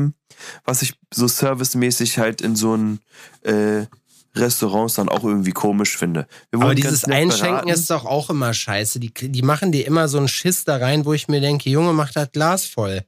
was 0.66 0.82
ich 0.82 0.96
so 1.14 1.28
servicemäßig 1.28 2.18
halt 2.20 2.42
in 2.42 2.56
so 2.56 2.76
ein 2.76 3.00
äh, 3.44 3.86
Restaurants 4.36 4.96
dann 4.96 5.10
auch 5.10 5.24
irgendwie 5.24 5.52
komisch 5.52 5.98
finde. 5.98 6.28
Aber 6.52 6.74
dieses 6.74 7.06
Einschenken 7.06 7.50
beraten. 7.50 7.70
ist 7.70 7.90
doch 7.90 8.06
auch 8.06 8.30
immer 8.30 8.54
scheiße. 8.54 9.00
Die, 9.00 9.14
die 9.14 9.42
machen 9.42 9.72
dir 9.72 9.86
immer 9.86 10.08
so 10.08 10.18
einen 10.18 10.28
Schiss 10.28 10.64
da 10.64 10.78
rein, 10.78 11.06
wo 11.06 11.14
ich 11.14 11.28
mir 11.28 11.42
denke, 11.42 11.70
Junge, 11.70 11.94
mach 11.94 12.12
das 12.12 12.32
Glas 12.32 12.66
voll. 12.66 13.04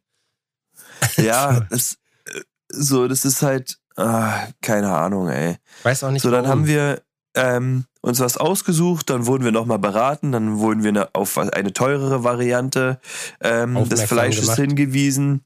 Ja, 1.17 1.61
das, 1.69 1.97
äh, 2.25 2.41
so, 2.69 3.07
das 3.07 3.25
ist 3.25 3.41
halt, 3.41 3.77
ah, 3.95 4.47
keine 4.61 4.93
Ahnung, 4.93 5.29
ey. 5.29 5.57
Weiß 5.83 6.03
auch 6.03 6.11
nicht. 6.11 6.21
So, 6.21 6.29
dann 6.29 6.45
warum. 6.45 6.59
haben 6.59 6.67
wir 6.67 7.01
ähm, 7.33 7.85
uns 8.01 8.19
was 8.19 8.37
ausgesucht, 8.37 9.09
dann 9.09 9.25
wurden 9.25 9.43
wir 9.43 9.51
nochmal 9.51 9.79
beraten, 9.79 10.31
dann 10.31 10.59
wurden 10.59 10.83
wir 10.83 10.91
ne- 10.91 11.09
auf 11.13 11.37
eine 11.37 11.73
teurere 11.73 12.23
Variante 12.23 12.99
ähm, 13.41 13.89
des 13.89 14.03
Fleisches 14.03 14.43
gemacht. 14.43 14.59
hingewiesen. 14.59 15.44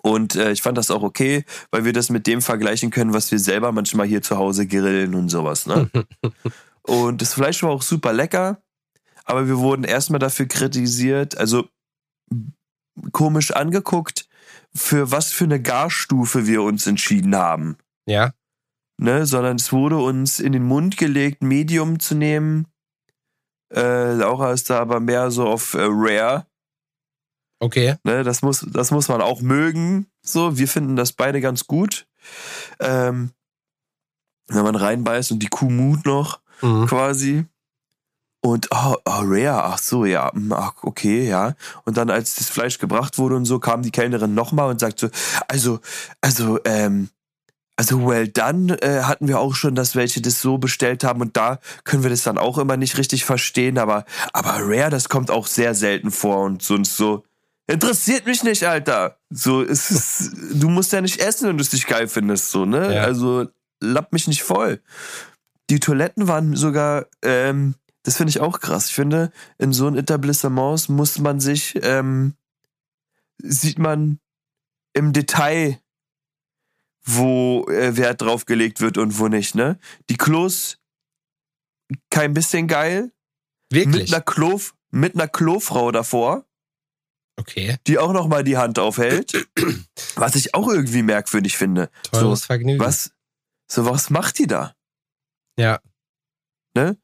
Und 0.00 0.36
äh, 0.36 0.52
ich 0.52 0.62
fand 0.62 0.78
das 0.78 0.90
auch 0.90 1.02
okay, 1.02 1.44
weil 1.70 1.84
wir 1.84 1.92
das 1.92 2.08
mit 2.08 2.26
dem 2.26 2.40
vergleichen 2.40 2.90
können, 2.90 3.12
was 3.12 3.30
wir 3.30 3.38
selber 3.38 3.72
manchmal 3.72 4.06
hier 4.06 4.22
zu 4.22 4.38
Hause 4.38 4.66
grillen 4.66 5.14
und 5.14 5.28
sowas. 5.28 5.66
Ne? 5.66 5.90
und 6.82 7.20
das 7.20 7.34
Fleisch 7.34 7.62
war 7.62 7.70
auch 7.70 7.82
super 7.82 8.12
lecker, 8.12 8.62
aber 9.24 9.46
wir 9.48 9.58
wurden 9.58 9.84
erstmal 9.84 10.18
dafür 10.18 10.46
kritisiert, 10.46 11.36
also 11.36 11.68
komisch 13.12 13.50
angeguckt, 13.50 14.26
für 14.74 15.10
was 15.10 15.32
für 15.32 15.44
eine 15.44 15.60
Garstufe 15.60 16.46
wir 16.46 16.62
uns 16.62 16.86
entschieden 16.86 17.36
haben 17.36 17.76
Ja. 18.06 18.32
ne, 18.98 19.26
sondern 19.26 19.56
es 19.56 19.72
wurde 19.72 19.98
uns 19.98 20.40
in 20.40 20.52
den 20.52 20.64
Mund 20.64 20.96
gelegt, 20.96 21.42
Medium 21.42 22.00
zu 22.00 22.14
nehmen. 22.14 22.66
Äh, 23.74 24.14
Laura 24.14 24.52
ist 24.52 24.70
da 24.70 24.80
aber 24.80 25.00
mehr 25.00 25.30
so 25.30 25.46
auf 25.46 25.74
äh, 25.74 25.82
Rare. 25.82 26.46
Okay. 27.62 27.94
Ne, 28.02 28.24
das 28.24 28.42
muss, 28.42 28.66
das 28.68 28.90
muss 28.90 29.08
man 29.08 29.22
auch 29.22 29.40
mögen. 29.40 30.06
So, 30.20 30.58
wir 30.58 30.66
finden 30.66 30.96
das 30.96 31.12
beide 31.12 31.40
ganz 31.40 31.68
gut. 31.68 32.08
Ähm, 32.80 33.30
wenn 34.48 34.64
man 34.64 34.74
reinbeißt 34.74 35.30
und 35.30 35.38
die 35.38 35.48
Kuh 35.48 35.70
mut 35.70 36.04
noch 36.04 36.40
Mhm. 36.60 36.86
quasi. 36.86 37.44
Und 38.40 38.68
oh, 38.72 38.96
oh, 39.04 39.20
Rare, 39.24 39.62
ach 39.64 39.78
so, 39.78 40.04
ja, 40.04 40.32
hm, 40.32 40.52
ach, 40.52 40.74
okay, 40.82 41.28
ja. 41.28 41.54
Und 41.84 41.96
dann, 41.96 42.10
als 42.10 42.34
das 42.34 42.50
Fleisch 42.50 42.78
gebracht 42.78 43.18
wurde 43.18 43.36
und 43.36 43.44
so, 43.44 43.60
kam 43.60 43.82
die 43.82 43.92
Kellnerin 43.92 44.34
nochmal 44.34 44.68
und 44.70 44.80
sagte, 44.80 45.10
also, 45.48 45.78
also, 46.20 46.58
ähm, 46.64 47.08
also 47.76 48.06
well 48.06 48.28
done 48.28 48.80
äh, 48.82 49.02
hatten 49.02 49.28
wir 49.28 49.38
auch 49.40 49.54
schon, 49.54 49.74
dass 49.76 49.94
welche 49.96 50.20
das 50.20 50.40
so 50.40 50.58
bestellt 50.58 51.04
haben 51.04 51.20
und 51.20 51.36
da 51.36 51.58
können 51.84 52.02
wir 52.02 52.10
das 52.10 52.22
dann 52.24 52.38
auch 52.38 52.58
immer 52.58 52.76
nicht 52.76 52.98
richtig 52.98 53.24
verstehen, 53.24 53.78
aber, 53.78 54.04
aber 54.32 54.54
Rare, 54.60 54.90
das 54.90 55.08
kommt 55.08 55.30
auch 55.30 55.46
sehr 55.46 55.74
selten 55.74 56.10
vor 56.10 56.44
und 56.44 56.62
sonst 56.62 56.96
so, 56.96 57.24
interessiert 57.72 58.26
mich 58.26 58.42
nicht, 58.42 58.64
Alter. 58.64 59.18
So, 59.30 59.62
es 59.62 59.90
ist, 59.90 60.32
du 60.60 60.68
musst 60.68 60.92
ja 60.92 61.00
nicht 61.00 61.20
essen, 61.20 61.48
wenn 61.48 61.56
du 61.56 61.62
es 61.62 61.72
nicht 61.72 61.86
geil 61.86 62.08
findest, 62.08 62.50
so, 62.50 62.64
ne? 62.64 62.94
Ja. 62.94 63.02
Also, 63.02 63.48
lapp 63.80 64.12
mich 64.12 64.28
nicht 64.28 64.42
voll. 64.42 64.82
Die 65.70 65.80
Toiletten 65.80 66.28
waren 66.28 66.54
sogar, 66.54 67.06
ähm, 67.22 67.74
das 68.02 68.16
finde 68.16 68.30
ich 68.30 68.40
auch 68.40 68.60
krass. 68.60 68.86
Ich 68.86 68.94
finde, 68.94 69.32
in 69.58 69.72
so 69.72 69.86
ein 69.86 69.96
Etablissements 69.96 70.88
muss 70.88 71.18
man 71.18 71.40
sich, 71.40 71.78
ähm, 71.82 72.34
sieht 73.38 73.78
man 73.78 74.18
im 74.92 75.12
Detail, 75.12 75.78
wo 77.04 77.66
äh, 77.68 77.96
Wert 77.96 78.22
drauf 78.22 78.44
gelegt 78.44 78.80
wird 78.80 78.98
und 78.98 79.18
wo 79.18 79.28
nicht, 79.28 79.54
ne? 79.54 79.78
Die 80.10 80.16
Klos, 80.16 80.78
kein 82.10 82.34
bisschen 82.34 82.68
geil. 82.68 83.12
Mit 83.72 83.86
Wirklich? 83.86 84.12
einer, 84.12 84.22
Klo, 84.22 84.60
mit 84.90 85.14
einer 85.14 85.28
Klofrau 85.28 85.90
davor, 85.90 86.44
Okay. 87.36 87.76
die 87.86 87.98
auch 87.98 88.12
noch 88.12 88.28
mal 88.28 88.44
die 88.44 88.56
Hand 88.58 88.78
aufhält. 88.78 89.48
was 90.16 90.34
ich 90.34 90.54
auch 90.54 90.68
irgendwie 90.68 91.02
merkwürdig 91.02 91.56
finde. 91.56 91.90
Teures 92.10 92.40
So, 92.40 92.46
Vergnügen. 92.46 92.78
Was, 92.80 93.12
so 93.70 93.86
was 93.86 94.10
macht 94.10 94.38
die 94.38 94.46
da? 94.46 94.74
Ja. 95.58 95.80
Ne? 96.74 96.96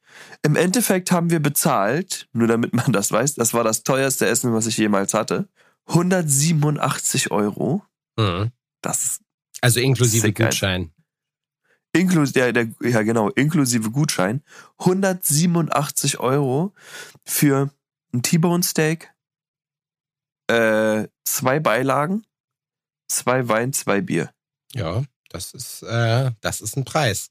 Im 0.43 0.57
Endeffekt 0.57 1.11
haben 1.11 1.31
wir 1.31 1.41
bezahlt, 1.41 2.29
nur 2.33 2.47
damit 2.49 2.73
man 2.73 2.93
das 2.93 3.13
weiß, 3.13 3.35
das 3.35 3.53
war 3.53 3.65
das 3.65 3.83
teuerste 3.83 4.27
Essen, 4.27 4.53
was 4.55 4.67
ich 4.67 4.77
jemals 4.79 5.13
hatte. 5.15 5.49
187 5.89 7.31
Euro. 7.31 7.83
Mhm. 8.17 8.51
Das 8.83 9.05
ist 9.05 9.23
Also 9.61 9.81
inklusive. 9.81 10.33
Gutschein. 10.33 10.93
inklusive, 11.93 12.33
der, 12.33 12.53
der, 12.53 12.69
ja 12.81 13.03
genau, 13.03 13.29
inklusive 13.31 13.91
Gutschein. 13.91 14.43
187 14.79 16.21
Euro 16.21 16.75
für 17.25 17.71
ein 18.13 18.23
T-Bone 18.23 18.63
Steak, 18.63 19.11
äh, 20.49 21.09
zwei 21.25 21.61
Beilagen, 21.61 22.25
zwei 23.09 23.49
Wein, 23.49 23.73
zwei 23.73 24.01
Bier. 24.01 24.31
Ja, 24.75 25.05
das 25.31 25.53
ist, 25.53 25.83
äh, 25.83 26.33
das 26.41 26.61
ist 26.61 26.77
ein 26.77 26.85
Preis. 26.85 27.31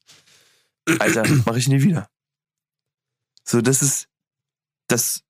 Alter, 0.98 1.24
mache 1.46 1.58
ich 1.58 1.68
nie 1.68 1.82
wieder. 1.82 2.08
So, 3.44 3.60
das 3.60 3.82
ist, 3.82 4.08
das 4.88 5.22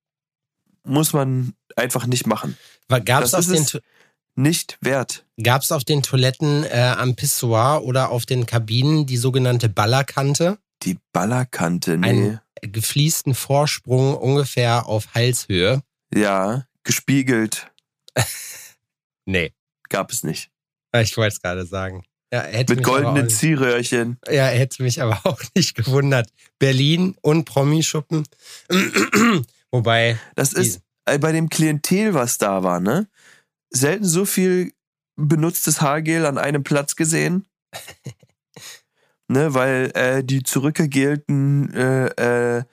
muss 0.84 1.12
man 1.12 1.54
einfach 1.76 2.06
nicht 2.06 2.26
machen. 2.26 2.56
Gab 2.88 3.24
es 3.24 3.32
Das 3.32 3.48
ist 3.48 3.54
den 3.54 3.80
es. 3.80 3.86
Nicht 4.34 4.78
wert. 4.80 5.26
gab's 5.42 5.72
auf 5.72 5.82
den 5.82 6.04
Toiletten 6.04 6.62
äh, 6.62 6.94
am 6.96 7.16
Pissoir 7.16 7.82
oder 7.82 8.10
auf 8.10 8.24
den 8.24 8.46
Kabinen 8.46 9.04
die 9.04 9.16
sogenannte 9.16 9.68
Ballerkante? 9.68 10.58
Die 10.84 10.96
Ballerkante, 11.12 11.98
nee. 11.98 12.08
Ein 12.08 12.40
gefliesten 12.62 13.34
Vorsprung 13.34 14.16
ungefähr 14.16 14.86
auf 14.86 15.12
Halshöhe? 15.14 15.82
Ja, 16.14 16.66
gespiegelt 16.84 17.72
Nee. 19.26 19.52
gab 19.90 20.10
es 20.10 20.24
nicht. 20.24 20.50
Ich 20.96 21.16
wollte 21.18 21.34
es 21.34 21.42
gerade 21.42 21.66
sagen. 21.66 22.02
Ja, 22.32 22.42
hätte 22.42 22.74
Mit 22.74 22.84
goldenen 22.84 23.26
auch, 23.26 23.30
Ziehröhrchen. 23.30 24.18
Ja, 24.28 24.46
hätte 24.46 24.82
mich 24.82 25.00
aber 25.02 25.20
auch 25.24 25.40
nicht 25.54 25.74
gewundert. 25.74 26.30
Berlin 26.58 27.14
und 27.22 27.44
Promischuppen. 27.44 28.26
Wobei, 29.70 30.18
Das 30.34 30.52
ist 30.52 30.80
äh, 31.04 31.18
bei 31.18 31.32
dem 31.32 31.48
Klientel, 31.48 32.14
was 32.14 32.38
da 32.38 32.62
war, 32.62 32.80
ne? 32.80 33.08
Selten 33.70 34.04
so 34.04 34.24
viel 34.24 34.72
benutztes 35.16 35.80
Haargel 35.80 36.24
an 36.24 36.38
einem 36.38 36.62
Platz 36.64 36.96
gesehen. 36.96 37.46
ne, 39.28 39.52
weil 39.54 39.90
äh, 39.94 40.24
die 40.24 40.42
zurückgegelten, 40.42 41.72
äh, 41.74 42.58
äh, 42.58 42.64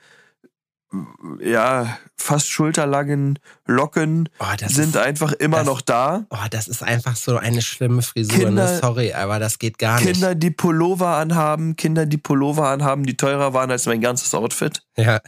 ja, 1.40 1.98
fast 2.16 2.48
schulterlangen 2.48 3.38
Locken 3.66 4.28
oh, 4.38 4.44
sind 4.68 4.90
ist, 4.90 4.96
einfach 4.96 5.32
immer 5.32 5.58
das- 5.58 5.66
noch 5.66 5.80
da. 5.80 6.26
oh, 6.30 6.36
das 6.50 6.68
ist 6.68 6.82
einfach 6.82 7.16
so 7.16 7.36
eine 7.36 7.60
schlimme 7.62 8.02
Frisur. 8.02 8.38
Kinder- 8.38 8.70
ne? 8.72 8.78
Sorry, 8.78 9.12
aber 9.12 9.38
das 9.38 9.58
geht 9.58 9.78
gar 9.78 9.98
Kinder, 9.98 10.34
die 10.34 10.50
Pullover 10.50 11.16
anhaben, 11.16 11.76
Kinder, 11.76 12.06
die 12.06 12.18
Pullover 12.18 12.68
anhaben, 12.68 13.04
die 13.04 13.16
teurer 13.16 13.52
waren 13.52 13.70
als 13.70 13.86
mein 13.86 14.00
ganzes 14.00 14.34
Outfit. 14.34 14.82
nicht. 14.96 15.06
Ja, 15.06 15.20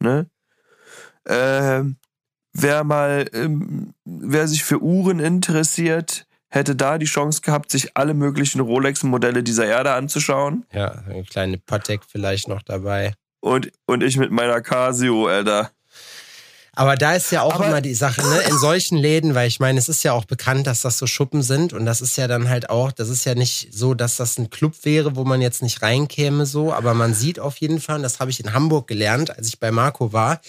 ne? 0.00 0.26
Ähm, 1.26 1.96
wer 2.52 2.84
mal, 2.84 3.26
ähm, 3.32 3.94
wer 4.04 4.48
sich 4.48 4.64
für 4.64 4.80
Uhren 4.82 5.20
interessiert, 5.20 6.26
hätte 6.48 6.76
da 6.76 6.98
die 6.98 7.06
Chance 7.06 7.40
gehabt, 7.40 7.70
sich 7.70 7.96
alle 7.96 8.14
möglichen 8.14 8.60
Rolex-Modelle 8.60 9.42
dieser 9.42 9.66
Erde 9.66 9.92
anzuschauen. 9.92 10.64
Ja, 10.72 11.02
eine 11.08 11.24
kleine 11.24 11.58
Patek 11.58 12.02
vielleicht 12.06 12.48
noch 12.48 12.62
dabei. 12.62 13.14
Und, 13.44 13.70
und 13.84 14.02
ich 14.02 14.16
mit 14.16 14.30
meiner 14.30 14.62
Casio, 14.62 15.26
Alter. 15.26 15.70
Aber 16.72 16.96
da 16.96 17.12
ist 17.12 17.30
ja 17.30 17.42
auch 17.42 17.56
Aber- 17.56 17.66
immer 17.66 17.80
die 17.82 17.92
Sache, 17.94 18.22
ne? 18.22 18.40
In 18.48 18.56
solchen 18.58 18.96
Läden, 18.96 19.34
weil 19.34 19.46
ich 19.48 19.60
meine, 19.60 19.78
es 19.78 19.90
ist 19.90 20.02
ja 20.02 20.12
auch 20.14 20.24
bekannt, 20.24 20.66
dass 20.66 20.80
das 20.80 20.96
so 20.96 21.06
Schuppen 21.06 21.42
sind 21.42 21.74
und 21.74 21.84
das 21.84 22.00
ist 22.00 22.16
ja 22.16 22.26
dann 22.26 22.48
halt 22.48 22.70
auch, 22.70 22.90
das 22.90 23.10
ist 23.10 23.26
ja 23.26 23.34
nicht 23.34 23.68
so, 23.70 23.92
dass 23.92 24.16
das 24.16 24.38
ein 24.38 24.48
Club 24.48 24.72
wäre, 24.84 25.14
wo 25.14 25.24
man 25.24 25.42
jetzt 25.42 25.62
nicht 25.62 25.82
reinkäme 25.82 26.46
so, 26.46 26.72
aber 26.72 26.94
man 26.94 27.12
sieht 27.12 27.38
auf 27.38 27.58
jeden 27.58 27.82
Fall, 27.82 27.96
und 27.96 28.02
das 28.02 28.18
habe 28.18 28.30
ich 28.30 28.40
in 28.40 28.54
Hamburg 28.54 28.86
gelernt, 28.88 29.36
als 29.36 29.46
ich 29.46 29.60
bei 29.60 29.70
Marco 29.70 30.14
war, 30.14 30.40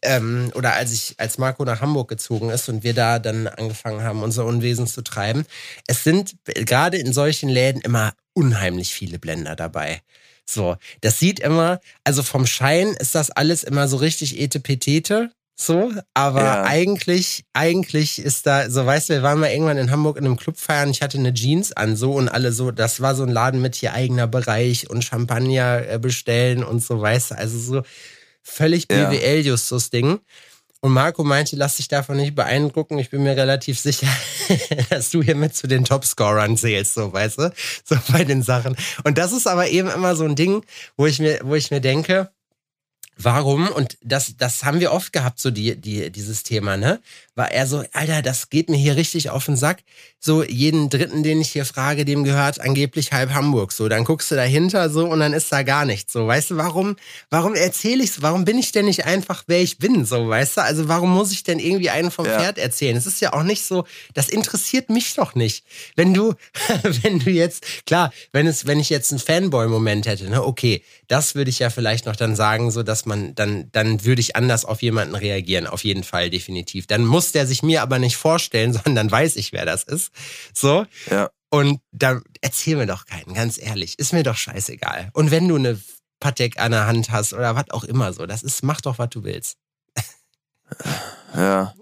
ähm, 0.00 0.52
oder 0.54 0.74
als 0.74 0.92
ich, 0.92 1.16
als 1.18 1.38
Marco 1.38 1.64
nach 1.64 1.80
Hamburg 1.80 2.08
gezogen 2.08 2.50
ist 2.50 2.68
und 2.68 2.84
wir 2.84 2.94
da 2.94 3.18
dann 3.18 3.48
angefangen 3.48 4.04
haben, 4.04 4.22
unser 4.22 4.44
Unwesen 4.46 4.86
zu 4.86 5.02
treiben. 5.02 5.44
Es 5.88 6.04
sind 6.04 6.36
gerade 6.44 6.98
in 6.98 7.12
solchen 7.12 7.48
Läden 7.48 7.80
immer 7.82 8.14
unheimlich 8.32 8.94
viele 8.94 9.18
Blender 9.18 9.56
dabei. 9.56 10.02
So, 10.46 10.76
das 11.00 11.18
sieht 11.18 11.40
immer, 11.40 11.80
also 12.04 12.22
vom 12.22 12.46
Schein 12.46 12.88
ist 12.98 13.14
das 13.14 13.30
alles 13.30 13.64
immer 13.64 13.88
so 13.88 13.96
richtig 13.96 14.38
etepetete. 14.38 15.30
So, 15.56 15.92
aber 16.14 16.42
Ja. 16.42 16.64
eigentlich, 16.64 17.44
eigentlich 17.52 18.18
ist 18.18 18.44
da, 18.46 18.68
so 18.68 18.84
weißt 18.84 19.08
du, 19.08 19.14
wir 19.14 19.22
waren 19.22 19.38
mal 19.38 19.50
irgendwann 19.50 19.78
in 19.78 19.90
Hamburg 19.92 20.16
in 20.16 20.24
einem 20.24 20.36
Club 20.36 20.58
feiern, 20.58 20.90
ich 20.90 21.00
hatte 21.00 21.16
eine 21.16 21.32
Jeans 21.32 21.72
an, 21.72 21.94
so 21.96 22.12
und 22.12 22.28
alle 22.28 22.50
so, 22.52 22.72
das 22.72 23.00
war 23.00 23.14
so 23.14 23.22
ein 23.22 23.28
Laden 23.30 23.62
mit 23.62 23.76
hier 23.76 23.92
eigener 23.94 24.26
Bereich 24.26 24.90
und 24.90 25.04
Champagner 25.04 25.88
äh, 25.88 25.98
bestellen 26.00 26.64
und 26.64 26.82
so, 26.82 27.00
weißt 27.00 27.30
du, 27.30 27.38
also 27.38 27.58
so 27.58 27.82
völlig 28.42 28.88
Ja. 28.90 28.96
Und 30.84 30.92
Marco 30.92 31.24
meinte, 31.24 31.56
lass 31.56 31.76
dich 31.76 31.88
davon 31.88 32.18
nicht 32.18 32.34
beeindrucken. 32.34 32.98
Ich 32.98 33.08
bin 33.08 33.22
mir 33.22 33.34
relativ 33.34 33.80
sicher, 33.80 34.06
dass 34.90 35.08
du 35.08 35.22
hier 35.22 35.34
mit 35.34 35.56
zu 35.56 35.66
den 35.66 35.86
Topscorern 35.86 36.58
zählst, 36.58 36.92
so 36.92 37.10
weißt 37.10 37.38
du, 37.38 37.54
so 37.84 37.96
bei 38.12 38.22
den 38.24 38.42
Sachen. 38.42 38.76
Und 39.02 39.16
das 39.16 39.32
ist 39.32 39.46
aber 39.46 39.66
eben 39.68 39.88
immer 39.88 40.14
so 40.14 40.24
ein 40.24 40.36
Ding, 40.36 40.62
wo 40.98 41.06
ich 41.06 41.20
mir, 41.20 41.40
wo 41.42 41.54
ich 41.54 41.70
mir 41.70 41.80
denke, 41.80 42.28
warum? 43.16 43.68
Und 43.68 43.96
das, 44.02 44.36
das 44.36 44.64
haben 44.64 44.80
wir 44.80 44.92
oft 44.92 45.12
gehabt, 45.12 45.38
so 45.38 45.50
die, 45.50 45.76
die, 45.80 46.10
dieses 46.10 46.42
Thema, 46.42 46.76
ne? 46.76 47.00
War 47.36 47.50
er 47.50 47.66
so, 47.66 47.82
Alter, 47.92 48.22
das 48.22 48.48
geht 48.48 48.68
mir 48.68 48.76
hier 48.76 48.96
richtig 48.96 49.30
auf 49.30 49.46
den 49.46 49.56
Sack. 49.56 49.82
So 50.20 50.44
jeden 50.44 50.88
Dritten, 50.88 51.22
den 51.22 51.40
ich 51.40 51.50
hier 51.50 51.64
frage, 51.64 52.04
dem 52.04 52.22
gehört 52.24 52.60
angeblich 52.60 53.12
halb 53.12 53.34
Hamburg. 53.34 53.72
So, 53.72 53.88
dann 53.88 54.04
guckst 54.04 54.30
du 54.30 54.36
dahinter 54.36 54.88
so 54.88 55.06
und 55.06 55.20
dann 55.20 55.32
ist 55.32 55.50
da 55.50 55.62
gar 55.62 55.84
nichts. 55.84 56.12
So, 56.12 56.26
weißt 56.26 56.52
du, 56.52 56.56
warum, 56.56 56.96
warum 57.30 57.54
erzähle 57.54 58.04
ich's? 58.04 58.22
Warum 58.22 58.44
bin 58.44 58.56
ich 58.56 58.72
denn 58.72 58.84
nicht 58.84 59.04
einfach, 59.04 59.44
wer 59.48 59.60
ich 59.60 59.78
bin? 59.78 60.04
So, 60.04 60.28
weißt 60.28 60.58
du? 60.58 60.62
Also, 60.62 60.88
warum 60.88 61.10
muss 61.10 61.32
ich 61.32 61.42
denn 61.42 61.58
irgendwie 61.58 61.90
einen 61.90 62.10
vom 62.10 62.24
Ja. 62.26 62.38
Pferd 62.38 62.58
erzählen? 62.58 62.96
Es 62.96 63.06
ist 63.06 63.20
ja 63.20 63.32
auch 63.32 63.42
nicht 63.42 63.64
so, 63.64 63.84
das 64.14 64.28
interessiert 64.28 64.88
mich 64.88 65.14
doch 65.14 65.34
nicht. 65.34 65.64
Wenn 65.96 66.14
du, 66.14 66.34
wenn 67.02 67.18
du 67.18 67.30
jetzt, 67.30 67.84
klar, 67.84 68.12
wenn 68.32 68.46
es, 68.46 68.66
wenn 68.66 68.78
ich 68.78 68.90
jetzt 68.90 69.10
einen 69.10 69.18
Fanboy-Moment 69.18 70.06
hätte, 70.06 70.30
ne, 70.30 70.44
okay, 70.44 70.82
das 71.08 71.34
würde 71.34 71.50
ich 71.50 71.58
ja 71.58 71.70
vielleicht 71.70 72.06
noch 72.06 72.16
dann 72.16 72.36
sagen, 72.36 72.70
so 72.70 72.82
dass 72.82 73.06
man, 73.06 73.34
dann, 73.34 73.70
dann 73.72 74.04
würde 74.04 74.20
ich 74.20 74.36
anders 74.36 74.64
auf 74.64 74.82
jemanden 74.82 75.14
reagieren, 75.14 75.66
auf 75.66 75.84
jeden 75.84 76.04
Fall, 76.04 76.30
definitiv. 76.30 76.86
Dann 76.86 77.04
muss 77.04 77.32
der 77.32 77.46
sich 77.46 77.62
mir 77.62 77.82
aber 77.82 77.98
nicht 77.98 78.16
vorstellen, 78.16 78.72
sondern 78.74 78.94
dann 78.94 79.10
weiß 79.10 79.36
ich, 79.36 79.52
wer 79.52 79.66
das 79.66 79.84
ist. 79.84 80.12
So. 80.54 80.86
Ja. 81.10 81.30
Und 81.50 81.80
dann 81.92 82.22
erzähl 82.40 82.76
mir 82.76 82.86
doch 82.86 83.06
keinen, 83.06 83.34
ganz 83.34 83.58
ehrlich. 83.58 83.98
Ist 83.98 84.12
mir 84.12 84.24
doch 84.24 84.36
scheißegal. 84.36 85.10
Und 85.12 85.30
wenn 85.30 85.46
du 85.46 85.56
eine 85.56 85.78
Patek 86.18 86.58
an 86.58 86.72
der 86.72 86.86
Hand 86.86 87.10
hast 87.10 87.32
oder 87.32 87.54
was 87.54 87.70
auch 87.70 87.84
immer 87.84 88.12
so, 88.12 88.26
das 88.26 88.42
ist, 88.42 88.62
mach 88.62 88.80
doch, 88.80 88.98
was 88.98 89.10
du 89.10 89.24
willst. 89.24 89.56
Ja. 91.36 91.74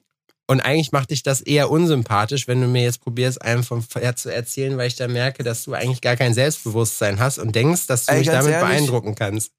Und 0.53 0.61
eigentlich 0.61 0.93
macht 0.93 1.09
dich 1.09 1.23
das 1.23 1.41
eher 1.41 1.71
unsympathisch, 1.71 2.47
wenn 2.47 2.61
du 2.61 2.67
mir 2.67 2.83
jetzt 2.83 3.01
probierst, 3.01 3.41
einem 3.41 3.65
vom 3.65 3.83
Pferd 3.83 4.19
zu 4.19 4.29
erzählen, 4.31 4.77
weil 4.77 4.87
ich 4.87 4.97
da 4.97 5.09
merke, 5.09 5.43
dass 5.45 5.65
du 5.65 5.73
eigentlich 5.73 6.03
gar 6.03 6.15
kein 6.15 6.35
Selbstbewusstsein 6.35 7.21
hast 7.21 7.39
und 7.39 7.57
denkst, 7.57 7.87
dass 7.87 8.05
du 8.05 8.13
Ey, 8.13 8.19
mich 8.19 8.29
damit 8.29 8.53
ehrlich? 8.53 8.69
beeindrucken 8.69 9.15
kannst. 9.15 9.53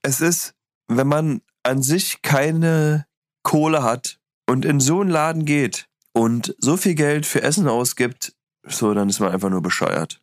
Es 0.00 0.22
ist, 0.22 0.54
wenn 0.90 1.06
man 1.06 1.42
an 1.64 1.82
sich 1.82 2.22
keine 2.22 3.04
Kohle 3.42 3.82
hat 3.82 4.20
und 4.48 4.64
in 4.64 4.80
so 4.80 5.02
einen 5.02 5.10
Laden 5.10 5.44
geht 5.44 5.86
und 6.14 6.56
so 6.60 6.78
viel 6.78 6.94
Geld 6.94 7.26
für 7.26 7.42
Essen 7.42 7.68
ausgibt, 7.68 8.32
so, 8.66 8.94
dann 8.94 9.10
ist 9.10 9.20
man 9.20 9.30
einfach 9.30 9.50
nur 9.50 9.60
bescheuert. 9.60 10.22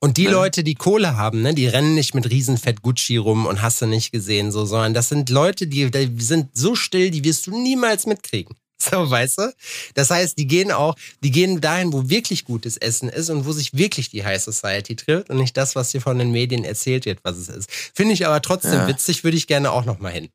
Und 0.00 0.16
die 0.16 0.24
Ne? 0.24 0.30
Leute, 0.32 0.64
die 0.64 0.74
Kohle 0.74 1.16
haben, 1.16 1.42
ne, 1.42 1.54
die 1.54 1.66
rennen 1.66 1.94
nicht 1.94 2.14
mit 2.14 2.28
Riesenfett 2.30 2.82
Gucci 2.82 3.16
rum 3.16 3.46
und 3.46 3.62
hast 3.62 3.80
du 3.82 3.86
nicht 3.86 4.12
gesehen, 4.12 4.52
so, 4.52 4.64
sondern 4.66 4.94
das 4.94 5.08
sind 5.08 5.30
Leute, 5.30 5.66
die, 5.66 5.90
die 5.90 6.22
sind 6.22 6.50
so 6.56 6.74
still, 6.74 7.10
die 7.10 7.24
wirst 7.24 7.46
du 7.46 7.50
niemals 7.62 8.06
mitkriegen. 8.06 8.54
So, 8.76 9.08
weißt 9.08 9.38
du? 9.38 9.54
Das 9.94 10.10
heißt, 10.10 10.36
die 10.36 10.46
gehen 10.46 10.70
auch, 10.70 10.94
die 11.22 11.30
gehen 11.30 11.60
dahin, 11.62 11.92
wo 11.92 12.10
wirklich 12.10 12.44
gutes 12.44 12.76
Essen 12.76 13.08
ist 13.08 13.30
und 13.30 13.46
wo 13.46 13.52
sich 13.52 13.72
wirklich 13.72 14.10
die 14.10 14.24
High 14.24 14.42
Society 14.42 14.94
trifft 14.96 15.30
und 15.30 15.38
nicht 15.38 15.56
das, 15.56 15.74
was 15.74 15.92
dir 15.92 16.02
von 16.02 16.18
den 16.18 16.32
Medien 16.32 16.64
erzählt 16.64 17.06
wird, 17.06 17.20
was 17.22 17.36
es 17.38 17.48
ist. 17.48 17.70
Finde 17.70 18.12
ich 18.12 18.26
aber 18.26 18.42
trotzdem 18.42 18.72
Ja. 18.72 18.88
witzig, 18.88 19.24
würde 19.24 19.36
ich 19.38 19.46
gerne 19.46 19.70
auch 19.70 19.84
noch 19.86 20.00
mal 20.00 20.12
hin. 20.12 20.28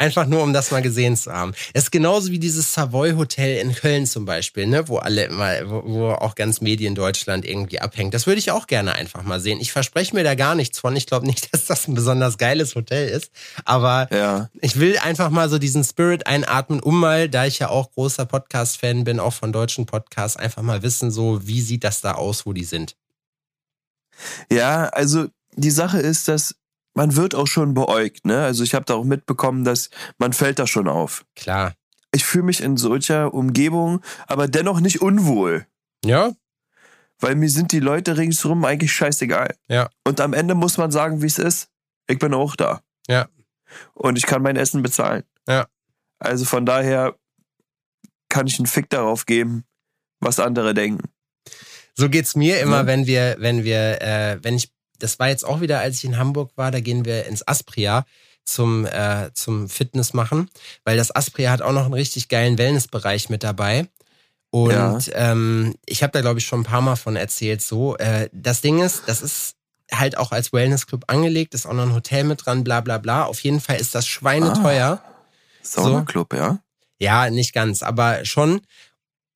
Einfach 0.00 0.26
nur, 0.26 0.44
um 0.44 0.52
das 0.52 0.70
mal 0.70 0.80
gesehen 0.80 1.16
zu 1.16 1.32
haben. 1.32 1.54
Es 1.74 1.84
ist 1.84 1.90
genauso 1.90 2.30
wie 2.30 2.38
dieses 2.38 2.72
Savoy 2.72 3.14
Hotel 3.14 3.58
in 3.60 3.74
Köln 3.74 4.06
zum 4.06 4.24
Beispiel, 4.24 4.68
ne, 4.68 4.86
wo 4.88 4.98
alle 4.98 5.24
immer, 5.24 5.68
wo, 5.68 5.82
wo 5.84 6.08
auch 6.10 6.36
ganz 6.36 6.60
Medien 6.60 6.94
Deutschland 6.94 7.44
irgendwie 7.44 7.80
abhängt. 7.80 8.14
Das 8.14 8.26
würde 8.28 8.38
ich 8.38 8.52
auch 8.52 8.68
gerne 8.68 8.94
einfach 8.94 9.24
mal 9.24 9.40
sehen. 9.40 9.58
Ich 9.60 9.72
verspreche 9.72 10.14
mir 10.14 10.22
da 10.22 10.36
gar 10.36 10.54
nichts 10.54 10.78
von. 10.78 10.94
Ich 10.94 11.06
glaube 11.06 11.26
nicht, 11.26 11.52
dass 11.52 11.66
das 11.66 11.88
ein 11.88 11.94
besonders 11.94 12.38
geiles 12.38 12.76
Hotel 12.76 13.08
ist. 13.08 13.32
Aber 13.64 14.08
Ja. 14.14 14.48
ich 14.60 14.78
will 14.78 14.98
einfach 14.98 15.30
mal 15.30 15.48
so 15.48 15.58
diesen 15.58 15.82
Spirit 15.82 16.28
einatmen, 16.28 16.78
um 16.78 17.00
mal, 17.00 17.28
da 17.28 17.46
ich 17.46 17.58
ja 17.58 17.68
auch 17.68 17.90
großer 17.90 18.24
Podcast-Fan 18.24 19.02
bin, 19.02 19.18
auch 19.18 19.32
von 19.34 19.52
deutschen 19.52 19.86
Podcasts, 19.86 20.36
einfach 20.36 20.62
mal 20.62 20.82
wissen, 20.84 21.10
so, 21.10 21.44
wie 21.46 21.60
sieht 21.60 21.82
das 21.82 22.00
da 22.02 22.12
aus, 22.12 22.46
wo 22.46 22.52
die 22.52 22.64
sind. 22.64 22.94
Ja, 24.50 24.84
also 24.90 25.26
die 25.56 25.70
Sache 25.70 25.98
ist, 25.98 26.28
dass 26.28 26.54
man 26.98 27.14
wird 27.14 27.36
auch 27.36 27.46
schon 27.46 27.74
beäugt, 27.74 28.26
ne? 28.26 28.42
Also 28.44 28.64
ich 28.64 28.74
habe 28.74 28.84
da 28.84 28.94
auch 28.94 29.04
mitbekommen, 29.04 29.62
dass 29.62 29.88
man 30.18 30.32
fällt 30.32 30.58
da 30.58 30.66
schon 30.66 30.88
auf. 30.88 31.24
Klar. 31.36 31.74
Ich 32.12 32.24
fühle 32.24 32.42
mich 32.42 32.60
in 32.60 32.76
solcher 32.76 33.32
Umgebung, 33.32 34.00
aber 34.26 34.48
dennoch 34.48 34.80
nicht 34.80 35.00
unwohl. 35.00 35.64
Ja? 36.04 36.32
Weil 37.20 37.36
mir 37.36 37.50
sind 37.50 37.70
die 37.70 37.78
Leute 37.78 38.16
ringsherum 38.16 38.64
eigentlich 38.64 38.92
scheißegal. 38.92 39.54
Ja. 39.68 39.90
Und 40.04 40.20
am 40.20 40.32
Ende 40.32 40.56
muss 40.56 40.76
man 40.76 40.90
sagen, 40.90 41.22
wie 41.22 41.26
es 41.26 41.38
ist. 41.38 41.68
Ich 42.08 42.18
bin 42.18 42.34
auch 42.34 42.56
da. 42.56 42.80
Ja. 43.06 43.28
Und 43.94 44.18
ich 44.18 44.26
kann 44.26 44.42
mein 44.42 44.56
Essen 44.56 44.82
bezahlen. 44.82 45.22
Ja. 45.46 45.68
Also 46.18 46.46
von 46.46 46.66
daher 46.66 47.14
kann 48.28 48.48
ich 48.48 48.58
einen 48.58 48.66
Fick 48.66 48.90
darauf 48.90 49.24
geben, 49.24 49.62
was 50.18 50.40
andere 50.40 50.74
denken. 50.74 51.08
So 51.94 52.08
geht's 52.08 52.34
mir 52.34 52.58
immer, 52.60 52.78
Ja. 52.78 52.86
wenn 52.86 53.06
wir, 53.06 53.36
wenn 53.38 53.62
wir, 53.62 54.02
äh, 54.02 54.38
wenn 54.42 54.56
ich, 54.56 54.72
das 54.98 55.18
war 55.18 55.28
jetzt 55.28 55.44
auch 55.44 55.60
wieder, 55.60 55.80
als 55.80 55.98
ich 55.98 56.04
in 56.04 56.18
Hamburg 56.18 56.50
war, 56.56 56.70
da 56.70 56.80
gehen 56.80 57.04
wir 57.04 57.26
ins 57.26 57.46
Aspria 57.46 58.04
zum, 58.44 58.86
äh, 58.86 59.30
zum 59.34 59.68
Fitness 59.68 60.14
machen, 60.14 60.48
weil 60.84 60.96
das 60.96 61.14
Aspria 61.14 61.50
hat 61.50 61.62
auch 61.62 61.72
noch 61.72 61.84
einen 61.84 61.94
richtig 61.94 62.28
geilen 62.28 62.58
Wellnessbereich 62.58 63.28
mit 63.28 63.42
dabei. 63.42 63.86
Und 64.50 65.06
Ja. 65.08 65.32
ähm, 65.32 65.74
ich 65.84 66.02
habe 66.02 66.12
da, 66.12 66.22
glaube 66.22 66.38
ich, 66.40 66.46
schon 66.46 66.60
ein 66.60 66.64
paar 66.64 66.80
Mal 66.80 66.96
von 66.96 67.16
erzählt. 67.16 67.60
So, 67.60 67.96
äh, 67.98 68.30
das 68.32 68.62
Ding 68.62 68.80
ist, 68.80 69.02
das 69.06 69.20
ist 69.20 69.56
halt 69.92 70.16
auch 70.16 70.32
als 70.32 70.52
Wellnessclub 70.52 71.04
angelegt, 71.08 71.54
ist 71.54 71.66
auch 71.66 71.72
noch 71.74 71.84
ein 71.84 71.94
Hotel 71.94 72.24
mit 72.24 72.44
dran, 72.46 72.64
bla 72.64 72.80
bla 72.80 72.98
bla. 72.98 73.24
Auf 73.24 73.40
jeden 73.40 73.60
Fall 73.60 73.76
ist 73.76 73.94
das 73.94 74.06
schweineteuer. 74.06 75.02
Saunaclub, 75.62 76.32
ja? 76.34 76.58
Ja, 76.98 77.30
nicht 77.30 77.52
ganz, 77.52 77.82
aber 77.82 78.24
schon. 78.24 78.60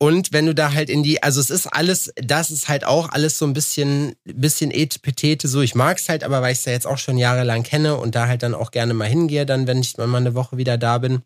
Und 0.02 0.32
wenn 0.32 0.46
du 0.46 0.52
da 0.52 0.72
halt 0.72 0.90
in 0.90 1.04
die, 1.04 1.22
also 1.22 1.40
es 1.40 1.48
ist 1.48 1.68
alles, 1.68 2.12
das 2.16 2.50
ist 2.50 2.68
halt 2.68 2.84
auch 2.84 3.10
alles 3.10 3.38
so 3.38 3.46
ein 3.46 3.52
bisschen, 3.52 4.16
bisschen 4.24 4.72
etepetete, 4.72 5.46
so 5.46 5.60
ich 5.60 5.76
mag's 5.76 6.08
halt, 6.08 6.24
aber 6.24 6.42
weil 6.42 6.52
ich 6.52 6.58
es 6.58 6.64
ja 6.64 6.72
jetzt 6.72 6.88
auch 6.88 6.98
schon 6.98 7.18
jahrelang 7.18 7.62
kenne 7.62 7.96
und 7.96 8.16
da 8.16 8.26
halt 8.26 8.42
dann 8.42 8.52
auch 8.52 8.72
gerne 8.72 8.94
mal 8.94 9.06
hingehe, 9.08 9.46
dann 9.46 9.68
wenn 9.68 9.78
ich 9.78 9.96
mal 9.98 10.12
eine 10.16 10.34
Woche 10.34 10.56
wieder 10.56 10.76
da 10.76 10.98
bin. 10.98 11.22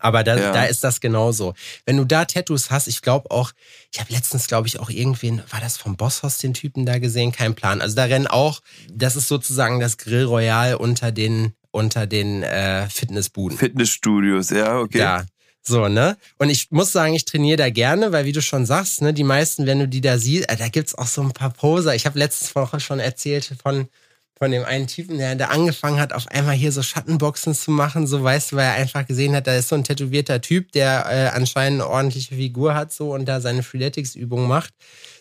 Aber 0.00 0.22
da, 0.22 0.36
Ja. 0.36 0.52
da 0.52 0.64
ist 0.64 0.84
das 0.84 1.00
genauso. 1.00 1.54
Wenn 1.86 1.96
du 1.96 2.04
da 2.04 2.26
Tattoos 2.26 2.70
hast, 2.70 2.88
ich 2.88 3.00
glaube 3.00 3.30
auch, 3.30 3.52
ich 3.90 4.00
habe 4.00 4.12
letztens, 4.12 4.48
glaube 4.48 4.68
ich, 4.68 4.78
auch 4.80 4.90
irgendwen, 4.90 5.40
war 5.48 5.62
das 5.62 5.78
vom 5.78 5.96
Bosshaus 5.96 6.36
den 6.36 6.52
Typen 6.52 6.84
da 6.84 6.98
gesehen? 6.98 7.32
Kein 7.32 7.54
Plan. 7.54 7.80
Also 7.80 7.96
da 7.96 8.04
rennen 8.04 8.26
auch, 8.26 8.60
das 8.92 9.16
ist 9.16 9.28
sozusagen 9.28 9.80
das 9.80 9.96
Grill 9.96 10.24
Royal 10.24 10.74
unter 10.74 11.10
den, 11.10 11.54
unter 11.70 12.06
den 12.06 12.42
äh, 12.42 12.86
Fitnessbuden. 12.90 13.56
Fitnessstudios, 13.56 14.50
ja, 14.50 14.78
okay. 14.78 14.98
Ja. 14.98 15.24
So, 15.68 15.86
ne? 15.88 16.16
Und 16.38 16.48
ich 16.48 16.70
muss 16.70 16.92
sagen, 16.92 17.14
ich 17.14 17.26
trainiere 17.26 17.58
da 17.58 17.68
gerne, 17.68 18.10
weil 18.10 18.24
wie 18.24 18.32
du 18.32 18.40
schon 18.40 18.64
sagst, 18.64 19.02
ne, 19.02 19.12
die 19.12 19.22
meisten, 19.22 19.66
wenn 19.66 19.78
du 19.78 19.86
die 19.86 20.00
da 20.00 20.16
siehst, 20.16 20.48
äh, 20.48 20.56
da 20.56 20.68
gibt's 20.68 20.94
auch 20.94 21.06
so 21.06 21.20
ein 21.20 21.32
paar 21.32 21.50
Poser. 21.50 21.94
Ich 21.94 22.06
habe 22.06 22.18
letzte 22.18 22.54
Woche 22.54 22.80
schon 22.80 23.00
erzählt 23.00 23.54
von, 23.62 23.88
von 24.38 24.50
dem 24.50 24.64
einen 24.64 24.86
Typen, 24.86 25.18
der, 25.18 25.34
der 25.34 25.50
angefangen 25.50 26.00
hat, 26.00 26.12
auf 26.12 26.28
einmal 26.28 26.54
hier 26.54 26.72
so 26.72 26.82
Schattenboxen 26.82 27.54
zu 27.54 27.70
machen, 27.70 28.06
so 28.06 28.22
weißt 28.22 28.52
du, 28.52 28.56
weil 28.56 28.66
er 28.66 28.74
einfach 28.74 29.06
gesehen 29.06 29.34
hat, 29.34 29.46
da 29.46 29.56
ist 29.56 29.68
so 29.68 29.74
ein 29.74 29.84
tätowierter 29.84 30.40
Typ, 30.40 30.72
der 30.72 31.06
äh, 31.08 31.36
anscheinend 31.36 31.82
eine 31.82 31.90
ordentliche 31.90 32.34
Figur 32.34 32.74
hat, 32.74 32.92
so 32.92 33.12
und 33.12 33.26
da 33.26 33.40
seine 33.40 33.62
Freeletics-Übung 33.62 34.46
macht. 34.46 34.72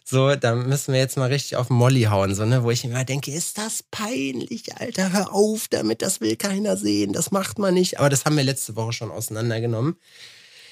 So, 0.06 0.36
da 0.36 0.56
müssen 0.56 0.94
wir 0.94 1.02
jetzt 1.02 1.18
mal 1.18 1.26
richtig 1.26 1.58
auf 1.58 1.70
Molly 1.70 2.04
hauen, 2.04 2.34
so, 2.34 2.46
ne, 2.46 2.64
wo 2.64 2.72
ich 2.72 2.86
immer 2.86 3.04
denke, 3.04 3.32
ist 3.32 3.58
das 3.58 3.84
peinlich, 3.92 4.76
Alter, 4.78 5.12
hör 5.12 5.34
auf 5.34 5.68
damit, 5.70 6.02
das 6.02 6.22
will 6.22 6.36
keiner 6.38 6.78
sehen, 6.78 7.12
das 7.12 7.32
macht 7.32 7.60
man 7.60 7.74
nicht. 7.74 8.00
Aber 8.00 8.10
das 8.10 8.24
haben 8.24 8.38
wir 8.38 8.44
letzte 8.44 8.76
Woche 8.76 8.94
schon 8.94 9.12
auseinandergenommen. 9.12 9.98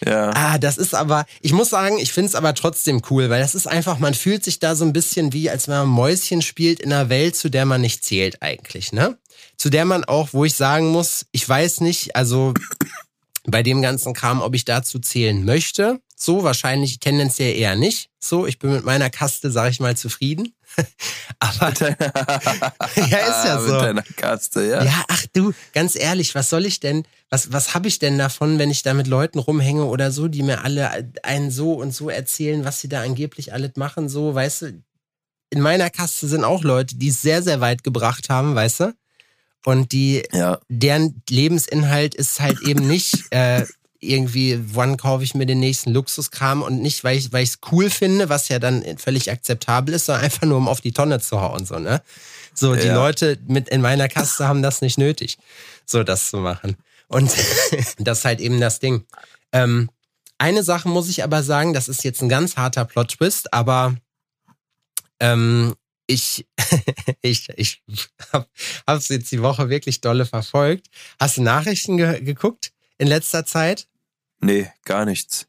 Ja. 0.03 0.31
Ah, 0.34 0.58
das 0.58 0.77
ist 0.77 0.93
aber, 0.95 1.25
ich 1.41 1.53
muss 1.53 1.69
sagen, 1.69 1.97
ich 1.99 2.12
finde 2.12 2.29
es 2.29 2.36
aber 2.36 2.53
trotzdem 2.53 3.01
cool, 3.10 3.29
weil 3.29 3.41
das 3.41 3.55
ist 3.55 3.67
einfach, 3.67 3.99
man 3.99 4.13
fühlt 4.13 4.43
sich 4.43 4.60
da 4.60 4.75
so 4.75 4.86
ein 4.86 4.93
bisschen 4.93 5.34
wie, 5.34 5.49
als 5.49 5.67
wenn 5.67 5.77
man 5.77 5.88
Mäuschen 5.88 6.41
spielt 6.41 6.79
in 6.79 6.91
einer 6.91 7.10
Welt, 7.10 7.36
zu 7.36 7.49
der 7.49 7.65
man 7.65 7.81
nicht 7.81 8.03
zählt 8.03 8.41
eigentlich, 8.41 8.91
ne? 8.91 9.17
Zu 9.58 9.69
der 9.69 9.86
man 9.86 10.03
auch, 10.03 10.29
wo 10.34 10.43
ich 10.43 10.55
sagen 10.55 10.89
muss, 10.89 11.25
ich 11.31 11.47
weiß 11.47 11.81
nicht, 11.81 12.15
also 12.15 12.53
bei 13.47 13.63
dem 13.63 13.81
ganzen 13.81 14.13
Kram, 14.13 14.41
ob 14.41 14.55
ich 14.55 14.65
dazu 14.65 14.99
zählen 14.99 15.43
möchte. 15.43 15.99
So, 16.17 16.43
wahrscheinlich 16.43 16.99
tendenziell 16.99 17.55
eher 17.55 17.75
nicht. 17.75 18.10
So, 18.19 18.47
ich 18.47 18.58
bin 18.58 18.71
mit 18.71 18.86
meiner 18.86 19.10
Kaste, 19.10 19.51
sag 19.51 19.69
ich 19.69 19.79
mal, 19.79 19.97
zufrieden. 19.97 20.55
Aber 21.39 21.73
ja, 21.79 21.89
ist 23.03 23.45
ja 23.45 23.60
so. 23.62 23.73
Mit 23.73 23.81
deiner 23.81 24.03
Kaste, 24.15 24.65
ja. 24.65 24.84
Ja, 24.84 25.03
ach 25.08 25.25
du, 25.34 25.53
ganz 25.73 25.95
ehrlich, 25.95 26.34
was 26.34 26.49
soll 26.49 26.65
ich 26.65 26.79
denn, 26.79 27.03
was, 27.29 27.51
was 27.51 27.73
habe 27.73 27.88
ich 27.88 27.99
denn 27.99 28.17
davon, 28.17 28.58
wenn 28.58 28.71
ich 28.71 28.81
da 28.81 28.93
mit 28.93 29.08
Leuten 29.08 29.39
rumhänge 29.39 29.86
oder 29.86 30.12
so, 30.12 30.27
die 30.27 30.43
mir 30.43 30.63
alle 30.63 31.12
einen 31.23 31.51
so 31.51 31.73
und 31.73 31.91
so 31.93 32.10
erzählen, 32.10 32.63
was 32.63 32.79
sie 32.79 32.89
da 32.89 33.01
angeblich 33.01 33.53
alles 33.53 33.75
machen, 33.75 34.10
so, 34.10 34.34
weißt 34.34 34.62
du, 34.63 34.84
in 35.51 35.62
meiner 35.62 35.89
Kaste 35.89 36.27
sind 36.27 36.43
auch 36.43 36.63
Leute, 36.63 36.95
die 36.95 37.10
es 37.10 37.21
sehr, 37.21 37.43
sehr 37.43 37.62
weit 37.62 37.84
gebracht 37.84 38.29
haben, 38.29 38.55
weißt 38.55 38.79
du? 38.81 38.93
Und 39.65 39.91
die, 39.91 40.23
Ja. 40.32 40.60
deren 40.69 41.21
Lebensinhalt 41.30 42.15
ist 42.15 42.39
halt 42.39 42.62
eben 42.62 42.88
nicht 42.88 43.25
äh, 43.32 43.65
irgendwie, 43.99 44.60
wann 44.73 44.97
kaufe 44.97 45.23
ich 45.23 45.34
mir 45.34 45.47
den 45.47 45.60
nächsten 45.60 45.91
Luxuskram 45.91 46.62
und 46.62 46.80
nicht, 46.82 47.04
weil 47.04 47.17
ich 47.17 47.34
weil 47.34 47.43
ich 47.43 47.49
es 47.49 47.60
cool 47.71 47.89
finde, 47.89 48.30
was 48.30 48.47
ja 48.49 48.60
dann 48.60 48.84
völlig 48.99 49.32
akzeptabel 49.32 49.95
ist, 49.95 50.06
sondern 50.06 50.23
einfach 50.25 50.43
nur 50.47 50.58
um 50.58 50.67
auf 50.67 50.82
die 50.82 50.91
Tonne 50.91 51.19
zu 51.19 51.41
hauen 51.41 51.65
so 51.65 51.80
ne. 51.80 52.01
So 52.54 52.75
die 52.75 52.88
Ja. 52.88 52.93
Leute 52.95 53.39
mit 53.47 53.67
in 53.69 53.82
meiner 53.82 54.08
Kaste 54.08 54.47
haben 54.47 54.62
das 54.62 54.82
nicht 54.82 54.97
nötig, 54.99 55.38
so 55.86 56.04
das 56.04 56.30
zu 56.30 56.38
machen. 56.38 56.78
Und 57.08 57.32
das 57.99 58.19
ist 58.19 58.25
halt 58.25 58.39
eben 58.41 58.60
das 58.62 58.80
Ding. 58.80 59.06
Ähm, 59.51 59.89
eine 60.38 60.62
Sache 60.63 60.88
muss 60.88 61.10
ich 61.10 61.23
aber 61.23 61.41
sagen, 61.41 61.73
das 61.73 61.88
ist 61.88 62.04
jetzt 62.04 62.21
ein 62.21 62.30
ganz 62.30 62.58
harter 62.58 62.86
Plot-Twist, 62.86 63.51
aber 63.54 63.95
ähm, 65.19 65.73
ich, 66.08 66.46
ich, 67.22 67.50
ich 67.56 67.84
habe 68.32 68.48
es 68.88 69.08
jetzt 69.10 69.32
die 69.32 69.41
Woche 69.41 69.70
wirklich 69.70 70.02
dolle 70.02 70.26
verfolgt. 70.26 70.88
Hast 71.20 71.38
du 71.38 71.41
Nachrichten 71.41 71.98
ge 71.98 72.22
geguckt 72.22 72.72
in 72.98 73.08
letzter 73.08 73.46
Zeit? 73.46 73.88
Nee, 74.39 74.72
gar 74.84 75.06
nichts. 75.06 75.48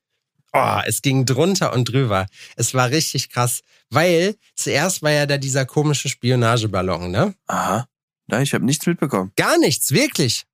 Oh, 0.53 0.81
es 0.87 1.03
ging 1.03 1.27
drunter 1.27 1.75
und 1.75 1.85
drüber. 1.92 2.27
Es 2.57 2.73
war 2.73 2.90
richtig 2.90 3.29
krass, 3.29 3.61
weil 3.90 4.37
zuerst 4.55 5.03
war 5.03 5.11
ja 5.11 5.27
da 5.27 5.37
dieser 5.37 5.66
komische 5.66 6.09
Spionageballon, 6.09 7.11
ne? 7.11 7.35
Aha. 7.47 7.87
Nein, 8.27 8.42
ich 8.42 8.55
habe 8.55 8.64
nichts 8.64 8.87
mitbekommen. 8.87 9.33
Gar 9.37 9.59
nichts, 9.59 9.90
wirklich. 9.90 10.47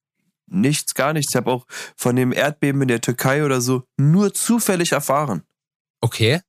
Nichts, 0.46 0.94
gar 0.94 1.12
nichts. 1.12 1.32
Ich 1.32 1.36
habe 1.36 1.50
auch 1.50 1.66
von 1.96 2.16
dem 2.16 2.32
Erdbeben 2.32 2.82
in 2.82 2.88
der 2.88 3.00
Türkei 3.00 3.44
oder 3.44 3.60
so 3.60 3.84
nur 3.96 4.34
zufällig 4.34 4.92
erfahren. 4.92 5.44
Okay. 6.00 6.40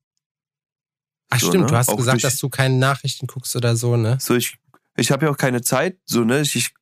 Ach 1.36 1.40
So, 1.40 1.48
stimmt, 1.50 1.66
ne? 1.66 1.70
du 1.72 1.78
hast 1.78 1.90
Auch 1.90 1.98
gesagt, 1.98 2.16
durch- 2.16 2.22
dass 2.24 2.38
du 2.40 2.50
keine 2.50 2.76
Nachrichten 2.76 3.28
guckst 3.28 3.56
oder 3.56 3.76
so, 3.76 3.98
ne? 3.98 4.18
So, 4.20 4.36
ich, 4.36 4.58
ich 4.96 5.12
habe 5.12 5.26
ja 5.26 5.32
auch 5.32 5.38
keine 5.38 5.62
Zeit. 5.62 5.98
So, 6.06 6.24
ne? 6.24 6.42
Ich, 6.42 6.56
ich, 6.56 6.74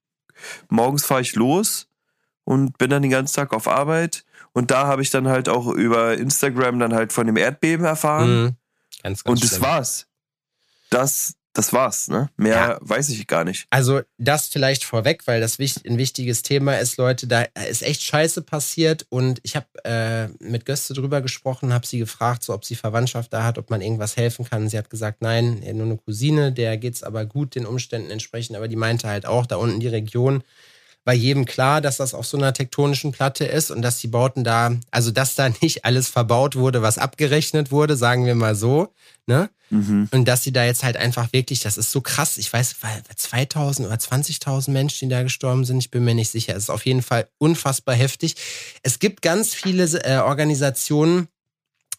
morgens 0.70 1.06
fahre 1.06 1.22
ich 1.22 1.36
los 1.36 1.88
und 2.44 2.78
bin 2.78 2.90
dann 2.90 3.02
den 3.02 3.12
ganzen 3.12 3.36
Tag 3.36 3.54
auf 3.54 3.68
Arbeit. 3.68 4.26
Und 4.54 4.70
da 4.72 4.86
habe 4.88 5.02
ich 5.02 5.10
dann 5.10 5.28
halt 5.28 5.48
auch 5.48 5.68
über 5.68 6.18
Instagram 6.18 6.80
dann 6.80 6.94
halt 6.94 7.14
von 7.14 7.26
dem 7.26 7.38
Erdbeben 7.38 7.86
erfahren. 7.86 8.30
Mhm. 8.44 8.56
Ganz, 9.04 9.24
ganz 9.24 9.32
und 9.32 9.44
das 9.44 9.50
schlimm. 9.52 9.62
war's. 9.62 10.08
Das, 10.90 11.34
das 11.54 11.74
war's, 11.74 12.08
ne? 12.08 12.30
Mehr 12.38 12.56
Ja. 12.56 12.78
weiß 12.82 13.10
ich 13.10 13.28
gar 13.28 13.44
nicht. 13.44 13.68
Also 13.70 14.02
das 14.18 14.48
vielleicht 14.48 14.86
vorweg, 14.86 15.24
weil 15.28 15.42
das 15.42 15.60
ein 15.60 15.98
wichtiges 15.98 16.44
Thema 16.44 16.80
ist, 16.80 16.98
Leute, 16.98 17.28
da 17.28 17.42
ist 17.70 17.84
echt 17.84 18.04
Scheiße 18.04 18.42
passiert 18.42 19.06
und 19.10 19.40
ich 19.44 19.56
habe 19.56 19.68
äh, 19.84 20.28
mit 20.40 20.66
Göste 20.66 20.94
drüber 20.94 21.22
gesprochen, 21.22 21.74
habe 21.74 21.86
sie 21.86 22.00
gefragt, 22.00 22.44
so 22.44 22.54
ob 22.54 22.64
sie 22.64 22.76
Verwandtschaft 22.76 23.34
da 23.34 23.44
hat, 23.44 23.58
ob 23.58 23.70
man 23.70 23.82
irgendwas 23.82 24.16
helfen 24.16 24.46
kann. 24.46 24.70
Sie 24.70 24.78
hat 24.78 24.90
gesagt, 24.90 25.22
nein, 25.22 25.62
nur 25.74 25.86
eine 25.86 25.98
Cousine, 25.98 26.54
der 26.54 26.78
geht's 26.78 27.04
aber 27.04 27.26
gut 27.26 27.56
den 27.56 27.66
Umständen 27.66 28.12
entsprechend, 28.12 28.56
aber 28.56 28.68
die 28.68 28.78
meinte 28.78 29.10
halt 29.10 29.26
auch, 29.26 29.46
da 29.46 29.58
unten 29.58 29.80
die 29.80 29.88
Region 29.88 30.44
war 31.04 31.14
jedem 31.14 31.46
klar, 31.46 31.82
dass 31.82 31.98
das 31.98 32.14
auf 32.14 32.28
so 32.28 32.38
einer 32.38 32.54
tektonischen 32.54 33.12
Platte 33.12 33.46
ist 33.46 33.72
und 33.72 33.82
dass 33.82 34.00
die 34.00 34.08
Bauten 34.08 34.44
da, 34.44 34.72
also 34.92 35.12
dass 35.12 35.36
da 35.36 35.50
nicht 35.62 35.86
alles 35.86 36.10
verbaut 36.10 36.56
wurde, 36.56 36.82
was 36.82 36.98
abgerechnet 36.98 37.72
wurde, 37.72 37.96
sagen 37.96 38.26
wir 38.26 38.36
mal 38.36 38.56
so, 38.56 38.94
ne? 39.26 39.50
Mhm. 39.72 40.10
Und 40.12 40.26
dass 40.26 40.44
sie 40.44 40.52
da 40.52 40.66
jetzt 40.66 40.84
halt 40.84 40.98
einfach 40.98 41.32
wirklich, 41.32 41.62
das 41.62 41.78
ist 41.78 41.92
so 41.92 42.02
krass, 42.02 42.38
ich 42.38 42.52
weiß, 42.52 42.76
weil 42.82 43.02
2000 43.16 43.88
oder 43.88 43.96
20.000 43.96 44.70
Menschen, 44.72 45.08
die 45.08 45.16
da 45.16 45.24
gestorben 45.24 45.64
sind, 45.64 45.80
ich 45.80 45.90
bin 45.90 46.04
mir 46.04 46.14
nicht 46.14 46.30
sicher. 46.30 46.56
Es 46.56 46.64
ist 46.64 46.70
auf 46.70 46.86
jeden 46.86 47.02
Fall 47.02 47.30
unfassbar 47.38 47.96
heftig. 47.96 48.36
Es 48.84 49.00
gibt 49.00 49.22
ganz 49.22 49.54
viele 49.54 49.86
äh, 50.04 50.18
Organisationen, 50.18 51.30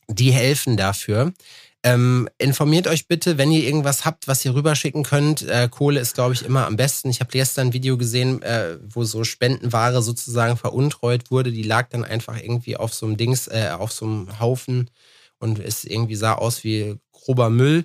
die 0.06 0.32
helfen 0.32 0.76
dafür. 0.76 1.32
Ähm, 1.84 2.28
informiert 2.38 2.86
euch 2.86 3.08
bitte, 3.08 3.38
wenn 3.38 3.50
ihr 3.50 3.64
irgendwas 3.64 4.04
habt, 4.04 4.28
was 4.28 4.44
ihr 4.44 4.54
rüberschicken 4.54 5.02
könnt. 5.02 5.42
Äh, 5.42 5.68
Kohle 5.68 5.98
ist, 5.98 6.14
glaube 6.14 6.32
ich, 6.34 6.44
immer 6.44 6.66
am 6.66 6.76
besten. 6.76 7.10
Ich 7.10 7.18
habe 7.18 7.32
gestern 7.32 7.68
ein 7.68 7.72
Video 7.72 7.98
gesehen, 7.98 8.40
äh, 8.42 8.78
wo 8.88 9.02
so 9.02 9.24
Spendenware 9.24 10.00
sozusagen 10.00 10.56
veruntreut 10.56 11.32
wurde. 11.32 11.50
Die 11.50 11.64
lag 11.64 11.88
dann 11.88 12.04
einfach 12.04 12.40
irgendwie 12.40 12.76
auf 12.76 12.94
so 12.94 13.06
einem 13.06 13.16
Dings, 13.16 13.48
äh, 13.48 13.70
auf 13.76 13.90
so 13.90 14.04
einem 14.06 14.38
Haufen 14.38 14.90
und 15.38 15.58
es 15.58 15.82
irgendwie 15.84 16.14
sah 16.14 16.34
aus 16.34 16.62
wie 16.62 16.98
grober 17.10 17.50
Müll. 17.50 17.84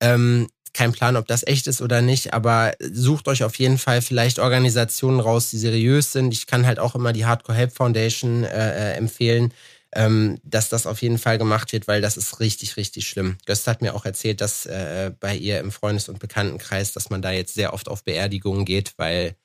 Ähm, 0.00 0.48
kein 0.74 0.92
Plan, 0.92 1.16
ob 1.16 1.26
das 1.26 1.46
echt 1.46 1.66
ist 1.68 1.80
oder 1.80 2.02
nicht, 2.02 2.34
aber 2.34 2.72
sucht 2.80 3.28
euch 3.28 3.44
auf 3.44 3.56
jeden 3.58 3.78
Fall 3.78 4.02
vielleicht 4.02 4.40
Organisationen 4.40 5.20
raus, 5.20 5.50
die 5.50 5.58
seriös 5.58 6.12
sind. 6.12 6.34
Ich 6.34 6.46
kann 6.46 6.66
halt 6.66 6.80
auch 6.80 6.94
immer 6.96 7.12
die 7.12 7.24
Hardcore 7.24 7.56
Help 7.56 7.72
Foundation 7.72 8.44
äh, 8.44 8.92
äh, 8.92 8.96
empfehlen, 8.96 9.52
ähm, 9.94 10.38
dass 10.42 10.68
das 10.68 10.86
auf 10.86 11.02
jeden 11.02 11.18
Fall 11.18 11.38
gemacht 11.38 11.72
wird, 11.72 11.88
weil 11.88 12.00
das 12.00 12.16
ist 12.16 12.40
richtig, 12.40 12.76
richtig 12.76 13.08
schlimm. 13.08 13.36
Gösta 13.46 13.70
hat 13.70 13.82
mir 13.82 13.94
auch 13.94 14.04
erzählt, 14.04 14.40
dass 14.40 14.66
äh, 14.66 15.12
bei 15.18 15.36
ihr 15.36 15.60
im 15.60 15.70
Freundes- 15.70 16.08
und 16.08 16.18
Bekanntenkreis, 16.18 16.92
dass 16.92 17.10
man 17.10 17.22
da 17.22 17.30
jetzt 17.30 17.54
sehr 17.54 17.72
oft 17.72 17.88
auf 17.88 18.04
Beerdigungen 18.04 18.64
geht, 18.64 18.94
weil, 18.96 19.36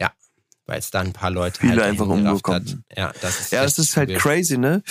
ja, 0.00 0.12
weil 0.66 0.78
es 0.78 0.90
da 0.90 1.00
ein 1.00 1.12
paar 1.12 1.30
Leute 1.30 1.60
Viele 1.60 1.72
halt 1.72 1.82
einfach 1.82 2.06
umgekommen 2.06 2.84
hat. 2.88 2.96
Ja, 2.96 3.12
das 3.20 3.40
ist 3.40 3.52
Ja, 3.52 3.62
richtig 3.62 3.78
ist 3.78 3.96
halt 3.96 4.14
crazy, 4.16 4.58
ne? 4.58 4.82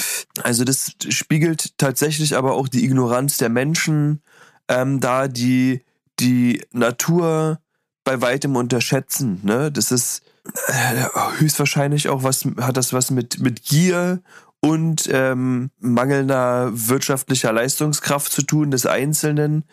Also 0.44 0.64
das 0.64 0.92
spiegelt 1.10 1.78
tatsächlich 1.78 2.36
aber 2.36 2.54
auch 2.54 2.68
die 2.68 2.84
Ignoranz 2.84 3.38
der 3.38 3.50
Menschen 3.50 4.22
ähm, 4.68 5.00
da, 5.00 5.28
die 5.28 5.82
die 6.20 6.62
Natur 6.72 7.60
bei 8.04 8.22
weitem 8.22 8.56
unterschätzen, 8.56 9.40
ne? 9.44 9.72
Das 9.72 9.92
ist 9.92 10.24
äh, 10.68 11.06
höchstwahrscheinlich 11.38 12.10
auch 12.10 12.24
was, 12.24 12.46
hat 12.60 12.78
das 12.78 12.94
was 12.94 13.12
mit, 13.12 13.40
mit 13.40 13.64
Gier 13.64 14.22
und 14.62 15.08
ähm, 15.12 15.70
mangelnder 15.80 16.72
wirtschaftlicher 16.74 17.52
Leistungskraft 17.54 18.32
zu 18.32 18.42
tun 18.42 18.72
des 18.72 18.86
Einzelnen, 18.86 19.66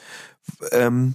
ähm, 0.73 1.15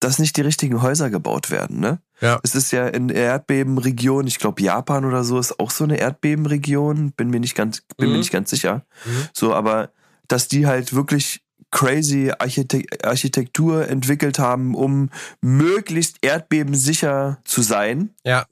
dass 0.00 0.18
nicht 0.20 0.36
die 0.36 0.42
richtigen 0.42 0.80
Häuser 0.82 1.10
gebaut 1.10 1.50
werden, 1.50 1.80
ne? 1.80 2.00
Ja. 2.20 2.38
Es 2.42 2.54
ist 2.54 2.70
ja 2.72 2.86
in 2.86 3.08
Erdbebenregion, 3.08 4.26
ich 4.26 4.38
glaube 4.38 4.62
Japan 4.62 5.04
oder 5.04 5.24
so 5.24 5.38
ist 5.38 5.58
auch 5.60 5.70
so 5.70 5.84
eine 5.84 5.98
Erdbebenregion, 5.98 7.12
bin 7.12 7.30
mir 7.30 7.40
nicht 7.40 7.54
ganz, 7.54 7.82
bin 7.96 8.08
Mhm. 8.08 8.12
mir 8.12 8.18
nicht 8.18 8.32
ganz 8.32 8.50
sicher. 8.50 8.84
Mhm. 9.04 9.28
So, 9.32 9.54
aber 9.54 9.90
dass 10.28 10.48
die 10.48 10.66
halt 10.66 10.94
wirklich 10.94 11.42
crazy 11.70 12.32
Architek 12.38 13.04
Architektur 13.06 13.88
entwickelt 13.88 14.38
haben, 14.38 14.74
um 14.74 15.10
möglichst 15.40 16.18
erdbebensicher 16.22 17.38
zu 17.44 17.62
sein. 17.62 18.14
Ja. 18.24 18.46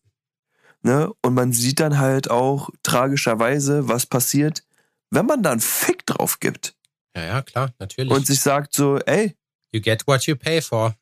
Ne? 0.87 1.12
Und 1.20 1.35
man 1.35 1.53
sieht 1.53 1.81
dann 1.81 1.99
halt 1.99 2.31
auch 2.31 2.70
tragischerweise, 2.85 3.88
was 3.88 4.07
passiert, 4.07 4.62
wenn 5.11 5.27
man 5.27 5.42
da 5.42 5.51
einen 5.51 5.61
Fick 5.61 6.07
drauf 6.07 6.38
gibt 6.38 6.77
Ja, 7.16 7.25
ja, 7.25 7.42
klar, 7.42 7.72
natürlich. 7.81 8.12
und 8.12 8.25
sich 8.25 8.38
sagt 8.40 8.72
so, 8.72 8.99
ey, 9.01 9.37
you 9.72 9.81
get 9.81 10.07
what 10.07 10.22
you 10.27 10.37
pay 10.37 10.62
for. 10.62 10.94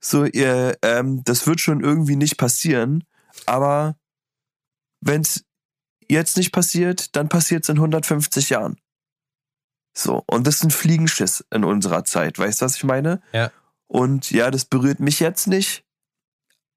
so 0.00 0.24
ihr, 0.24 0.78
ähm, 0.82 1.24
das 1.24 1.48
wird 1.48 1.60
schon 1.60 1.80
irgendwie 1.80 2.14
nicht 2.14 2.36
passieren, 2.36 3.02
aber 3.44 3.96
wenn's 5.00 5.44
jetzt 6.08 6.36
nicht 6.36 6.52
passiert, 6.52 7.16
dann 7.16 7.28
passiert's 7.28 7.68
in 7.68 7.78
150 7.78 8.50
Jahren. 8.50 8.76
So, 9.96 10.22
und 10.28 10.46
das 10.46 10.56
ist 10.58 10.62
ein 10.62 10.70
Fliegenschiss 10.70 11.44
in 11.50 11.64
unserer 11.64 12.04
Zeit, 12.04 12.38
weißt 12.38 12.60
du, 12.60 12.66
was 12.66 12.76
ich 12.76 12.84
meine? 12.84 13.20
Ja. 13.32 13.50
Und 13.88 14.30
ja, 14.30 14.52
das 14.52 14.64
berührt 14.64 15.00
mich 15.00 15.18
jetzt 15.18 15.48
nicht. 15.48 15.84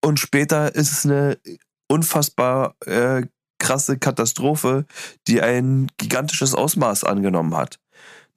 Und 0.01 0.19
später 0.19 0.73
ist 0.73 0.91
es 0.91 1.05
eine 1.05 1.39
unfassbar 1.87 2.75
äh, 2.85 3.23
krasse 3.59 3.97
Katastrophe, 3.97 4.85
die 5.27 5.41
ein 5.41 5.87
gigantisches 5.97 6.53
Ausmaß 6.53 7.03
angenommen 7.03 7.55
hat. 7.55 7.79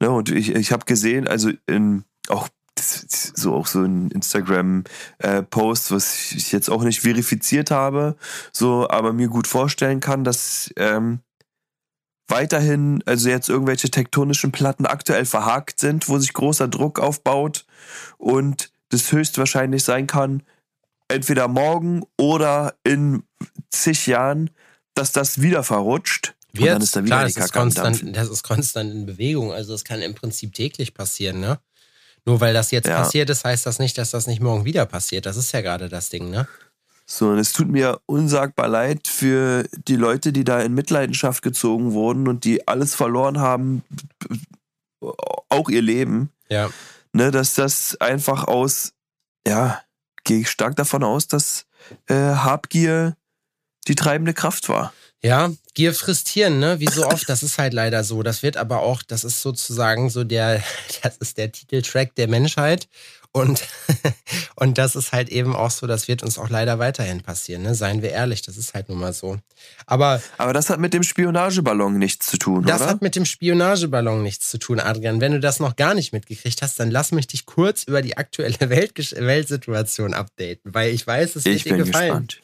Ne, 0.00 0.10
und 0.10 0.30
ich, 0.30 0.54
ich 0.54 0.72
habe 0.72 0.86
gesehen, 0.86 1.28
also 1.28 1.50
in 1.66 2.04
auch 2.28 2.48
so 2.78 3.54
auch 3.54 3.66
so 3.66 3.82
ein 3.82 4.10
Instagram 4.10 4.84
äh, 5.18 5.42
was 5.52 6.32
ich 6.32 6.50
jetzt 6.52 6.70
auch 6.70 6.82
nicht 6.82 7.00
verifiziert 7.00 7.70
habe, 7.70 8.16
so 8.52 8.88
aber 8.88 9.12
mir 9.12 9.28
gut 9.28 9.46
vorstellen 9.46 10.00
kann, 10.00 10.24
dass 10.24 10.72
ähm, 10.76 11.20
weiterhin 12.28 13.02
also 13.04 13.28
jetzt 13.28 13.50
irgendwelche 13.50 13.90
tektonischen 13.90 14.52
Platten 14.52 14.86
aktuell 14.86 15.26
verhakt 15.26 15.80
sind, 15.80 16.08
wo 16.08 16.18
sich 16.18 16.32
großer 16.32 16.68
Druck 16.68 17.00
aufbaut 17.00 17.66
und 18.16 18.72
das 18.88 19.12
höchstwahrscheinlich 19.12 19.84
sein 19.84 20.06
kann, 20.06 20.42
entweder 21.10 21.48
morgen 21.48 22.02
oder 22.18 22.74
in 22.84 23.22
zig 23.70 24.06
Jahren, 24.06 24.50
dass 24.94 25.12
das 25.12 25.40
wieder 25.40 25.62
verrutscht 25.62 26.34
Wird, 26.52 26.62
und 26.62 26.72
dann 26.74 26.82
ist 26.82 26.96
da 26.96 27.04
wieder 27.04 27.16
klar, 27.16 27.26
die 27.26 27.34
das 27.34 27.44
ist, 27.44 27.52
konstant, 27.52 28.16
das 28.16 28.28
ist 28.28 28.42
konstant 28.42 28.92
in 28.92 29.06
Bewegung. 29.06 29.52
Also 29.52 29.72
das 29.72 29.84
kann 29.84 30.02
im 30.02 30.14
Prinzip 30.14 30.54
täglich 30.54 30.94
passieren, 30.94 31.40
ne? 31.40 31.60
Nur 32.26 32.40
weil 32.40 32.52
das 32.52 32.70
jetzt 32.70 32.88
ja. 32.88 32.98
passiert 32.98 33.30
ist, 33.30 33.44
heißt 33.44 33.64
das 33.64 33.78
nicht, 33.78 33.96
dass 33.96 34.10
das 34.10 34.26
nicht 34.26 34.42
morgen 34.42 34.64
wieder 34.64 34.84
passiert. 34.86 35.26
Das 35.26 35.36
ist 35.36 35.52
ja 35.52 35.60
gerade 35.62 35.88
das 35.88 36.10
Ding, 36.10 36.30
ne? 36.30 36.46
So, 37.06 37.30
und 37.30 37.38
es 37.38 37.52
tut 37.52 37.68
mir 37.68 38.00
unsagbar 38.06 38.68
leid 38.68 39.08
für 39.08 39.64
die 39.88 39.96
Leute, 39.96 40.32
die 40.32 40.44
da 40.44 40.60
in 40.60 40.74
Mitleidenschaft 40.74 41.42
gezogen 41.42 41.92
wurden 41.92 42.28
und 42.28 42.44
die 42.44 42.68
alles 42.68 42.94
verloren 42.94 43.40
haben, 43.40 43.82
auch 45.48 45.68
ihr 45.68 45.82
Leben. 45.82 46.30
Ja. 46.48 46.70
Ne, 47.12 47.32
dass 47.32 47.54
das 47.54 48.00
einfach 48.00 48.44
aus, 48.44 48.92
ja, 49.44 49.82
gehe 50.24 50.40
ich 50.40 50.50
stark 50.50 50.76
davon 50.76 51.02
aus, 51.04 51.26
dass 51.26 51.66
äh, 52.06 52.14
Habgier 52.14 53.16
die 53.88 53.94
treibende 53.94 54.34
Kraft 54.34 54.68
war. 54.68 54.92
Ja, 55.22 55.50
Gier 55.74 55.92
frisst 55.92 56.28
Hirn, 56.28 56.60
ne? 56.60 56.80
Wie 56.80 56.88
so 56.88 57.06
oft, 57.06 57.28
das 57.28 57.42
ist 57.42 57.58
halt 57.58 57.74
leider 57.74 58.04
so. 58.04 58.22
Das 58.22 58.42
wird 58.42 58.56
aber 58.56 58.80
auch, 58.80 59.02
das 59.02 59.24
ist 59.24 59.42
sozusagen 59.42 60.08
so 60.08 60.24
der, 60.24 60.62
das 61.02 61.18
ist 61.18 61.36
der 61.36 61.52
Titeltrack 61.52 62.14
der 62.14 62.28
Menschheit. 62.28 62.88
Und, 63.32 63.62
und 64.56 64.76
das 64.76 64.96
ist 64.96 65.12
halt 65.12 65.28
eben 65.28 65.54
auch 65.54 65.70
so, 65.70 65.86
das 65.86 66.08
wird 66.08 66.24
uns 66.24 66.36
auch 66.36 66.48
leider 66.48 66.80
weiterhin 66.80 67.22
passieren, 67.22 67.62
ne? 67.62 67.76
Seien 67.76 68.02
wir 68.02 68.10
ehrlich, 68.10 68.42
das 68.42 68.56
ist 68.56 68.74
halt 68.74 68.88
nun 68.88 68.98
mal 68.98 69.12
so. 69.12 69.38
Aber. 69.86 70.20
Aber 70.36 70.52
das 70.52 70.68
hat 70.68 70.80
mit 70.80 70.94
dem 70.94 71.04
Spionageballon 71.04 71.96
nichts 71.96 72.26
zu 72.26 72.38
tun, 72.38 72.62
das 72.64 72.76
oder? 72.76 72.78
Das 72.78 72.88
hat 72.88 73.02
mit 73.02 73.14
dem 73.14 73.24
Spionageballon 73.24 74.22
nichts 74.24 74.50
zu 74.50 74.58
tun, 74.58 74.80
Adrian. 74.80 75.20
Wenn 75.20 75.32
du 75.32 75.40
das 75.40 75.60
noch 75.60 75.76
gar 75.76 75.94
nicht 75.94 76.12
mitgekriegt 76.12 76.60
hast, 76.60 76.80
dann 76.80 76.90
lass 76.90 77.12
mich 77.12 77.28
dich 77.28 77.46
kurz 77.46 77.84
über 77.84 78.02
die 78.02 78.16
aktuelle 78.16 78.58
Welt 78.68 78.90
Weltsituation 78.96 80.12
updaten, 80.12 80.74
weil 80.74 80.92
ich 80.92 81.06
weiß, 81.06 81.36
es 81.36 81.44
wird 81.44 81.56
ich 81.56 81.64
dir 81.64 81.76
gefallen. 81.76 82.26
Gespannt. 82.26 82.40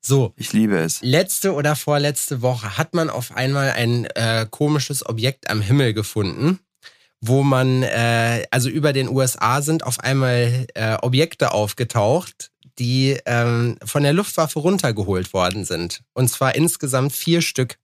So. 0.00 0.32
Ich 0.36 0.52
liebe 0.52 0.78
es. 0.78 1.00
Letzte 1.02 1.52
oder 1.54 1.76
vorletzte 1.76 2.42
Woche 2.42 2.78
hat 2.78 2.94
man 2.94 3.10
auf 3.10 3.36
einmal 3.36 3.72
ein 3.72 4.06
äh, 4.14 4.46
komisches 4.50 5.04
Objekt 5.04 5.50
am 5.50 5.60
Himmel 5.60 5.92
gefunden, 5.92 6.60
wo 7.20 7.42
man, 7.42 7.82
äh, 7.82 8.44
also 8.50 8.68
über 8.68 8.92
den 8.92 9.08
USA 9.08 9.62
sind 9.62 9.84
auf 9.84 10.00
einmal 10.00 10.66
äh, 10.74 10.96
Objekte 11.02 11.52
aufgetaucht, 11.52 12.50
die 12.78 13.18
ähm, 13.26 13.76
von 13.84 14.02
der 14.02 14.12
Luftwaffe 14.12 14.60
runtergeholt 14.60 15.32
worden 15.32 15.64
sind. 15.64 16.02
Und 16.14 16.28
zwar 16.28 16.54
insgesamt 16.54 17.12
vier 17.12 17.42
Stück. 17.42 17.76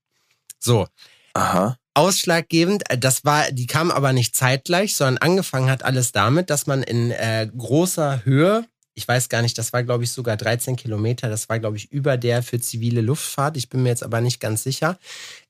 So. 0.59 0.87
Aha. 1.35 1.76
Ausschlaggebend, 1.95 2.91
äh, 2.91 2.99
das 2.99 3.24
war, 3.24 3.51
die 3.51 3.66
kamen 3.66 3.91
aber 3.91 4.12
nicht 4.12 4.37
zeitgleich, 4.37 4.97
sondern 4.97 5.18
angefangen 5.18 5.70
hat 5.70 5.85
alles 5.85 6.12
damit, 6.12 6.51
dass 6.51 6.66
man 6.66 6.82
in 6.82 7.11
äh, 7.11 7.49
großer 7.57 8.24
Höhe 8.24 8.64
ich 8.95 9.07
weiß 9.07 9.29
gar 9.29 9.43
nicht, 9.43 9.59
das 9.59 9.73
war, 9.73 9.83
glaube 9.83 10.05
ich, 10.05 10.13
sogar 10.13 10.37
13 10.37 10.77
Kilometer. 10.77 11.29
Das 11.29 11.49
war, 11.49 11.59
glaube 11.59 11.77
ich, 11.77 11.91
über 11.91 12.17
der 12.17 12.43
für 12.43 12.61
zivile 12.61 13.01
Luftfahrt. 13.01 13.57
Ich 13.57 13.69
bin 13.69 13.83
mir 13.83 13.89
jetzt 13.89 14.05
aber 14.05 14.21
nicht 14.21 14.41
ganz 14.41 14.63
sicher. 14.63 14.99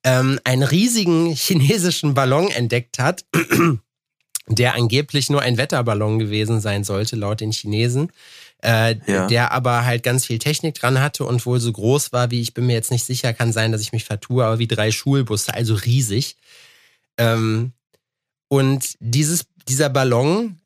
Ähm, 0.02 0.40
einen 0.44 0.62
riesigen 0.62 1.30
chinesischen 1.34 2.14
Ballon 2.14 2.50
entdeckt 2.50 2.98
hat, 2.98 3.24
der 4.48 4.74
angeblich 4.74 5.28
nur 5.28 5.42
ein 5.42 5.58
Wetterballon 5.58 6.18
gewesen 6.18 6.60
sein 6.60 6.84
sollte, 6.84 7.16
laut 7.16 7.40
den 7.40 7.52
Chinesen. 7.52 8.10
Äh, 8.62 8.96
ja. 9.06 9.26
Der 9.26 9.52
aber 9.52 9.84
halt 9.84 10.02
ganz 10.02 10.24
viel 10.24 10.38
Technik 10.38 10.74
dran 10.74 11.00
hatte 11.02 11.24
und 11.24 11.44
wohl 11.44 11.60
so 11.60 11.70
groß 11.70 12.14
war, 12.14 12.30
wie 12.30 12.40
ich 12.40 12.54
bin 12.54 12.64
mir 12.64 12.72
jetzt 12.72 12.90
nicht 12.90 13.04
sicher, 13.04 13.34
kann 13.34 13.52
sein, 13.52 13.72
dass 13.72 13.82
ich 13.82 13.92
mich 13.92 14.04
vertue, 14.04 14.42
aber 14.42 14.58
wie 14.58 14.66
drei 14.66 14.90
Schulbusse, 14.90 15.52
also 15.52 15.74
riesig. 15.74 16.36
Ähm, 17.18 17.72
und 18.48 18.94
dieses, 19.00 19.44
dieser 19.68 19.90
Ballon 19.90 20.58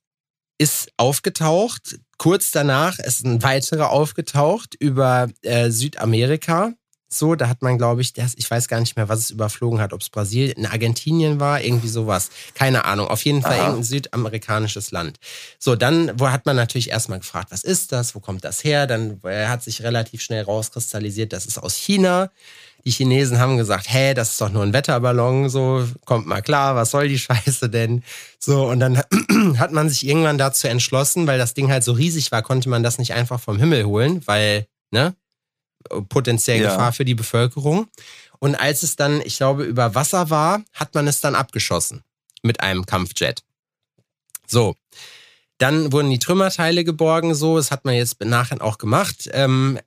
ist 0.59 0.92
aufgetaucht. 0.96 2.00
Kurz 2.18 2.50
danach 2.50 2.98
ist 2.98 3.24
ein 3.24 3.42
weiterer 3.42 3.90
aufgetaucht 3.90 4.74
über 4.78 5.28
äh, 5.42 5.70
Südamerika. 5.70 6.74
So, 7.11 7.34
da 7.34 7.48
hat 7.48 7.62
man, 7.62 7.78
glaube 7.78 8.02
ich, 8.02 8.12
das, 8.12 8.34
ich 8.36 8.50
weiß 8.50 8.68
gar 8.68 8.80
nicht 8.80 8.96
mehr, 8.96 9.09
was 9.09 9.20
es 9.20 9.30
überflogen 9.30 9.80
hat, 9.80 9.94
ob 9.94 10.02
es 10.02 10.11
Brasilien, 10.11 10.59
in 10.59 10.66
Argentinien 10.66 11.40
war, 11.40 11.62
irgendwie 11.62 11.88
sowas. 11.88 12.28
Keine 12.54 12.84
Ahnung. 12.84 13.09
Auf 13.09 13.24
jeden 13.24 13.40
Fall 13.40 13.54
Aha. 13.54 13.62
irgendein 13.62 13.84
südamerikanisches 13.84 14.90
Land. 14.90 15.18
So, 15.59 15.74
dann 15.74 16.12
wo 16.20 16.30
hat 16.30 16.44
man 16.44 16.56
natürlich 16.56 16.90
erstmal 16.90 17.18
gefragt, 17.18 17.50
was 17.50 17.64
ist 17.64 17.92
das? 17.92 18.14
Wo 18.14 18.20
kommt 18.20 18.44
das 18.44 18.62
her? 18.62 18.86
Dann 18.86 19.20
äh, 19.24 19.46
hat 19.46 19.62
sich 19.62 19.82
relativ 19.82 20.20
schnell 20.20 20.44
rauskristallisiert, 20.44 21.32
das 21.32 21.46
ist 21.46 21.59
aus 21.59 21.76
China. 21.76 22.30
Die 22.84 22.90
Chinesen 22.90 23.38
haben 23.38 23.56
gesagt, 23.56 23.86
hä, 23.92 24.14
das 24.14 24.30
ist 24.32 24.40
doch 24.40 24.50
nur 24.50 24.62
ein 24.62 24.72
Wetterballon, 24.72 25.48
so, 25.48 25.86
kommt 26.04 26.26
mal 26.26 26.42
klar, 26.42 26.76
was 26.76 26.90
soll 26.90 27.09
die 27.09 27.18
Scheiße 27.18 27.68
denn? 27.68 28.02
So, 28.38 28.66
und 28.66 28.80
dann 28.80 29.02
hat 29.59 29.72
man 29.72 29.88
sich 29.88 30.06
irgendwann 30.06 30.38
dazu 30.38 30.68
entschlossen, 30.68 31.26
weil 31.26 31.38
das 31.38 31.54
Ding 31.54 31.70
halt 31.70 31.84
so 31.84 31.92
riesig 31.92 32.30
war, 32.32 32.42
konnte 32.42 32.68
man 32.68 32.82
das 32.82 32.98
nicht 32.98 33.14
einfach 33.14 33.40
vom 33.40 33.59
Himmel 33.59 33.84
holen, 33.84 34.22
weil, 34.26 34.66
ne, 34.90 35.14
potenziell 36.09 36.61
ja. 36.61 36.70
Gefahr 36.70 36.93
für 36.93 37.05
die 37.05 37.14
Bevölkerung. 37.14 37.89
Und 38.39 38.55
als 38.55 38.82
es 38.82 38.97
dann, 38.97 39.20
ich 39.22 39.36
glaube, 39.36 39.64
über 39.64 39.95
Wasser 39.95 40.30
war, 40.30 40.62
hat 40.72 40.95
man 40.95 41.09
es 41.09 41.20
dann 41.20 41.34
abgeschossen 41.34 42.03
mit 42.43 42.61
einem 42.61 42.86
Kampfjet. 42.86 43.43
So. 44.47 44.76
Dann 45.59 45.93
wurden 45.93 46.11
die 46.11 46.20
Trümmerteile 46.20 46.84
geborgen, 46.84 47.34
so. 47.34 47.57
Das 47.57 47.70
hat 47.70 47.84
man 47.84 47.95
jetzt 47.95 48.20
nachher 48.24 48.62
auch 48.62 48.78
gemacht. 48.78 49.28
Ähm, 49.32 49.78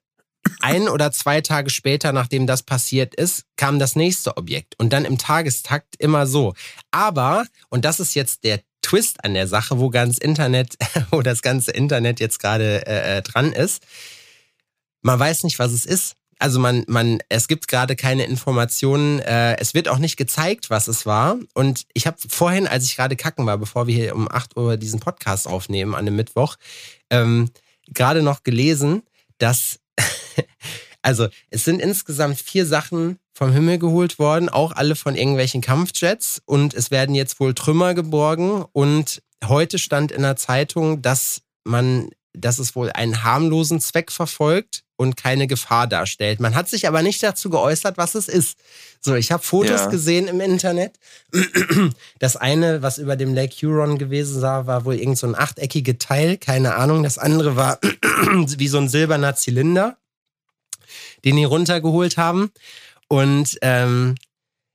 ein 0.59 0.89
oder 0.89 1.11
zwei 1.11 1.41
Tage 1.41 1.69
später, 1.69 2.11
nachdem 2.11 2.47
das 2.47 2.63
passiert 2.63 3.15
ist, 3.15 3.45
kam 3.55 3.79
das 3.79 3.95
nächste 3.95 4.37
Objekt 4.37 4.75
und 4.79 4.91
dann 4.91 5.05
im 5.05 5.17
Tagestakt 5.17 5.95
immer 5.99 6.27
so. 6.27 6.53
Aber, 6.89 7.45
und 7.69 7.85
das 7.85 7.99
ist 7.99 8.15
jetzt 8.15 8.43
der 8.43 8.59
Twist 8.81 9.23
an 9.23 9.33
der 9.33 9.47
Sache, 9.47 9.79
wo 9.79 9.89
ganz 9.89 10.17
Internet, 10.17 10.75
wo 11.11 11.21
das 11.21 11.41
ganze 11.41 11.71
Internet 11.71 12.19
jetzt 12.19 12.39
gerade 12.39 12.85
äh, 12.87 13.17
äh, 13.17 13.21
dran 13.21 13.53
ist, 13.53 13.83
man 15.01 15.19
weiß 15.19 15.43
nicht, 15.43 15.59
was 15.59 15.71
es 15.71 15.85
ist. 15.85 16.15
Also 16.39 16.59
man, 16.59 16.83
man, 16.87 17.19
es 17.29 17.47
gibt 17.47 17.67
gerade 17.67 17.95
keine 17.95 18.25
Informationen. 18.25 19.19
Äh, 19.19 19.57
es 19.59 19.75
wird 19.75 19.87
auch 19.87 19.99
nicht 19.99 20.17
gezeigt, 20.17 20.71
was 20.71 20.87
es 20.87 21.05
war. 21.05 21.37
Und 21.53 21.85
ich 21.93 22.07
habe 22.07 22.17
vorhin, 22.27 22.67
als 22.67 22.85
ich 22.85 22.95
gerade 22.95 23.15
kacken 23.15 23.45
war, 23.45 23.59
bevor 23.59 23.85
wir 23.85 23.93
hier 23.93 24.15
um 24.15 24.27
8 24.29 24.57
Uhr 24.57 24.77
diesen 24.77 24.99
Podcast 24.99 25.47
aufnehmen 25.47 25.93
an 25.93 26.05
dem 26.05 26.15
Mittwoch, 26.15 26.55
ähm, 27.11 27.51
gerade 27.87 28.23
noch 28.23 28.43
gelesen, 28.43 29.03
dass 29.37 29.79
also 31.01 31.27
es 31.49 31.63
sind 31.63 31.79
insgesamt 31.79 32.39
vier 32.39 32.65
Sachen 32.65 33.19
vom 33.33 33.51
Himmel 33.51 33.79
geholt 33.79 34.19
worden, 34.19 34.49
auch 34.49 34.71
alle 34.71 34.95
von 34.95 35.15
irgendwelchen 35.15 35.61
Kampfjets 35.61 36.41
und 36.45 36.73
es 36.73 36.91
werden 36.91 37.15
jetzt 37.15 37.39
wohl 37.39 37.53
Trümmer 37.53 37.93
geborgen 37.93 38.65
und 38.71 39.21
heute 39.45 39.79
stand 39.79 40.11
in 40.11 40.21
der 40.21 40.35
Zeitung, 40.35 41.01
dass 41.01 41.41
man, 41.63 42.09
dass 42.33 42.59
es 42.59 42.75
wohl 42.75 42.91
einen 42.91 43.23
harmlosen 43.23 43.81
Zweck 43.81 44.11
verfolgt 44.11 44.83
und 44.95 45.17
keine 45.17 45.47
Gefahr 45.47 45.87
darstellt. 45.87 46.39
Man 46.39 46.55
hat 46.55 46.69
sich 46.69 46.87
aber 46.87 47.01
nicht 47.01 47.21
dazu 47.23 47.49
geäußert, 47.49 47.97
was 47.97 48.15
es 48.15 48.27
ist. 48.27 48.57
So, 48.99 49.15
ich 49.15 49.31
habe 49.31 49.43
Fotos 49.43 49.81
ja. 49.81 49.85
gesehen 49.87 50.27
im 50.27 50.39
Internet. 50.41 50.99
Das 52.19 52.37
eine, 52.37 52.83
was 52.83 52.99
über 52.99 53.15
dem 53.15 53.33
Lake 53.33 53.55
Huron 53.65 53.97
gewesen 53.97 54.41
war, 54.41 54.67
war 54.67 54.85
wohl 54.85 54.95
irgend 54.95 55.17
so 55.17 55.25
ein 55.25 55.35
achteckige 55.35 55.97
Teil, 55.97 56.37
keine 56.37 56.75
Ahnung. 56.75 57.01
Das 57.01 57.17
andere 57.17 57.55
war 57.55 57.79
wie 58.57 58.67
so 58.67 58.77
ein 58.77 58.89
silberner 58.89 59.35
Zylinder 59.35 59.97
den 61.23 61.35
die 61.35 61.43
runtergeholt 61.43 62.17
haben. 62.17 62.51
Und 63.07 63.57
ähm, 63.61 64.15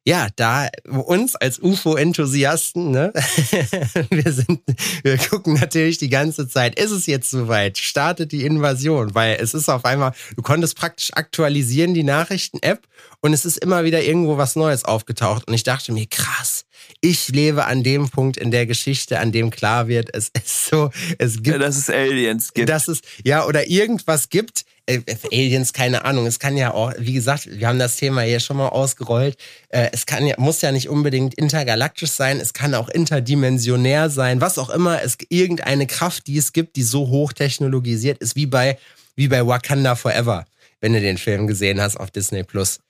ja, 0.06 0.28
da 0.36 0.68
uns 0.88 1.34
als 1.34 1.58
UFO-Enthusiasten, 1.58 2.92
ne, 2.92 3.12
wir 4.10 4.32
sind, 4.32 4.60
wir 5.02 5.18
gucken 5.18 5.54
natürlich 5.54 5.98
die 5.98 6.08
ganze 6.08 6.46
Zeit, 6.46 6.78
ist 6.78 6.92
es 6.92 7.06
jetzt 7.06 7.28
soweit? 7.28 7.76
Startet 7.76 8.30
die 8.30 8.44
Invasion? 8.44 9.16
Weil 9.16 9.38
es 9.40 9.52
ist 9.52 9.68
auf 9.68 9.84
einmal, 9.84 10.12
du 10.36 10.42
konntest 10.42 10.76
praktisch 10.76 11.10
aktualisieren 11.12 11.92
die 11.92 12.04
Nachrichten-App 12.04 12.86
und 13.20 13.32
es 13.32 13.44
ist 13.44 13.56
immer 13.56 13.82
wieder 13.82 14.00
irgendwo 14.00 14.36
was 14.36 14.54
Neues 14.54 14.84
aufgetaucht. 14.84 15.48
Und 15.48 15.54
ich 15.54 15.64
dachte 15.64 15.92
mir, 15.92 16.06
krass, 16.06 16.66
ich 17.00 17.28
lebe 17.28 17.64
an 17.64 17.82
dem 17.82 18.08
Punkt 18.08 18.36
in 18.36 18.52
der 18.52 18.66
Geschichte, 18.66 19.18
an 19.18 19.32
dem 19.32 19.50
klar 19.50 19.88
wird, 19.88 20.14
es 20.14 20.28
ist 20.28 20.66
so, 20.66 20.90
es 21.18 21.42
gibt. 21.42 21.48
Ja, 21.48 21.58
dass 21.58 21.76
es 21.76 21.90
Aliens 21.90 22.52
gibt. 22.52 22.68
Dass 22.68 22.86
es, 22.86 23.00
ja, 23.24 23.44
oder 23.44 23.68
irgendwas 23.68 24.28
gibt, 24.28 24.64
äh, 24.86 25.00
Aliens, 25.32 25.72
keine 25.72 26.04
Ahnung. 26.04 26.26
Es 26.26 26.38
kann 26.38 26.56
ja 26.56 26.72
auch, 26.72 26.92
wie 26.98 27.12
gesagt, 27.12 27.48
wir 27.50 27.68
haben 27.68 27.78
das 27.78 27.96
Thema 27.96 28.22
hier 28.22 28.40
schon 28.40 28.56
mal 28.56 28.68
ausgerollt. 28.68 29.36
Äh, 29.68 29.90
es 29.92 30.06
kann 30.06 30.26
ja, 30.26 30.36
muss 30.38 30.62
ja 30.62 30.72
nicht 30.72 30.88
unbedingt 30.88 31.34
intergalaktisch 31.34 32.10
sein. 32.10 32.40
Es 32.40 32.52
kann 32.52 32.74
auch 32.74 32.88
interdimensionär 32.88 34.10
sein. 34.10 34.40
Was 34.40 34.58
auch 34.58 34.70
immer. 34.70 35.02
Es 35.02 35.18
irgendeine 35.28 35.86
Kraft, 35.86 36.26
die 36.26 36.38
es 36.38 36.52
gibt, 36.52 36.76
die 36.76 36.82
so 36.82 37.08
hochtechnologisiert 37.08 38.18
ist, 38.18 38.36
wie 38.36 38.46
bei, 38.46 38.78
wie 39.16 39.28
bei 39.28 39.46
Wakanda 39.46 39.96
Forever, 39.96 40.46
wenn 40.80 40.92
du 40.92 41.00
den 41.00 41.18
Film 41.18 41.46
gesehen 41.46 41.80
hast 41.80 41.96
auf 41.96 42.10
Disney 42.10 42.44
Plus 42.44 42.80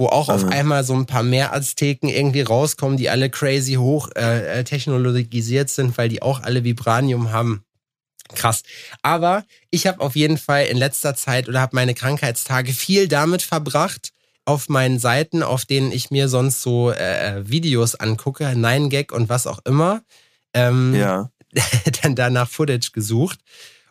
wo 0.00 0.06
auch 0.06 0.28
mhm. 0.28 0.34
auf 0.34 0.44
einmal 0.46 0.82
so 0.82 0.94
ein 0.94 1.04
paar 1.04 1.22
mehr 1.22 1.54
Azteken 1.54 2.08
irgendwie 2.08 2.40
rauskommen, 2.40 2.96
die 2.96 3.10
alle 3.10 3.28
crazy 3.28 3.74
hoch 3.74 4.08
äh, 4.16 4.60
äh, 4.60 4.64
technologisiert 4.64 5.68
sind, 5.68 5.98
weil 5.98 6.08
die 6.08 6.22
auch 6.22 6.42
alle 6.42 6.64
Vibranium 6.64 7.32
haben. 7.32 7.62
Krass. 8.34 8.62
Aber 9.02 9.44
ich 9.70 9.86
habe 9.86 10.00
auf 10.00 10.16
jeden 10.16 10.38
Fall 10.38 10.66
in 10.66 10.76
letzter 10.76 11.14
Zeit 11.14 11.48
oder 11.48 11.60
habe 11.60 11.76
meine 11.76 11.94
Krankheitstage 11.94 12.72
viel 12.72 13.08
damit 13.08 13.42
verbracht, 13.42 14.12
auf 14.44 14.68
meinen 14.68 14.98
Seiten, 14.98 15.42
auf 15.42 15.64
denen 15.64 15.92
ich 15.92 16.10
mir 16.10 16.28
sonst 16.28 16.62
so 16.62 16.90
äh, 16.90 17.38
äh 17.38 17.48
Videos 17.48 17.94
angucke, 17.94 18.56
Nine 18.56 18.88
Gag 18.88 19.12
und 19.12 19.28
was 19.28 19.46
auch 19.46 19.60
immer, 19.64 20.02
ähm, 20.54 20.94
ja. 20.94 21.30
dann 22.02 22.14
danach 22.14 22.48
Footage 22.48 22.90
gesucht. 22.92 23.38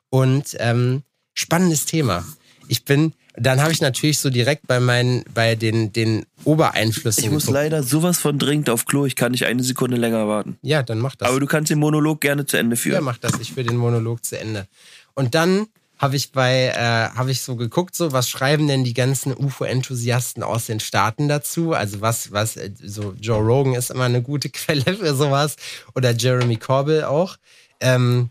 Und 0.10 0.56
ähm, 0.60 1.04
spannendes 1.34 1.86
Thema. 1.86 2.26
Ich 2.68 2.84
bin, 2.84 3.14
dann 3.40 3.62
habe 3.62 3.72
ich 3.72 3.82
natürlich 3.82 4.20
so 4.20 4.30
direkt 4.30 4.68
bei 4.68 4.80
meinen, 4.80 5.24
bei 5.34 5.56
den, 5.56 5.92
den 5.94 6.26
Obereinflüssen. 6.44 7.24
Ich 7.24 7.32
muss 7.32 7.44
geguckt. 7.44 7.56
leider 7.64 7.84
sowas 7.84 8.18
von 8.20 8.38
dringend 8.40 8.70
auf 8.70 8.86
Klo. 8.86 9.06
Ich 9.06 9.16
kann 9.16 9.32
nicht 9.32 9.46
eine 9.46 9.64
Sekunde 9.64 9.98
länger 9.98 10.28
warten. 10.28 10.58
Ja, 10.62 10.84
dann 10.84 11.00
mach 11.00 11.16
das. 11.16 11.30
Aber 11.30 11.40
du 11.40 11.46
kannst 11.46 11.70
den 11.72 11.80
Monolog 11.80 12.22
gerne 12.22 12.46
zu 12.46 12.58
Ende 12.58 12.76
Ja, 12.76 12.82
führen. 12.82 13.04
mach 13.04 13.18
das. 13.18 13.40
Ich 13.40 13.54
für 13.54 13.64
den 13.64 13.78
Monolog 13.78 14.24
zu 14.26 14.40
Ende. 14.40 14.68
Und 15.14 15.36
dann 15.36 15.68
habe 15.98 16.16
ich 16.16 16.32
bei, 16.32 16.68
äh, 16.68 17.10
habe 17.18 17.30
ich 17.32 17.42
so 17.42 17.58
geguckt, 17.58 17.94
so 17.94 18.14
was 18.14 18.30
schreiben 18.30 18.68
denn 18.70 18.86
die 18.86 18.94
ganzen 18.94 19.34
UFO-Enthusiasten 19.36 20.44
aus 20.44 20.66
den 20.66 20.80
Staaten 20.80 21.28
dazu? 21.28 21.74
Also 21.74 22.00
was, 22.02 22.32
was, 22.32 22.56
äh, 22.56 22.72
so 22.82 23.14
Joe 23.20 23.42
Rogan 23.42 23.74
ist 23.76 23.92
immer 23.92 24.06
eine 24.06 24.22
gute 24.22 24.50
Quelle 24.50 24.96
für 24.96 25.14
sowas 25.14 25.58
oder 25.96 26.12
Jeremy 26.12 26.56
Corbell 26.56 27.04
auch. 27.04 27.36
Ähm, 27.82 28.30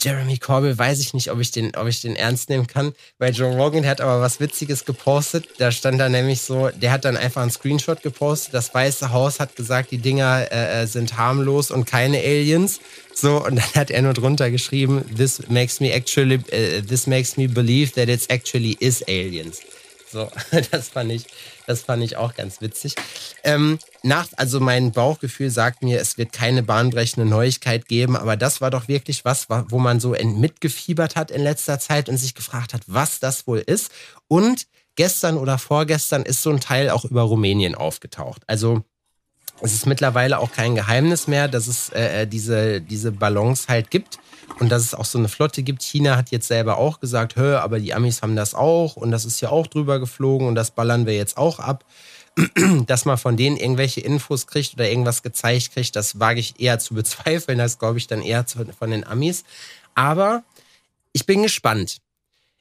Jeremy 0.00 0.38
Corbell 0.38 0.76
weiß 0.76 1.00
ich 1.00 1.14
nicht, 1.14 1.30
ob 1.30 1.40
ich 1.40 1.50
den, 1.50 1.74
ob 1.76 1.86
ich 1.86 2.00
den 2.00 2.16
ernst 2.16 2.48
nehmen 2.48 2.66
kann, 2.66 2.94
weil 3.18 3.32
Joe 3.32 3.54
Rogan 3.54 3.86
hat 3.86 4.00
aber 4.00 4.20
was 4.20 4.40
Witziges 4.40 4.84
gepostet. 4.84 5.48
Da 5.58 5.70
stand 5.70 6.00
da 6.00 6.08
nämlich 6.08 6.40
so, 6.40 6.70
der 6.70 6.92
hat 6.92 7.04
dann 7.04 7.16
einfach 7.16 7.42
einen 7.42 7.50
Screenshot 7.50 8.02
gepostet. 8.02 8.54
Das 8.54 8.74
Weiße 8.74 9.12
Haus 9.12 9.40
hat 9.40 9.56
gesagt, 9.56 9.90
die 9.90 9.98
Dinger 9.98 10.46
äh, 10.50 10.82
äh, 10.82 10.86
sind 10.86 11.16
harmlos 11.16 11.70
und 11.70 11.84
keine 11.84 12.18
Aliens. 12.18 12.80
So 13.14 13.44
und 13.44 13.56
dann 13.56 13.74
hat 13.74 13.90
er 13.90 14.02
nur 14.02 14.14
drunter 14.14 14.50
geschrieben, 14.50 15.04
this 15.16 15.42
makes 15.48 15.80
me 15.80 15.92
actually, 15.92 16.40
äh, 16.50 16.82
this 16.82 17.06
makes 17.06 17.36
me 17.36 17.48
believe 17.48 17.92
that 17.92 18.08
it's 18.08 18.26
actually 18.28 18.76
is 18.80 19.02
aliens. 19.06 19.60
So, 20.10 20.30
das 20.70 20.88
fand 20.88 21.12
ich, 21.12 21.26
das 21.66 21.82
fand 21.82 22.02
ich 22.02 22.16
auch 22.16 22.34
ganz 22.34 22.60
witzig. 22.60 22.94
Ähm, 23.42 23.78
nach, 24.04 24.28
also 24.36 24.60
mein 24.60 24.92
Bauchgefühl 24.92 25.50
sagt 25.50 25.82
mir, 25.82 26.00
es 26.00 26.18
wird 26.18 26.32
keine 26.32 26.62
bahnbrechende 26.62 27.28
Neuigkeit 27.28 27.88
geben, 27.88 28.16
aber 28.16 28.36
das 28.36 28.60
war 28.60 28.70
doch 28.70 28.86
wirklich 28.86 29.24
was, 29.24 29.48
wa- 29.48 29.64
wo 29.68 29.78
man 29.78 29.98
so 29.98 30.10
mitgefiebert 30.10 31.16
hat 31.16 31.30
in 31.30 31.42
letzter 31.42 31.78
Zeit 31.78 32.08
und 32.08 32.18
sich 32.18 32.34
gefragt 32.34 32.74
hat, 32.74 32.82
was 32.86 33.18
das 33.18 33.46
wohl 33.46 33.58
ist. 33.58 33.90
Und 34.28 34.66
gestern 34.96 35.38
oder 35.38 35.58
vorgestern 35.58 36.22
ist 36.22 36.42
so 36.42 36.50
ein 36.50 36.60
Teil 36.60 36.90
auch 36.90 37.04
über 37.04 37.22
Rumänien 37.22 37.74
aufgetaucht. 37.74 38.42
Also 38.46 38.82
es 39.60 39.72
ist 39.72 39.86
mittlerweile 39.86 40.38
auch 40.38 40.52
kein 40.52 40.74
Geheimnis 40.74 41.26
mehr, 41.26 41.48
dass 41.48 41.66
es 41.66 41.88
äh, 41.90 42.26
diese, 42.26 42.80
diese 42.80 43.12
Ballons 43.12 43.68
halt 43.68 43.90
gibt 43.90 44.18
und 44.58 44.68
dass 44.68 44.82
es 44.82 44.94
auch 44.94 45.04
so 45.04 45.16
eine 45.18 45.28
Flotte 45.28 45.62
gibt. 45.62 45.82
China 45.82 46.16
hat 46.16 46.30
jetzt 46.30 46.48
selber 46.48 46.76
auch 46.76 47.00
gesagt, 47.00 47.36
hör, 47.36 47.62
aber 47.62 47.78
die 47.80 47.94
Amis 47.94 48.20
haben 48.20 48.36
das 48.36 48.54
auch 48.54 48.96
und 48.96 49.10
das 49.12 49.24
ist 49.24 49.40
ja 49.40 49.48
auch 49.48 49.66
drüber 49.66 49.98
geflogen 49.98 50.46
und 50.46 50.56
das 50.56 50.72
ballern 50.72 51.06
wir 51.06 51.16
jetzt 51.16 51.36
auch 51.38 51.58
ab. 51.58 51.84
Dass 52.86 53.04
man 53.04 53.18
von 53.18 53.36
denen 53.36 53.56
irgendwelche 53.56 54.00
Infos 54.00 54.46
kriegt 54.46 54.74
oder 54.74 54.88
irgendwas 54.88 55.22
gezeigt 55.22 55.72
kriegt, 55.72 55.94
das 55.94 56.18
wage 56.18 56.40
ich 56.40 56.60
eher 56.60 56.78
zu 56.78 56.94
bezweifeln. 56.94 57.58
Das 57.58 57.78
glaube 57.78 57.98
ich 57.98 58.06
dann 58.06 58.22
eher 58.22 58.46
zu, 58.46 58.64
von 58.78 58.90
den 58.90 59.06
Amis. 59.06 59.44
Aber 59.94 60.42
ich 61.12 61.26
bin 61.26 61.42
gespannt. 61.42 61.98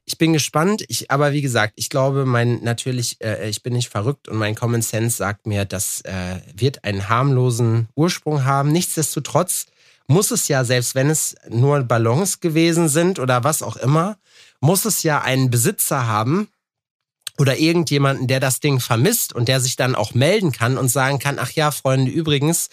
Ich 0.06 0.18
bin 0.18 0.34
gespannt, 0.34 0.84
ich, 0.90 1.10
aber 1.12 1.32
wie 1.32 1.42
gesagt, 1.42 1.74
ich 1.78 1.90
glaube, 1.90 2.26
mein 2.26 2.62
natürlich, 2.62 3.22
äh, 3.22 3.50
ich 3.50 3.64
bin 3.64 3.72
nicht 3.72 3.88
verrückt 3.88 4.28
und 4.28 4.36
mein 4.38 4.54
Common 4.54 4.82
Sense 4.82 5.16
sagt 5.16 5.48
mir, 5.48 5.64
das 5.64 6.02
äh, 6.02 6.42
wird 6.54 6.84
einen 6.84 7.08
harmlosen 7.08 7.88
Ursprung 7.96 8.44
haben. 8.44 8.74
Nichtsdestotrotz 8.74 9.68
muss 10.08 10.32
es 10.32 10.50
ja, 10.50 10.66
selbst 10.66 10.94
wenn 10.94 11.10
es 11.10 11.36
nur 11.48 11.82
Ballons 11.84 12.42
gewesen 12.42 12.90
sind 12.90 13.18
oder 13.18 13.46
was 13.46 13.64
auch 13.64 13.78
immer, 13.78 14.18
muss 14.60 14.84
es 14.84 15.04
ja 15.04 15.22
einen 15.22 15.50
Besitzer 15.50 16.06
haben 16.06 16.50
oder 17.40 17.58
irgendjemanden, 17.58 18.28
der 18.28 18.40
das 18.40 18.60
Ding 18.60 18.80
vermisst 18.80 19.34
und 19.34 19.48
der 19.48 19.60
sich 19.60 19.76
dann 19.76 19.96
auch 19.96 20.14
melden 20.14 20.52
kann 20.52 20.78
und 20.78 20.90
sagen 20.90 21.18
kann, 21.20 21.40
ach 21.40 21.52
ja, 21.52 21.72
Freunde, 21.72 22.12
übrigens, 22.12 22.70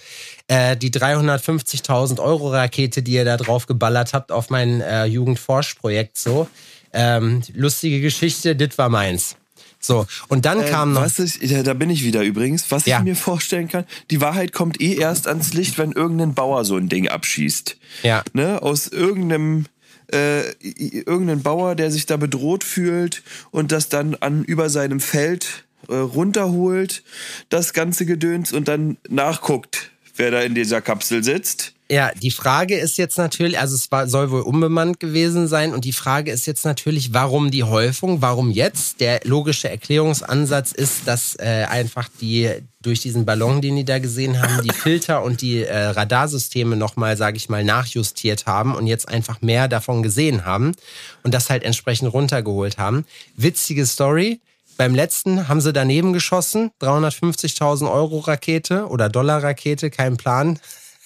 äh, 0.49 0.77
die 0.77 0.91
350.000 0.91 2.21
Euro 2.21 2.51
Rakete, 2.51 3.03
die 3.03 3.13
ihr 3.13 3.25
da 3.25 3.37
drauf 3.37 3.67
geballert 3.67 4.13
habt 4.13 4.33
auf 4.33 4.51
mein 4.51 4.81
äh, 4.83 5.07
Jugendforschprojekt 5.07 6.19
so, 6.19 6.47
ähm, 6.93 7.43
lustige 7.55 8.01
Geschichte, 8.01 8.55
das 8.55 8.77
war 8.77 8.89
meins. 8.89 9.37
So, 9.83 10.07
und 10.29 10.45
dann 10.45 10.63
kam 10.67 10.93
noch. 10.93 11.01
Was 11.01 11.19
ich, 11.19 11.39
da 11.65 11.73
bin 11.73 11.89
ich 11.89 12.05
wieder 12.05 12.21
übrigens. 12.23 12.71
Was 12.71 12.85
Ja. 12.85 12.99
ich 12.99 13.05
mir 13.05 13.17
vorstellen 13.17 13.67
kann, 13.69 13.87
die 14.11 14.21
Wahrheit 14.21 14.53
kommt 14.53 14.79
eh 14.79 14.95
erst 14.97 15.27
ans 15.27 15.55
Licht, 15.55 15.79
wenn 15.79 15.93
irgendein 15.93 16.35
Bauer 16.35 16.67
so 16.67 16.77
ein 16.77 16.91
Ding 16.91 17.09
abschießt. 17.09 17.79
Ja. 18.03 18.23
Ne? 18.35 18.61
Aus 18.61 18.89
irgendeinem 18.89 19.65
äh, 20.13 20.51
irgendein 20.61 21.43
Bauer, 21.43 21.75
der 21.75 21.91
sich 21.91 22.07
da 22.07 22.17
bedroht 22.17 22.65
fühlt 22.65 23.23
und 23.51 23.73
das 23.73 23.89
dann 23.89 24.15
an 24.17 24.45
über 24.45 24.71
seinem 24.71 25.01
Feld 25.01 25.65
äh, 25.89 25.95
runterholt, 25.95 27.03
das 27.49 27.73
ganze 27.73 28.07
Gedöns 28.07 28.53
und 28.53 28.69
dann 28.69 28.99
nachguckt, 29.09 29.91
wer 30.17 30.31
da 30.31 30.43
in 30.43 30.55
dieser 30.55 30.81
Kapsel 30.81 31.25
sitzt. 31.25 31.75
Ja, 31.91 32.13
die 32.15 32.31
Frage 32.31 32.79
ist 32.79 32.99
jetzt 32.99 33.19
natürlich, 33.19 33.59
also 33.59 33.75
es 33.75 33.91
war, 33.91 34.07
soll 34.07 34.31
wohl 34.31 34.43
unbemannt 34.43 35.01
gewesen 35.01 35.49
sein 35.49 35.75
und 35.75 35.85
die 35.85 35.93
Frage 35.93 36.31
ist 36.31 36.47
jetzt 36.47 36.65
natürlich, 36.65 37.13
warum 37.13 37.51
die 37.51 37.65
Häufung, 37.65 38.23
warum 38.23 38.53
jetzt? 38.53 39.01
Der 39.01 39.23
logische 39.25 39.69
Erklärungsansatz 39.69 40.71
ist, 40.71 41.09
dass 41.09 41.35
äh, 41.41 41.67
einfach 41.69 42.09
die 42.21 42.49
durch 42.81 43.01
diesen 43.01 43.25
Ballon, 43.25 43.61
den 43.61 43.75
die 43.75 43.85
da 43.85 43.99
gesehen 43.99 44.41
haben, 44.41 44.63
die 44.63 44.73
Filter 44.73 45.25
und 45.25 45.41
die 45.41 45.65
äh, 45.65 45.87
Radarsysteme 45.87 46.77
nochmal, 46.77 47.17
sage 47.17 47.39
ich 47.39 47.49
mal, 47.49 47.65
nachjustiert 47.65 48.47
haben 48.47 48.77
und 48.77 48.87
jetzt 48.87 49.09
einfach 49.09 49.43
mehr 49.43 49.67
davon 49.67 50.05
gesehen 50.05 50.45
haben 50.45 50.77
und 51.25 51.35
das 51.35 51.51
halt 51.51 51.65
entsprechend 51.65 52.13
runtergeholt 52.13 52.79
haben. 52.79 53.05
Witzige 53.37 53.85
Story. 53.85 54.39
Beim 54.77 54.95
letzten 54.95 55.49
haben 55.49 55.61
sie 55.61 55.73
daneben 55.73 56.13
geschossen, 56.13 56.71
350.000 56.81 57.93
Euro 57.93 58.21
Rakete 58.21 58.87
oder 58.87 59.09
Dollar 59.09 59.43
Rakete, 59.43 59.91
kein 59.91 60.17
Plan 60.17 60.61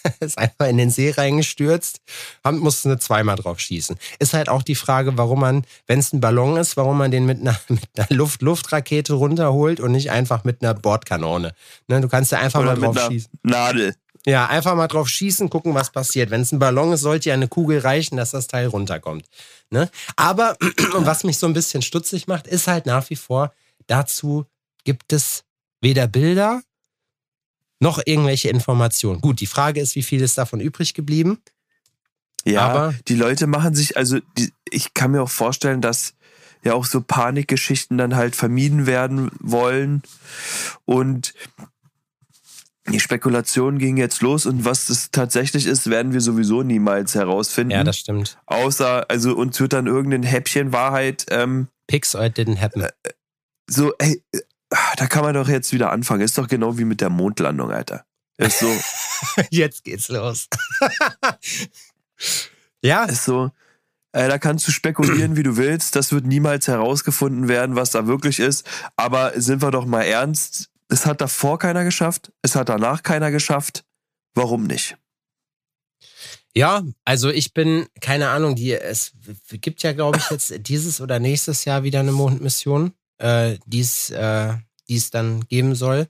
ist 0.20 0.38
einfach 0.38 0.66
in 0.66 0.76
den 0.76 0.90
See 0.90 1.10
reingestürzt, 1.10 2.00
haben, 2.44 2.58
mussten 2.58 2.90
sie 2.90 2.98
zweimal 2.98 3.36
drauf 3.36 3.60
schießen. 3.60 3.96
Ist 4.18 4.34
halt 4.34 4.48
auch 4.48 4.62
die 4.62 4.74
Frage, 4.74 5.16
warum 5.16 5.40
man, 5.40 5.64
wenn 5.86 5.98
es 5.98 6.12
ein 6.12 6.20
Ballon 6.20 6.56
ist, 6.56 6.76
warum 6.76 6.98
man 6.98 7.10
den 7.10 7.26
mit 7.26 7.40
einer, 7.40 7.58
mit 7.68 7.88
einer 7.96 8.06
Luft 8.10 8.42
Luftrakete 8.42 9.14
runterholt 9.14 9.80
und 9.80 9.92
nicht 9.92 10.10
einfach 10.10 10.44
mit 10.44 10.62
einer 10.62 10.74
Bordkanone. 10.74 11.54
Ne, 11.88 12.00
du 12.00 12.08
kannst 12.08 12.32
ja 12.32 12.38
einfach 12.38 12.60
Oder 12.60 12.70
mal 12.70 12.76
mit 12.76 12.84
drauf 12.84 12.96
einer 12.96 13.10
schießen. 13.10 13.30
Nadel. 13.42 13.94
Ja, 14.26 14.46
einfach 14.46 14.74
mal 14.74 14.88
drauf 14.88 15.08
schießen, 15.08 15.50
gucken, 15.50 15.74
was 15.74 15.90
passiert. 15.90 16.30
Wenn 16.30 16.40
es 16.40 16.52
ein 16.52 16.58
Ballon 16.58 16.92
ist, 16.94 17.02
sollte 17.02 17.28
ja 17.28 17.34
eine 17.34 17.48
Kugel 17.48 17.80
reichen, 17.80 18.16
dass 18.16 18.30
das 18.30 18.46
Teil 18.46 18.68
runterkommt. 18.68 19.26
Ne? 19.70 19.90
Aber 20.16 20.56
was 20.94 21.24
mich 21.24 21.38
so 21.38 21.46
ein 21.46 21.52
bisschen 21.52 21.82
stutzig 21.82 22.26
macht, 22.26 22.46
ist 22.46 22.66
halt 22.66 22.86
nach 22.86 23.10
wie 23.10 23.16
vor, 23.16 23.52
dazu 23.86 24.46
gibt 24.84 25.12
es 25.12 25.44
weder 25.82 26.06
Bilder 26.06 26.62
noch 27.84 28.00
irgendwelche 28.04 28.48
Informationen. 28.48 29.20
Gut, 29.20 29.40
die 29.40 29.46
Frage 29.46 29.80
ist, 29.80 29.94
wie 29.94 30.02
viel 30.02 30.22
ist 30.22 30.38
davon 30.38 30.58
übrig 30.58 30.94
geblieben? 30.94 31.38
Ja, 32.44 32.62
Aber- 32.62 32.94
die 33.08 33.14
Leute 33.14 33.46
machen 33.46 33.74
sich, 33.74 33.96
also 33.96 34.18
die, 34.38 34.52
ich 34.70 34.94
kann 34.94 35.10
mir 35.12 35.22
auch 35.22 35.30
vorstellen, 35.30 35.80
dass 35.82 36.14
ja 36.64 36.72
auch 36.72 36.86
so 36.86 37.02
Panikgeschichten 37.02 37.98
dann 37.98 38.16
halt 38.16 38.36
vermieden 38.36 38.86
werden 38.86 39.30
wollen. 39.38 40.02
Und 40.86 41.34
die 42.88 43.00
Spekulation 43.00 43.78
ging 43.78 43.98
jetzt 43.98 44.22
los 44.22 44.46
und 44.46 44.64
was 44.64 44.88
es 44.88 45.10
tatsächlich 45.10 45.66
ist, 45.66 45.88
werden 45.90 46.12
wir 46.14 46.22
sowieso 46.22 46.62
niemals 46.62 47.14
herausfinden. 47.14 47.72
Ja, 47.72 47.84
das 47.84 47.98
stimmt. 47.98 48.38
Außer, 48.46 49.10
also 49.10 49.34
uns 49.36 49.60
wird 49.60 49.74
dann 49.74 49.86
irgendein 49.86 50.22
Häppchen 50.22 50.72
Wahrheit, 50.72 51.26
ähm, 51.30 51.68
Pix 51.86 52.14
or 52.14 52.24
it 52.24 52.38
didn't 52.38 52.60
happen. 52.60 52.86
so, 53.66 53.92
ey, 53.98 54.22
äh, 54.32 54.40
da 54.96 55.06
kann 55.06 55.24
man 55.24 55.34
doch 55.34 55.48
jetzt 55.48 55.72
wieder 55.72 55.92
anfangen. 55.92 56.22
Ist 56.22 56.38
doch 56.38 56.48
genau 56.48 56.78
wie 56.78 56.84
mit 56.84 57.00
der 57.00 57.10
Mondlandung, 57.10 57.70
Alter. 57.70 58.04
Ist 58.36 58.58
so, 58.58 58.68
Jetzt 59.50 59.84
geht's 59.84 60.08
los. 60.08 60.48
ja, 62.82 63.04
ist 63.04 63.24
so, 63.24 63.50
äh, 64.12 64.28
da 64.28 64.38
kannst 64.38 64.66
du 64.66 64.72
spekulieren, 64.72 65.36
wie 65.36 65.42
du 65.42 65.56
willst. 65.56 65.96
Das 65.96 66.12
wird 66.12 66.26
niemals 66.26 66.68
herausgefunden 66.68 67.48
werden, 67.48 67.76
was 67.76 67.90
da 67.90 68.06
wirklich 68.06 68.40
ist. 68.40 68.66
Aber 68.96 69.38
sind 69.40 69.62
wir 69.62 69.70
doch 69.70 69.86
mal 69.86 70.02
ernst, 70.02 70.70
es 70.88 71.06
hat 71.06 71.20
davor 71.20 71.58
keiner 71.58 71.84
geschafft, 71.84 72.32
es 72.42 72.54
hat 72.54 72.68
danach 72.68 73.02
keiner 73.02 73.30
geschafft. 73.30 73.84
Warum 74.34 74.64
nicht? 74.64 74.96
Ja, 76.56 76.84
also 77.04 77.30
ich 77.30 77.52
bin, 77.52 77.86
keine 78.00 78.28
Ahnung, 78.28 78.54
die, 78.54 78.72
es 78.72 79.12
gibt 79.50 79.82
ja, 79.82 79.92
glaube 79.92 80.18
ich, 80.18 80.30
jetzt 80.30 80.54
dieses 80.68 81.00
oder 81.00 81.18
nächstes 81.18 81.64
Jahr 81.64 81.82
wieder 81.82 82.00
eine 82.00 82.12
Mondmission, 82.12 82.92
äh, 83.24 83.58
die 83.66 83.80
es 83.80 84.10
äh, 84.10 84.54
die 84.88 84.96
es 84.96 85.10
dann 85.10 85.46
geben 85.48 85.74
soll. 85.74 86.08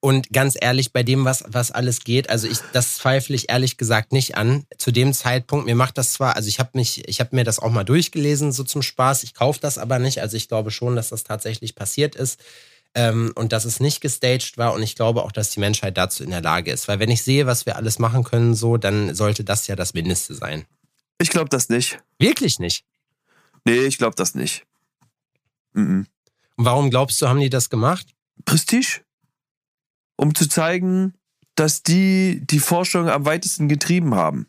Und 0.00 0.32
ganz 0.32 0.56
ehrlich, 0.58 0.92
bei 0.92 1.02
dem, 1.02 1.24
was, 1.26 1.44
was 1.46 1.70
alles 1.70 2.00
geht, 2.00 2.30
also 2.30 2.48
ich, 2.48 2.58
das 2.72 2.96
zweifle 2.96 3.36
ich 3.36 3.50
ehrlich 3.50 3.76
gesagt 3.76 4.12
nicht 4.12 4.36
an. 4.36 4.64
Zu 4.78 4.92
dem 4.92 5.12
Zeitpunkt, 5.12 5.66
mir 5.66 5.74
macht 5.74 5.98
das 5.98 6.14
zwar, 6.14 6.36
also 6.36 6.48
ich 6.48 6.58
habe 6.58 6.70
mich, 6.74 7.06
ich 7.06 7.20
habe 7.20 7.36
mir 7.36 7.44
das 7.44 7.58
auch 7.58 7.70
mal 7.70 7.84
durchgelesen, 7.84 8.52
so 8.52 8.64
zum 8.64 8.80
Spaß, 8.80 9.24
ich 9.24 9.34
kaufe 9.34 9.60
das 9.60 9.76
aber 9.76 9.98
nicht. 9.98 10.22
Also 10.22 10.36
ich 10.36 10.48
glaube 10.48 10.70
schon, 10.70 10.96
dass 10.96 11.10
das 11.10 11.24
tatsächlich 11.24 11.74
passiert 11.74 12.14
ist. 12.14 12.40
Ähm, 12.96 13.32
und 13.34 13.52
dass 13.52 13.64
es 13.64 13.80
nicht 13.80 14.00
gestaged 14.00 14.56
war 14.56 14.72
und 14.72 14.80
ich 14.80 14.94
glaube 14.94 15.24
auch, 15.24 15.32
dass 15.32 15.50
die 15.50 15.58
Menschheit 15.58 15.98
dazu 15.98 16.22
in 16.22 16.30
der 16.30 16.40
Lage 16.40 16.70
ist. 16.70 16.86
Weil 16.86 17.00
wenn 17.00 17.10
ich 17.10 17.24
sehe, 17.24 17.44
was 17.44 17.66
wir 17.66 17.74
alles 17.74 17.98
machen 17.98 18.22
können, 18.22 18.54
so, 18.54 18.76
dann 18.76 19.16
sollte 19.16 19.42
das 19.42 19.66
ja 19.66 19.74
das 19.74 19.94
Mindeste 19.94 20.32
sein. 20.34 20.64
Ich 21.20 21.30
glaube 21.30 21.48
das 21.50 21.68
nicht. 21.68 21.98
Wirklich 22.20 22.60
nicht. 22.60 22.84
Nee, 23.64 23.80
ich 23.80 23.98
glaube 23.98 24.14
das 24.14 24.36
nicht. 24.36 24.64
Mhm. 25.72 26.06
Und 26.56 26.64
warum 26.64 26.90
glaubst 26.90 27.20
du, 27.20 27.28
haben 27.28 27.40
die 27.40 27.50
das 27.50 27.70
gemacht? 27.70 28.06
Prestige. 28.44 29.00
Um 30.16 30.34
zu 30.34 30.48
zeigen, 30.48 31.14
dass 31.54 31.82
die 31.82 32.40
die 32.44 32.58
Forschung 32.58 33.08
am 33.08 33.24
weitesten 33.24 33.68
getrieben 33.68 34.14
haben. 34.14 34.46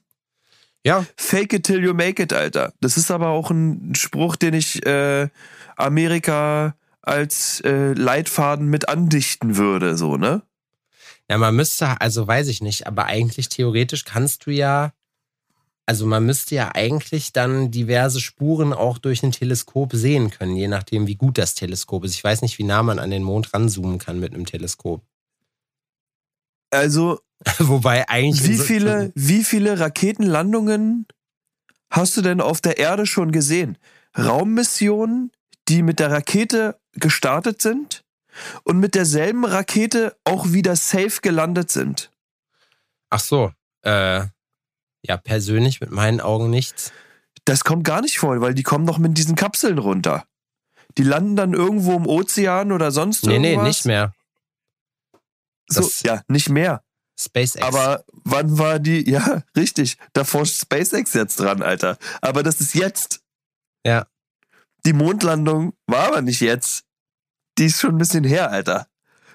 Ja. 0.84 1.06
Fake 1.18 1.54
it 1.54 1.66
till 1.66 1.84
you 1.84 1.94
make 1.94 2.22
it, 2.22 2.32
Alter. 2.32 2.74
Das 2.80 2.98
ist 2.98 3.10
aber 3.10 3.30
auch 3.30 3.50
ein 3.50 3.96
Spruch, 3.96 4.36
den 4.36 4.54
ich 4.54 4.86
äh, 4.86 5.30
Amerika 5.76 6.76
als 7.02 7.62
äh, 7.62 7.94
Leitfaden 7.94 8.68
mit 8.68 8.88
andichten 8.90 9.58
würde, 9.58 9.98
so, 9.98 10.18
ne? 10.18 10.44
Ja, 11.30 11.40
man 11.40 11.56
müsste, 11.56 12.00
also 12.02 12.28
weiß 12.28 12.48
ich 12.50 12.62
nicht, 12.62 12.86
aber 12.86 13.06
eigentlich 13.06 13.50
theoretisch 13.50 14.06
kannst 14.06 14.46
du 14.46 14.52
ja, 14.52 14.94
also 15.86 16.06
man 16.06 16.26
müsste 16.26 16.56
ja 16.56 16.72
eigentlich 16.74 17.32
dann 17.32 17.70
diverse 17.70 18.20
Spuren 18.20 18.74
auch 18.74 18.98
durch 18.98 19.24
ein 19.24 19.32
Teleskop 19.32 19.94
sehen 19.94 20.32
können, 20.32 20.56
je 20.56 20.68
nachdem, 20.68 21.06
wie 21.08 21.16
gut 21.16 21.38
das 21.38 21.54
Teleskop 21.54 22.04
ist. 22.06 22.16
Ich 22.16 22.24
weiß 22.24 22.42
nicht, 22.42 22.58
wie 22.58 22.64
nah 22.64 22.82
man 22.82 23.00
an 23.00 23.12
den 23.12 23.24
Mond 23.24 23.54
ranzoomen 23.54 24.00
kann 24.00 24.20
mit 24.20 24.34
einem 24.34 24.46
Teleskop. 24.46 25.04
Also, 26.72 27.20
Wobei 27.60 28.08
eigentlich. 28.10 28.48
wie 28.48 28.58
viele, 28.58 29.12
wie 29.16 29.44
viele 29.44 29.80
Raketenlandungen 29.80 31.06
hast 31.90 32.18
du 32.18 32.22
denn 32.22 32.42
auf 32.42 32.62
der 32.62 32.78
Erde 32.78 33.06
schon 33.06 33.32
gesehen? 33.32 33.78
Raummissionen, 34.18 35.32
die 35.68 35.84
mit 35.84 36.00
der 36.00 36.12
Rakete 36.12 36.80
gestartet 36.94 37.62
sind 37.62 38.04
und 38.64 38.80
mit 38.80 38.96
derselben 38.96 39.46
Rakete 39.46 40.16
auch 40.24 40.52
wieder 40.52 40.76
safe 40.76 41.22
gelandet 41.22 41.72
sind. 41.72 42.12
Ach 43.10 43.20
so, 43.20 43.52
äh, 43.84 44.26
ja, 45.08 45.18
persönlich 45.18 45.82
mit 45.82 45.92
meinen 45.92 46.22
Augen 46.22 46.50
nichts. 46.50 46.92
Das 47.46 47.64
kommt 47.64 47.84
gar 47.84 48.02
nicht 48.02 48.18
vor, 48.20 48.40
weil 48.42 48.54
die 48.54 48.64
kommen 48.64 48.86
doch 48.86 48.98
mit 48.98 49.18
diesen 49.18 49.36
Kapseln 49.36 49.78
runter. 49.78 50.26
Die 50.98 51.04
landen 51.04 51.36
dann 51.36 51.54
irgendwo 51.54 51.96
im 51.96 52.08
Ozean 52.08 52.72
oder 52.72 52.92
sonst 52.92 53.26
Nee, 53.26 53.34
irgendwas. 53.36 53.62
nee, 53.64 53.68
nicht 53.68 53.86
mehr. 53.86 54.14
So, 55.68 55.82
Das- 55.82 56.02
ja, 56.04 56.22
nicht 56.28 56.50
mehr. 56.50 56.84
SpaceX. 57.20 57.62
Aber 57.66 58.04
wann 58.24 58.58
war 58.58 58.80
die? 58.80 59.10
Ja, 59.10 59.44
richtig. 59.56 59.98
Da 60.14 60.24
forscht 60.24 60.60
SpaceX 60.62 61.14
jetzt 61.14 61.40
dran, 61.40 61.62
Alter. 61.62 61.98
Aber 62.22 62.44
das 62.44 62.60
ist 62.62 62.76
jetzt. 62.76 63.22
Ja. 63.86 64.08
Die 64.86 64.94
Mondlandung 64.94 65.74
war 65.88 66.08
aber 66.08 66.22
nicht 66.22 66.42
jetzt. 66.42 66.84
Die 67.58 67.66
ist 67.66 67.80
schon 67.80 67.96
ein 67.96 67.98
bisschen 67.98 68.24
her, 68.26 68.52
Alter. 68.52 68.88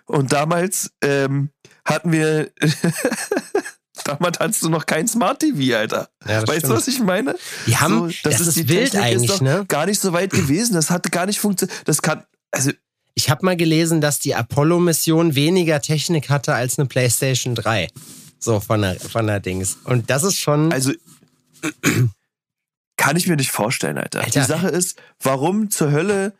Und 0.06 0.32
damals 0.32 0.92
ähm, 1.02 1.50
hatten 1.84 2.12
wir. 2.12 2.50
damals 4.04 4.38
hattest 4.38 4.62
du 4.62 4.68
noch 4.68 4.86
kein 4.86 5.06
Smart 5.08 5.40
TV, 5.40 5.76
Alter. 5.76 6.08
ja, 6.26 6.40
das 6.40 6.48
weißt 6.48 6.58
stimmt. 6.58 6.72
du, 6.72 6.76
was 6.76 6.88
ich 6.88 7.00
meine? 7.00 7.36
Die 7.66 7.76
haben, 7.76 8.10
So, 8.10 8.14
das, 8.24 8.40
ist, 8.40 8.56
die 8.56 8.68
wild 8.68 8.90
Technik 8.92 9.02
eigentlich, 9.02 9.30
ist 9.30 9.42
ne? 9.42 9.64
Gar 9.68 9.86
nicht 9.86 10.00
so 10.00 10.12
weit 10.12 10.30
gewesen. 10.30 10.74
Das 10.74 10.90
hatte 10.90 11.10
gar 11.10 11.26
nicht 11.26 11.40
funktioniert. 11.40 11.76
Das 11.86 12.02
kann. 12.02 12.24
Also, 12.50 12.70
Ich 13.14 13.30
habe 13.30 13.44
mal 13.44 13.56
gelesen, 13.56 14.00
dass 14.00 14.18
die 14.18 14.34
Apollo-Mission 14.34 15.34
weniger 15.34 15.80
Technik 15.80 16.30
hatte 16.30 16.54
als 16.54 16.78
eine 16.78 16.86
PlayStation 16.88 17.54
3. 17.54 17.88
So 18.38 18.60
von 18.60 18.80
der, 18.82 18.98
von 18.98 19.26
der 19.26 19.40
Dings. 19.40 19.76
Und 19.84 20.08
das 20.10 20.22
ist 20.24 20.38
schon. 20.38 20.72
Also 20.72 20.92
kann 22.96 23.16
ich 23.16 23.26
mir 23.26 23.36
nicht 23.36 23.50
vorstellen, 23.50 23.98
Alter. 23.98 24.20
Alter. 24.20 24.40
Die 24.40 24.46
Sache 24.46 24.68
ist, 24.68 24.98
warum 25.22 25.70
zur 25.70 25.90
Hölle 25.90 26.32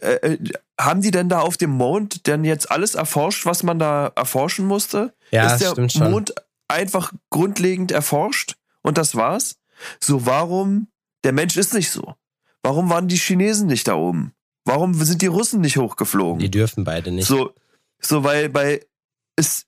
äh, 0.00 0.14
äh, 0.14 0.38
haben 0.80 1.02
die 1.02 1.10
denn 1.10 1.28
da 1.28 1.40
auf 1.40 1.56
dem 1.56 1.70
Mond 1.70 2.26
denn 2.26 2.44
jetzt 2.44 2.70
alles 2.70 2.94
erforscht, 2.94 3.46
was 3.46 3.62
man 3.62 3.78
da 3.78 4.12
erforschen 4.16 4.66
musste? 4.66 5.12
ja, 5.30 5.52
ist 5.52 5.60
der 5.60 5.70
stimmt 5.72 5.92
schon. 5.92 6.10
Mond 6.10 6.34
einfach 6.70 7.12
grundlegend 7.30 7.92
erforscht 7.92 8.56
und 8.82 8.98
das 8.98 9.14
war's? 9.14 9.56
So, 10.00 10.26
warum? 10.26 10.88
Der 11.24 11.32
Mensch 11.32 11.56
ist 11.56 11.74
nicht 11.74 11.90
so. 11.90 12.14
Warum 12.62 12.90
waren 12.90 13.08
die 13.08 13.16
Chinesen 13.16 13.66
nicht 13.66 13.88
da 13.88 13.94
oben? 13.94 14.32
Warum 14.64 14.94
sind 14.94 15.22
die 15.22 15.26
Russen 15.26 15.60
nicht 15.60 15.76
hochgeflogen? 15.76 16.38
Die 16.38 16.50
dürfen 16.50 16.84
beide 16.84 17.10
nicht. 17.10 17.26
So, 17.26 17.54
so 18.00 18.24
weil 18.24 18.48
bei 18.48 18.86
es 19.36 19.66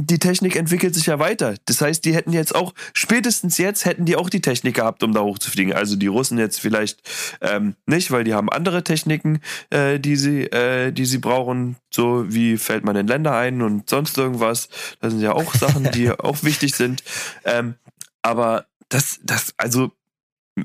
die 0.00 0.18
Technik 0.18 0.56
entwickelt 0.56 0.94
sich 0.94 1.06
ja 1.06 1.18
weiter. 1.18 1.54
Das 1.66 1.80
heißt, 1.80 2.04
die 2.04 2.14
hätten 2.14 2.32
jetzt 2.32 2.54
auch 2.54 2.74
spätestens 2.92 3.58
jetzt 3.58 3.84
hätten 3.84 4.04
die 4.04 4.16
auch 4.16 4.30
die 4.30 4.40
Technik 4.40 4.76
gehabt, 4.76 5.02
um 5.02 5.12
da 5.12 5.20
hochzufliegen. 5.20 5.72
Also 5.72 5.96
die 5.96 6.06
Russen 6.06 6.38
jetzt 6.38 6.60
vielleicht 6.60 7.00
ähm, 7.40 7.74
nicht, 7.86 8.10
weil 8.10 8.24
die 8.24 8.34
haben 8.34 8.48
andere 8.48 8.84
Techniken, 8.84 9.40
äh, 9.70 9.98
die 9.98 10.16
sie 10.16 10.44
äh, 10.44 10.92
die 10.92 11.04
sie 11.04 11.18
brauchen. 11.18 11.76
So 11.90 12.24
wie 12.32 12.56
fällt 12.56 12.84
man 12.84 12.96
in 12.96 13.06
Länder 13.06 13.36
ein 13.36 13.62
und 13.62 13.90
sonst 13.90 14.16
irgendwas. 14.16 14.68
Das 15.00 15.12
sind 15.12 15.22
ja 15.22 15.32
auch 15.32 15.54
Sachen, 15.54 15.90
die 15.92 16.10
auch 16.18 16.42
wichtig 16.42 16.74
sind. 16.74 17.02
Ähm, 17.44 17.74
aber 18.22 18.66
das 18.88 19.20
das 19.22 19.52
also 19.56 19.92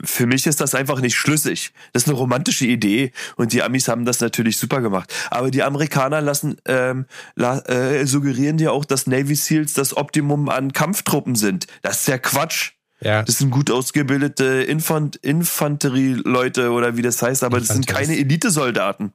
für 0.04 0.26
mich 0.26 0.46
ist 0.48 0.62
das 0.62 0.76
einfach 0.76 1.00
nicht 1.02 1.16
schlüssig. 1.16 1.72
Das 1.94 2.04
ist 2.04 2.10
eine 2.10 2.18
romantische 2.18 2.66
Idee 2.66 3.12
und 3.36 3.54
die 3.54 3.62
Amis 3.64 3.88
haben 3.88 4.06
das 4.06 4.20
natürlich 4.20 4.58
super 4.58 4.82
gemacht. 4.82 5.14
Aber 5.30 5.52
die 5.52 5.64
Amerikaner 5.64 6.22
lassen 6.22 6.58
ähm, 6.66 7.06
la, 7.36 7.60
äh, 7.68 8.06
suggerieren 8.06 8.58
dir 8.58 8.72
auch, 8.74 8.86
dass 8.86 9.08
Navy 9.08 9.36
Seals 9.36 9.74
das 9.74 9.96
Optimum 9.98 10.50
an 10.50 10.74
Kampftruppen 10.74 11.36
sind. 11.36 11.68
Das 11.82 12.02
ist 12.02 12.08
ja 12.08 12.18
Quatsch. 12.18 12.72
ja. 13.02 13.24
Das 13.24 13.38
sind 13.40 13.50
gut 13.52 13.70
ausgebildete 13.72 14.46
Infant 14.64 15.18
Infanterieleute 15.18 16.72
oder 16.72 16.98
wie 16.98 17.02
das 17.02 17.22
heißt, 17.22 17.44
aber 17.44 17.60
das 17.60 17.70
sind 17.70 17.88
keine 17.88 18.18
Elitesoldaten. 18.18 19.14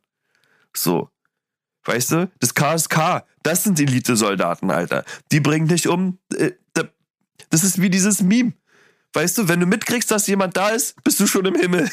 So. 0.76 1.10
Weißt 1.84 2.12
du? 2.12 2.30
Das 2.40 2.54
KSK, 2.54 3.24
das 3.42 3.64
sind 3.64 3.80
Elitesoldaten, 3.80 4.70
Alter. 4.70 5.04
Die 5.32 5.40
bringen 5.40 5.68
dich 5.68 5.88
um. 5.88 6.18
Äh, 6.36 6.52
da- 6.74 6.88
Das 7.50 7.64
ist 7.64 7.80
wie 7.80 7.88
dieses 7.88 8.20
Meme. 8.20 8.52
Weißt 9.14 9.38
du, 9.38 9.48
wenn 9.48 9.61
du 9.61 9.66
mitkriegst, 9.66 10.11
dass 10.11 10.26
jemand 10.26 10.56
da 10.56 10.68
ist, 10.68 11.02
bist 11.02 11.18
du 11.18 11.26
schon 11.26 11.46
im 11.46 11.54
Himmel. 11.54 11.88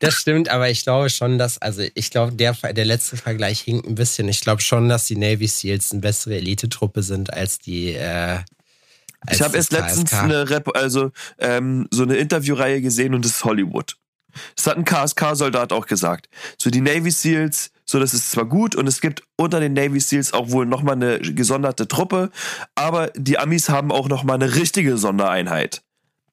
Das 0.00 0.14
stimmt, 0.14 0.48
aber 0.48 0.68
ich 0.68 0.82
glaube 0.82 1.10
schon, 1.10 1.38
dass, 1.38 1.58
also 1.58 1.82
ich 1.94 2.10
glaube, 2.10 2.32
der, 2.32 2.52
der 2.54 2.84
letzte 2.84 3.16
Vergleich 3.16 3.60
hinkt 3.60 3.86
ein 3.86 3.94
bisschen. 3.94 4.28
Ich 4.28 4.40
glaube 4.40 4.62
schon, 4.62 4.88
dass 4.88 5.04
die 5.04 5.16
Navy 5.16 5.46
Seals 5.46 5.92
eine 5.92 6.00
bessere 6.00 6.36
Elitetruppe 6.36 7.02
sind 7.02 7.32
als 7.32 7.58
die. 7.58 7.92
Äh, 7.92 8.40
als 9.20 9.36
ich 9.36 9.42
habe 9.42 9.56
erst 9.56 9.72
letztens 9.72 10.10
KSK. 10.10 10.22
eine 10.24 10.50
Rep 10.50 10.76
also 10.76 11.12
ähm, 11.38 11.86
so 11.92 12.02
eine 12.02 12.16
Interviewreihe 12.16 12.80
gesehen 12.80 13.14
und 13.14 13.24
das 13.24 13.32
ist 13.32 13.44
Hollywood. 13.44 13.96
Das 14.56 14.66
hat 14.66 14.76
ein 14.76 14.84
KSK-Soldat 14.84 15.72
auch 15.72 15.86
gesagt. 15.86 16.28
So 16.58 16.70
die 16.70 16.80
Navy 16.80 17.10
Seals, 17.10 17.70
so 17.92 18.00
das 18.00 18.14
ist 18.14 18.30
zwar 18.30 18.46
gut 18.46 18.74
und 18.74 18.86
es 18.88 19.00
gibt 19.00 19.22
unter 19.36 19.60
den 19.60 19.74
Navy 19.74 20.00
Seals 20.00 20.32
auch 20.32 20.50
wohl 20.50 20.66
nochmal 20.66 20.96
eine 20.96 21.20
gesonderte 21.20 21.86
Truppe, 21.86 22.30
aber 22.74 23.08
die 23.16 23.38
Amis 23.38 23.68
haben 23.68 23.92
auch 23.92 24.08
nochmal 24.08 24.36
eine 24.36 24.54
richtige 24.56 24.96
Sondereinheit, 24.96 25.82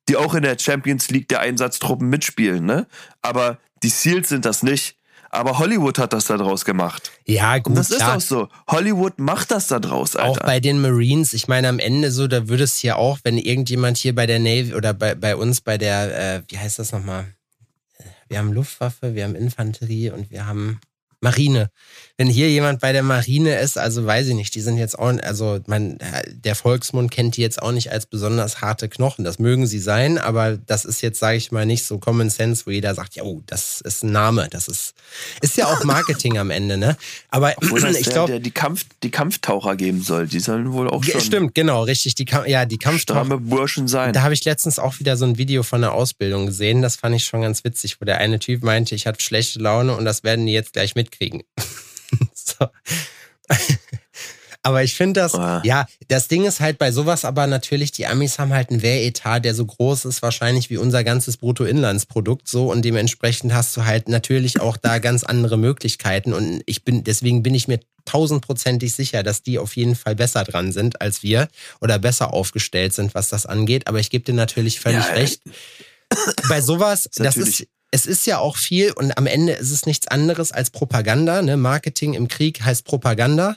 die 0.08 0.16
auch 0.16 0.34
in 0.34 0.44
der 0.44 0.58
Champions 0.58 1.10
League 1.10 1.28
der 1.28 1.42
Einsatztruppen 1.42 2.10
mitspielen, 2.10 2.66
ne? 2.66 2.88
Aber 3.22 3.60
die 3.84 3.90
Seals 3.90 4.30
sind 4.30 4.46
das 4.46 4.64
nicht. 4.64 4.96
Aber 5.32 5.60
Hollywood 5.60 6.00
hat 6.00 6.12
das 6.12 6.26
da 6.26 6.38
draus 6.38 6.66
gemacht. 6.66 7.12
Ja, 7.26 7.54
Und 7.58 7.64
gut, 7.64 7.78
das 7.78 7.90
klar. 7.90 8.18
ist 8.18 8.24
auch 8.24 8.28
so. 8.28 8.50
Hollywood 8.68 9.20
macht 9.20 9.52
das 9.52 9.68
da 9.68 9.80
draus, 9.80 10.16
Alter. 10.16 10.32
Auch 10.32 10.40
bei 10.40 10.60
den 10.60 10.82
Marines, 10.82 11.34
ich 11.34 11.48
meine, 11.48 11.70
am 11.70 11.78
Ende 11.78 12.10
so, 12.10 12.28
da 12.28 12.48
würde 12.48 12.64
es 12.64 12.78
hier 12.78 12.98
auch, 12.98 13.20
wenn 13.22 13.38
irgendjemand 13.38 13.98
hier 13.98 14.16
bei 14.16 14.26
der 14.26 14.40
Navy 14.40 14.74
oder 14.74 14.96
bei, 14.96 15.14
bei 15.14 15.36
uns 15.36 15.62
bei 15.62 15.78
der, 15.78 16.38
äh, 16.38 16.42
wie 16.48 16.58
heißt 16.58 16.80
das 16.80 16.92
nochmal? 16.94 17.28
Wir 18.28 18.40
haben 18.40 18.54
Luftwaffe, 18.54 19.14
wir 19.14 19.24
haben 19.24 19.36
Infanterie 19.36 20.10
und 20.10 20.32
wir 20.32 20.48
haben 20.48 20.80
Marine. 21.22 21.70
Wenn 22.18 22.28
hier 22.28 22.50
jemand 22.50 22.82
bei 22.82 22.92
der 22.92 23.04
Marine 23.04 23.60
ist, 23.60 23.78
also 23.78 24.06
weiß 24.06 24.28
ich 24.28 24.36
nicht, 24.36 24.54
die 24.54 24.62
sind 24.62 24.78
jetzt 24.78 25.00
auch, 25.00 25.14
also 25.22 25.60
man, 25.68 25.98
der 26.28 26.56
Volksmund 26.56 27.12
kennt 27.12 27.38
die 27.38 27.42
jetzt 27.42 27.62
auch 27.62 27.72
nicht 27.72 27.92
als 27.92 28.06
besonders 28.06 28.62
harte 28.62 28.90
Knochen. 28.90 29.24
Das 29.24 29.40
mögen 29.40 29.68
sie 29.68 29.80
sein, 29.80 30.18
aber 30.18 30.58
das 30.58 30.84
ist 30.86 31.02
jetzt, 31.02 31.20
sage 31.20 31.38
ich 31.38 31.52
mal, 31.52 31.66
nicht 31.66 31.86
so 31.86 31.98
Common 31.98 32.30
Sense, 32.30 32.66
wo 32.66 32.72
jeder 32.72 32.94
sagt, 32.94 33.16
ja, 33.16 33.24
oh, 33.24 33.42
das 33.46 33.82
ist 33.82 34.04
ein 34.04 34.12
Name. 34.12 34.48
Das 34.50 34.68
ist, 34.68 34.96
ist 35.42 35.58
ja 35.58 35.68
auch 35.68 35.84
Marketing 35.84 36.38
am 36.38 36.52
Ende, 36.52 36.78
ne? 36.78 36.98
Aber 37.30 37.54
das 37.62 37.96
ich 37.96 38.04
der, 38.04 38.14
glaube, 38.14 38.32
der 38.34 38.40
die, 38.40 38.52
Kampf, 38.52 38.86
die 39.04 39.12
Kampftaucher 39.12 39.76
geben 39.76 40.02
soll. 40.02 40.28
Die 40.28 40.40
sollen 40.40 40.74
wohl 40.74 40.90
auch 40.90 41.04
schon 41.04 41.22
Stimmt, 41.22 41.56
genau, 41.56 41.84
richtig. 41.84 42.16
Die, 42.16 42.26
ja, 42.48 42.66
die 42.66 42.78
Kampftaucher. 42.78 43.26
stramme 43.26 43.40
Burschen 43.40 43.88
sein. 43.88 44.14
Da 44.14 44.24
habe 44.24 44.34
ich 44.34 44.44
letztens 44.46 44.80
auch 44.80 45.00
wieder 45.00 45.16
so 45.16 45.26
ein 45.26 45.38
Video 45.38 45.64
von 45.64 45.82
der 45.82 45.94
Ausbildung 45.94 46.46
gesehen. 46.46 46.82
Das 46.82 46.96
fand 46.98 47.16
ich 47.16 47.26
schon 47.26 47.42
ganz 47.42 47.64
witzig, 47.64 48.02
wo 48.02 48.06
der 48.06 48.18
eine 48.18 48.40
Typ 48.40 48.64
meinte, 48.64 48.96
ich 48.96 49.08
hatte 49.08 49.22
schlechte 49.22 49.60
Laune 49.60 49.96
und 49.96 50.06
das 50.06 50.24
werden 50.24 50.46
die 50.46 50.54
jetzt 50.54 50.74
gleich 50.74 50.96
mitkriegen. 51.10 51.44
so. 52.34 52.68
Aber 54.62 54.84
ich 54.84 54.94
finde 54.96 55.22
das, 55.22 55.36
Ah. 55.36 55.62
ja, 55.64 55.88
das 56.10 56.28
Ding 56.28 56.44
ist 56.44 56.60
halt 56.60 56.78
bei 56.80 56.92
sowas 56.92 57.24
aber 57.24 57.48
natürlich, 57.48 57.94
die 57.94 58.06
Amis 58.06 58.40
haben 58.40 58.52
halt 58.54 58.70
einen 58.72 58.82
Wehretat, 58.82 59.46
der 59.46 59.56
so 59.56 59.66
groß 59.66 60.04
ist, 60.04 60.22
wahrscheinlich 60.22 60.70
wie 60.70 60.76
unser 60.76 61.06
ganzes 61.06 61.38
Bruttoinlandsprodukt 61.38 62.46
so 62.46 62.70
und 62.70 62.84
dementsprechend 62.84 63.54
hast 63.54 63.76
du 63.78 63.86
halt 63.86 64.10
natürlich 64.10 64.60
auch 64.60 64.76
da 64.76 65.00
ganz 65.00 65.24
andere 65.24 65.58
Möglichkeiten 65.58 66.34
und 66.34 66.62
ich 66.66 66.84
bin, 66.84 67.06
deswegen 67.06 67.42
bin 67.42 67.56
ich 67.56 67.70
mir 67.70 67.80
tausendprozentig 68.04 68.94
sicher, 68.94 69.24
dass 69.24 69.44
die 69.44 69.60
auf 69.60 69.78
jeden 69.78 69.96
Fall 69.96 70.16
besser 70.16 70.44
dran 70.44 70.74
sind 70.74 71.00
als 71.00 71.24
wir 71.24 71.48
oder 71.80 71.98
besser 71.98 72.34
aufgestellt 72.34 72.94
sind, 72.94 73.16
was 73.16 73.30
das 73.30 73.46
angeht. 73.46 73.88
Aber 73.88 74.00
ich 74.02 74.10
gebe 74.10 74.26
dir 74.26 74.34
natürlich 74.34 74.82
völlig 74.82 75.06
Ja, 75.06 75.14
recht. 75.14 75.42
Bei 76.50 76.60
sowas, 76.60 77.10
das 77.16 77.38
ist, 77.38 77.66
es 77.92 78.06
ist 78.06 78.28
ja 78.28 78.40
auch 78.40 78.58
viel 78.58 78.92
und 78.92 79.18
am 79.18 79.26
Ende 79.26 79.54
ist 79.54 79.72
es 79.72 79.86
nichts 79.86 80.08
anderes 80.08 80.52
als 80.52 80.70
Propaganda. 80.70 81.42
Ne? 81.42 81.58
Marketing 81.58 82.14
im 82.14 82.28
Krieg 82.28 82.62
heißt 82.62 82.86
Propaganda. 82.86 83.56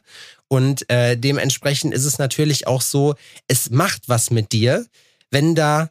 Und 0.48 0.88
äh, 0.90 1.16
dementsprechend 1.16 1.94
ist 1.94 2.04
es 2.04 2.18
natürlich 2.18 2.66
auch 2.66 2.82
so, 2.82 3.14
es 3.48 3.70
macht 3.70 4.08
was 4.08 4.30
mit 4.30 4.52
dir, 4.52 4.86
wenn 5.30 5.54
da, 5.54 5.90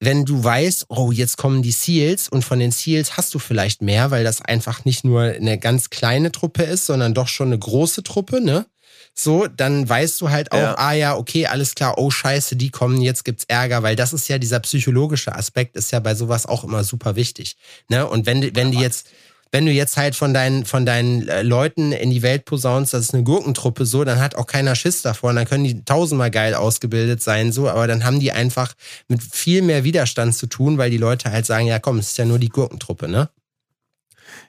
wenn 0.00 0.24
du 0.24 0.42
weißt, 0.42 0.86
oh, 0.88 1.12
jetzt 1.12 1.38
kommen 1.38 1.62
die 1.62 1.72
Seals 1.72 2.28
und 2.28 2.44
von 2.44 2.58
den 2.58 2.72
Seals 2.72 3.16
hast 3.16 3.32
du 3.34 3.38
vielleicht 3.38 3.82
mehr, 3.82 4.10
weil 4.10 4.24
das 4.24 4.42
einfach 4.42 4.84
nicht 4.84 5.04
nur 5.04 5.22
eine 5.22 5.58
ganz 5.58 5.90
kleine 5.90 6.32
Truppe 6.32 6.64
ist, 6.64 6.86
sondern 6.86 7.14
doch 7.14 7.28
schon 7.28 7.48
eine 7.48 7.58
große 7.58 8.02
Truppe, 8.02 8.40
ne? 8.40 8.66
So, 9.14 9.46
dann 9.46 9.88
weißt 9.88 10.20
du 10.20 10.30
halt 10.30 10.52
auch, 10.52 10.58
Ja. 10.58 10.74
ah 10.78 10.92
ja, 10.92 11.16
okay, 11.16 11.46
alles 11.46 11.74
klar, 11.74 11.98
oh 11.98 12.10
scheiße, 12.10 12.56
die 12.56 12.70
kommen, 12.70 13.00
jetzt 13.02 13.24
gibt's 13.24 13.44
Ärger, 13.48 13.82
weil 13.82 13.94
das 13.96 14.12
ist 14.12 14.28
ja 14.28 14.38
dieser 14.38 14.60
psychologische 14.60 15.34
Aspekt, 15.34 15.76
ist 15.76 15.90
ja 15.92 16.00
bei 16.00 16.14
sowas 16.14 16.46
auch 16.46 16.64
immer 16.64 16.82
super 16.84 17.14
wichtig. 17.16 17.56
Ne? 17.88 18.06
Und 18.06 18.26
wenn, 18.26 18.40
die- 18.40 18.54
wenn 18.56 18.70
die 18.72 18.78
jetzt, 18.78 19.08
wenn 19.54 19.66
du 19.66 19.70
jetzt 19.72 19.98
halt 19.98 20.16
von 20.16 20.32
deinen, 20.32 20.64
von 20.64 20.86
deinen 20.86 21.28
äh, 21.28 21.42
Leuten 21.42 21.92
in 21.92 22.08
die 22.10 22.22
Welt 22.22 22.46
posaunst, 22.46 22.94
das 22.94 23.02
ist 23.02 23.14
eine 23.14 23.22
Gurkentruppe 23.22 23.84
so, 23.84 24.02
dann 24.02 24.18
hat 24.18 24.34
auch 24.34 24.46
keiner 24.46 24.74
Schiss 24.74 25.02
davor. 25.02 25.28
Und 25.28 25.36
dann 25.36 25.46
können 25.46 25.64
die 25.64 25.84
tausendmal 25.84 26.30
geil 26.30 26.54
ausgebildet 26.54 27.22
sein, 27.22 27.52
so, 27.52 27.68
aber 27.68 27.86
dann 27.86 28.04
haben 28.04 28.18
die 28.18 28.32
einfach 28.32 28.72
mit 29.08 29.22
viel 29.22 29.60
mehr 29.60 29.84
Widerstand 29.84 30.34
zu 30.34 30.46
tun, 30.46 30.78
weil 30.78 30.90
die 30.90 30.96
Leute 30.96 31.30
halt 31.30 31.44
sagen, 31.44 31.66
ja 31.66 31.78
komm, 31.78 31.98
es 31.98 32.08
ist 32.12 32.16
ja 32.18 32.24
nur 32.24 32.38
die 32.38 32.48
Gurkentruppe, 32.48 33.08
ne? 33.08 33.28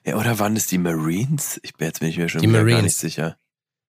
Ja, 0.05 0.15
oder 0.17 0.39
waren 0.39 0.55
es 0.55 0.67
die 0.67 0.77
Marines? 0.77 1.59
Ich 1.63 1.73
bin 1.75 1.87
jetzt 1.87 1.99
bin 1.99 2.07
ich 2.09 2.17
mir 2.17 2.29
schon 2.29 2.41
Die 2.41 2.47
wieder 2.47 2.59
gar 2.59 2.63
Marines. 2.63 2.83
nicht 2.83 2.97
sicher. 2.97 3.35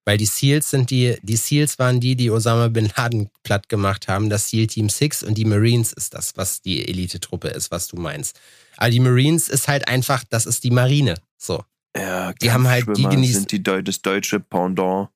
Weil 0.05 0.17
die 0.17 0.25
Seals 0.27 0.69
sind 0.69 0.91
die, 0.91 1.17
die 1.23 1.35
Seals 1.35 1.79
waren 1.79 1.99
die, 1.99 2.15
die 2.15 2.29
Osama 2.29 2.67
Bin 2.67 2.91
Laden 2.95 3.29
platt 3.43 3.67
gemacht 3.69 4.07
haben, 4.07 4.29
das 4.29 4.49
SEAL 4.49 4.67
Team 4.67 4.87
6 4.89 5.23
und 5.23 5.35
die 5.35 5.45
Marines 5.45 5.93
ist 5.93 6.13
das, 6.13 6.37
was 6.37 6.61
die 6.61 6.87
Elite-Truppe 6.87 7.47
ist, 7.47 7.71
was 7.71 7.87
du 7.87 7.97
meinst. 7.97 8.39
Aber 8.77 8.91
die 8.91 8.99
Marines 8.99 9.49
ist 9.49 9.67
halt 9.67 9.87
einfach, 9.87 10.23
das 10.29 10.45
ist 10.45 10.63
die 10.63 10.71
Marine. 10.71 11.15
So, 11.37 11.63
Ja, 11.97 12.33
Die 12.33 12.51
haben 12.51 12.67
halt- 12.67 12.85
die 12.95 13.05
genießen- 13.07 13.31
sind 13.33 13.51
die 13.51 13.63
das 13.63 14.01
deutsche 14.01 14.39
Pendant. 14.39 15.09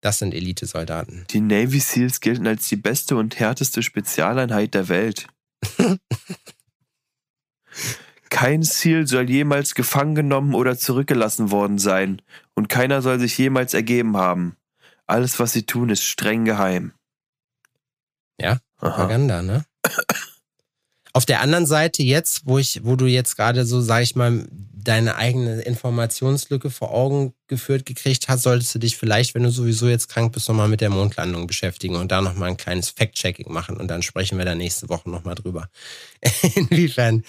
das 0.00 0.18
sind 0.18 0.32
Elite-Soldaten. 0.32 1.24
Die 1.30 1.40
Navy 1.40 1.80
Seals 1.80 2.20
gelten 2.20 2.46
als 2.46 2.68
die 2.68 2.76
beste 2.76 3.16
und 3.16 3.40
härteste 3.40 3.82
Spezialeinheit 3.82 4.72
der 4.74 4.88
Welt. 4.88 5.26
Kein 8.30 8.62
Seal 8.62 9.06
soll 9.06 9.30
jemals 9.30 9.74
gefangen 9.74 10.14
genommen 10.14 10.54
oder 10.54 10.78
zurückgelassen 10.78 11.50
worden 11.50 11.78
sein 11.78 12.22
und 12.54 12.68
keiner 12.68 13.02
soll 13.02 13.18
sich 13.18 13.36
jemals 13.38 13.74
ergeben 13.74 14.16
haben. 14.16 14.56
Alles, 15.06 15.38
was 15.38 15.52
sie 15.52 15.64
tun, 15.64 15.88
ist 15.88 16.04
streng 16.04 16.44
geheim. 16.44 16.92
Ja, 18.40 18.52
Aha. 18.52 18.90
Propaganda, 18.90 19.42
ne? 19.42 19.64
Auf 21.12 21.24
der 21.24 21.40
anderen 21.40 21.66
Seite 21.66 22.02
jetzt, 22.02 22.42
wo 22.46 22.58
ich, 22.58 22.84
wo 22.84 22.94
du 22.94 23.06
jetzt 23.06 23.36
gerade 23.36 23.64
so, 23.64 23.80
sag 23.80 24.02
ich 24.02 24.14
mal, 24.14 24.46
deine 24.88 25.16
eigene 25.16 25.60
Informationslücke 25.62 26.70
vor 26.70 26.92
Augen 26.92 27.34
geführt 27.46 27.84
gekriegt 27.84 28.28
hast, 28.28 28.42
solltest 28.42 28.74
du 28.74 28.78
dich 28.78 28.96
vielleicht, 28.96 29.34
wenn 29.34 29.42
du 29.42 29.50
sowieso 29.50 29.86
jetzt 29.88 30.08
krank 30.08 30.32
bist, 30.32 30.48
nochmal 30.48 30.68
mit 30.68 30.80
der 30.80 30.90
Mondlandung 30.90 31.46
beschäftigen 31.46 31.96
und 31.96 32.10
da 32.10 32.20
nochmal 32.22 32.48
ein 32.50 32.56
kleines 32.56 32.90
Fact-Checking 32.90 33.52
machen 33.52 33.76
und 33.76 33.88
dann 33.88 34.02
sprechen 34.02 34.38
wir 34.38 34.44
da 34.46 34.54
nächste 34.54 34.88
Woche 34.88 35.10
nochmal 35.10 35.34
drüber. 35.34 35.68
inwiefern, 36.54 37.22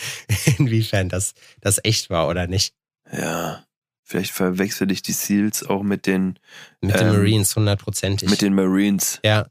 inwiefern 0.57 1.10
das, 1.10 1.34
das 1.62 1.80
echt 1.84 2.10
war 2.10 2.28
oder 2.30 2.47
nicht. 2.47 2.74
Ja. 3.12 3.66
Vielleicht 4.03 4.32
verwechsel 4.32 4.89
ich 4.91 5.01
die 5.03 5.12
Seals 5.12 5.62
auch 5.64 5.84
mit 5.84 6.07
den, 6.07 6.39
Mit 6.82 6.95
den 6.95 7.07
Ähm, 7.07 7.14
Marines 7.14 7.55
hundertprozentig. 7.55 8.30
mit 8.30 8.41
den 8.41 8.55
Marines. 8.55 9.20
Ja. 9.24 9.47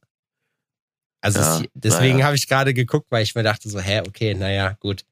Also 1.21 1.39
Ja, 1.41 1.61
es, 1.61 1.69
deswegen 1.75 2.15
naja. 2.15 2.27
habe 2.27 2.37
ich 2.37 2.49
gerade 2.49 2.75
geguckt, 2.75 3.07
weil 3.11 3.23
ich 3.23 3.35
mir 3.35 3.43
dachte 3.43 3.69
so, 3.69 3.79
hä, 3.81 4.01
okay, 4.09 4.35
naja, 4.35 4.77
gut. 4.81 5.05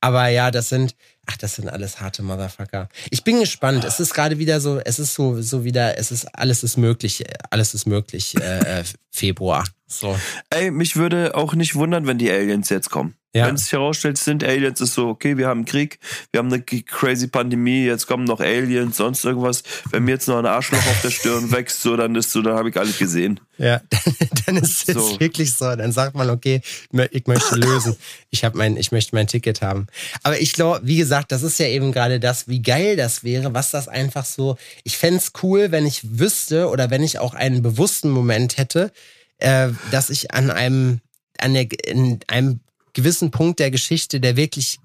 Aber 0.00 0.28
ja, 0.28 0.50
das 0.50 0.68
sind, 0.68 0.94
ach, 1.26 1.36
das 1.36 1.56
sind 1.56 1.68
alles 1.68 2.00
harte 2.00 2.22
Motherfucker. 2.22 2.88
Ich 3.10 3.24
bin 3.24 3.40
gespannt. 3.40 3.84
Es 3.84 4.00
ist 4.00 4.14
gerade 4.14 4.38
wieder 4.38 4.60
so, 4.60 4.78
es 4.84 4.98
ist 4.98 5.14
so, 5.14 5.40
so 5.42 5.64
wieder, 5.64 5.98
es 5.98 6.10
ist, 6.10 6.26
alles 6.34 6.62
ist 6.62 6.76
möglich, 6.76 7.24
alles 7.50 7.74
ist 7.74 7.86
möglich, 7.86 8.34
äh, 8.40 8.80
äh, 8.80 8.84
Februar. 9.10 9.64
So. 9.86 10.18
Ey, 10.50 10.70
mich 10.70 10.96
würde 10.96 11.34
auch 11.34 11.54
nicht 11.54 11.74
wundern, 11.74 12.06
wenn 12.06 12.18
die 12.18 12.30
Aliens 12.30 12.68
jetzt 12.70 12.90
kommen. 12.90 13.14
Ja. 13.34 13.46
Wenn 13.46 13.56
es 13.56 13.64
sich 13.64 13.72
herausstellt, 13.72 14.16
es 14.16 14.24
sind 14.24 14.42
Aliens, 14.42 14.80
ist 14.80 14.94
so, 14.94 15.08
okay, 15.08 15.36
wir 15.36 15.46
haben 15.46 15.58
einen 15.58 15.64
Krieg, 15.66 15.98
wir 16.32 16.38
haben 16.38 16.50
eine 16.50 16.62
crazy 16.62 17.26
Pandemie, 17.28 17.84
jetzt 17.84 18.06
kommen 18.06 18.24
noch 18.24 18.40
Aliens, 18.40 18.96
sonst 18.96 19.26
irgendwas. 19.26 19.62
Wenn 19.90 20.04
mir 20.04 20.12
jetzt 20.12 20.26
noch 20.26 20.38
ein 20.38 20.46
Arschloch 20.46 20.78
auf 20.78 21.02
der 21.02 21.10
Stirn 21.10 21.50
wächst, 21.52 21.82
so, 21.82 21.96
dann 21.96 22.14
ist 22.14 22.32
so, 22.32 22.40
dann 22.40 22.54
habe 22.56 22.70
ich 22.70 22.76
alles 22.78 22.96
gesehen. 22.98 23.38
Ja, 23.58 23.82
dann 24.46 24.56
ist 24.56 24.88
es 24.88 24.94
So. 24.94 25.20
wirklich 25.20 25.52
so. 25.52 25.76
Dann 25.76 25.92
sagt 25.92 26.14
man, 26.14 26.30
okay, 26.30 26.62
ich 27.10 27.26
möchte 27.26 27.56
lösen. 27.56 27.96
Ich 28.30 28.42
habe 28.42 28.56
mein, 28.56 28.76
ich 28.78 28.90
möchte 28.90 29.14
mein 29.14 29.26
Ticket 29.26 29.60
haben. 29.60 29.86
Aber 30.22 30.40
ich 30.40 30.54
glaube, 30.54 30.80
wie 30.84 30.96
gesagt, 30.96 31.15
das 31.24 31.42
ist 31.42 31.58
ja 31.58 31.66
eben 31.66 31.92
gerade 31.92 32.20
das, 32.20 32.48
wie 32.48 32.62
geil 32.62 32.96
das 32.96 33.24
wäre, 33.24 33.54
was 33.54 33.70
das 33.70 33.88
einfach 33.88 34.24
so. 34.24 34.56
Ich 34.84 34.98
fänd's 34.98 35.32
cool, 35.42 35.70
wenn 35.70 35.86
ich 35.86 36.18
wüsste 36.18 36.68
oder 36.68 36.90
wenn 36.90 37.02
ich 37.02 37.18
auch 37.18 37.34
einen 37.34 37.62
bewussten 37.62 38.10
Moment 38.10 38.58
hätte, 38.58 38.92
äh, 39.38 39.70
dass 39.90 40.10
ich 40.10 40.32
an 40.32 40.50
einem, 40.50 41.00
an 41.38 41.54
der, 41.54 41.66
in 41.86 42.20
einem 42.28 42.60
gewissen 42.92 43.30
Punkt 43.30 43.58
der 43.58 43.70
Geschichte, 43.70 44.20
der 44.20 44.36
wirklich 44.36 44.78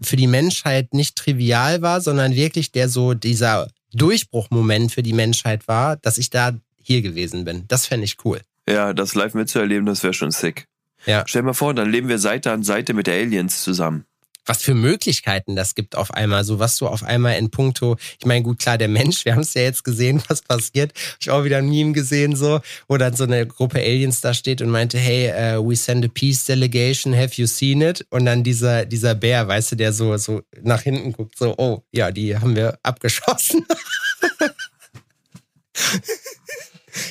für 0.00 0.16
die 0.16 0.26
Menschheit 0.26 0.94
nicht 0.94 1.16
trivial 1.16 1.82
war, 1.82 2.00
sondern 2.00 2.34
wirklich 2.34 2.72
der 2.72 2.88
so 2.88 3.14
dieser 3.14 3.68
Durchbruchmoment 3.92 4.92
für 4.92 5.02
die 5.02 5.12
Menschheit 5.12 5.68
war, 5.68 5.96
dass 5.96 6.18
ich 6.18 6.30
da 6.30 6.56
hier 6.82 7.02
gewesen 7.02 7.44
bin. 7.44 7.64
Das 7.68 7.86
fände 7.86 8.04
ich 8.04 8.16
cool. 8.24 8.40
Ja, 8.68 8.92
das 8.92 9.14
live 9.14 9.34
mitzuerleben, 9.34 9.86
das 9.86 10.02
wäre 10.02 10.14
schon 10.14 10.30
sick. 10.30 10.66
Ja. 11.06 11.24
Stell 11.26 11.42
dir 11.42 11.46
mal 11.46 11.54
vor, 11.54 11.74
dann 11.74 11.90
leben 11.90 12.08
wir 12.08 12.18
Seite 12.18 12.52
an 12.52 12.62
Seite 12.62 12.94
mit 12.94 13.06
der 13.06 13.14
Aliens 13.14 13.62
zusammen. 13.62 14.04
Was 14.50 14.64
für 14.64 14.74
Möglichkeiten 14.74 15.54
das 15.54 15.76
gibt 15.76 15.94
auf 15.94 16.12
einmal, 16.12 16.42
so 16.42 16.58
was 16.58 16.76
du 16.76 16.88
auf 16.88 17.04
einmal 17.04 17.38
in 17.38 17.52
puncto, 17.52 17.96
ich 18.18 18.26
meine, 18.26 18.42
gut, 18.42 18.58
klar, 18.58 18.78
der 18.78 18.88
Mensch, 18.88 19.24
wir 19.24 19.34
haben 19.34 19.42
es 19.42 19.54
ja 19.54 19.62
jetzt 19.62 19.84
gesehen, 19.84 20.20
was 20.26 20.42
passiert. 20.42 20.92
Hab 20.92 21.18
ich 21.20 21.30
auch 21.30 21.44
wieder 21.44 21.58
ein 21.58 21.68
Meme 21.68 21.92
gesehen, 21.92 22.34
so, 22.34 22.60
wo 22.88 22.96
dann 22.96 23.14
so 23.14 23.22
eine 23.22 23.46
Gruppe 23.46 23.78
Aliens 23.78 24.22
da 24.22 24.34
steht 24.34 24.60
und 24.60 24.70
meinte, 24.70 24.98
hey, 24.98 25.30
uh, 25.30 25.64
we 25.64 25.76
send 25.76 26.04
a 26.04 26.08
peace 26.08 26.46
delegation, 26.46 27.14
have 27.14 27.40
you 27.40 27.46
seen 27.46 27.80
it? 27.80 28.04
Und 28.10 28.24
dann 28.24 28.42
dieser, 28.42 28.86
dieser 28.86 29.14
Bär, 29.14 29.46
weißt 29.46 29.70
du, 29.70 29.76
der 29.76 29.92
so, 29.92 30.16
so 30.16 30.42
nach 30.60 30.82
hinten 30.82 31.12
guckt, 31.12 31.38
so, 31.38 31.54
oh, 31.56 31.84
ja, 31.92 32.10
die 32.10 32.36
haben 32.36 32.56
wir 32.56 32.76
abgeschossen. 32.82 33.64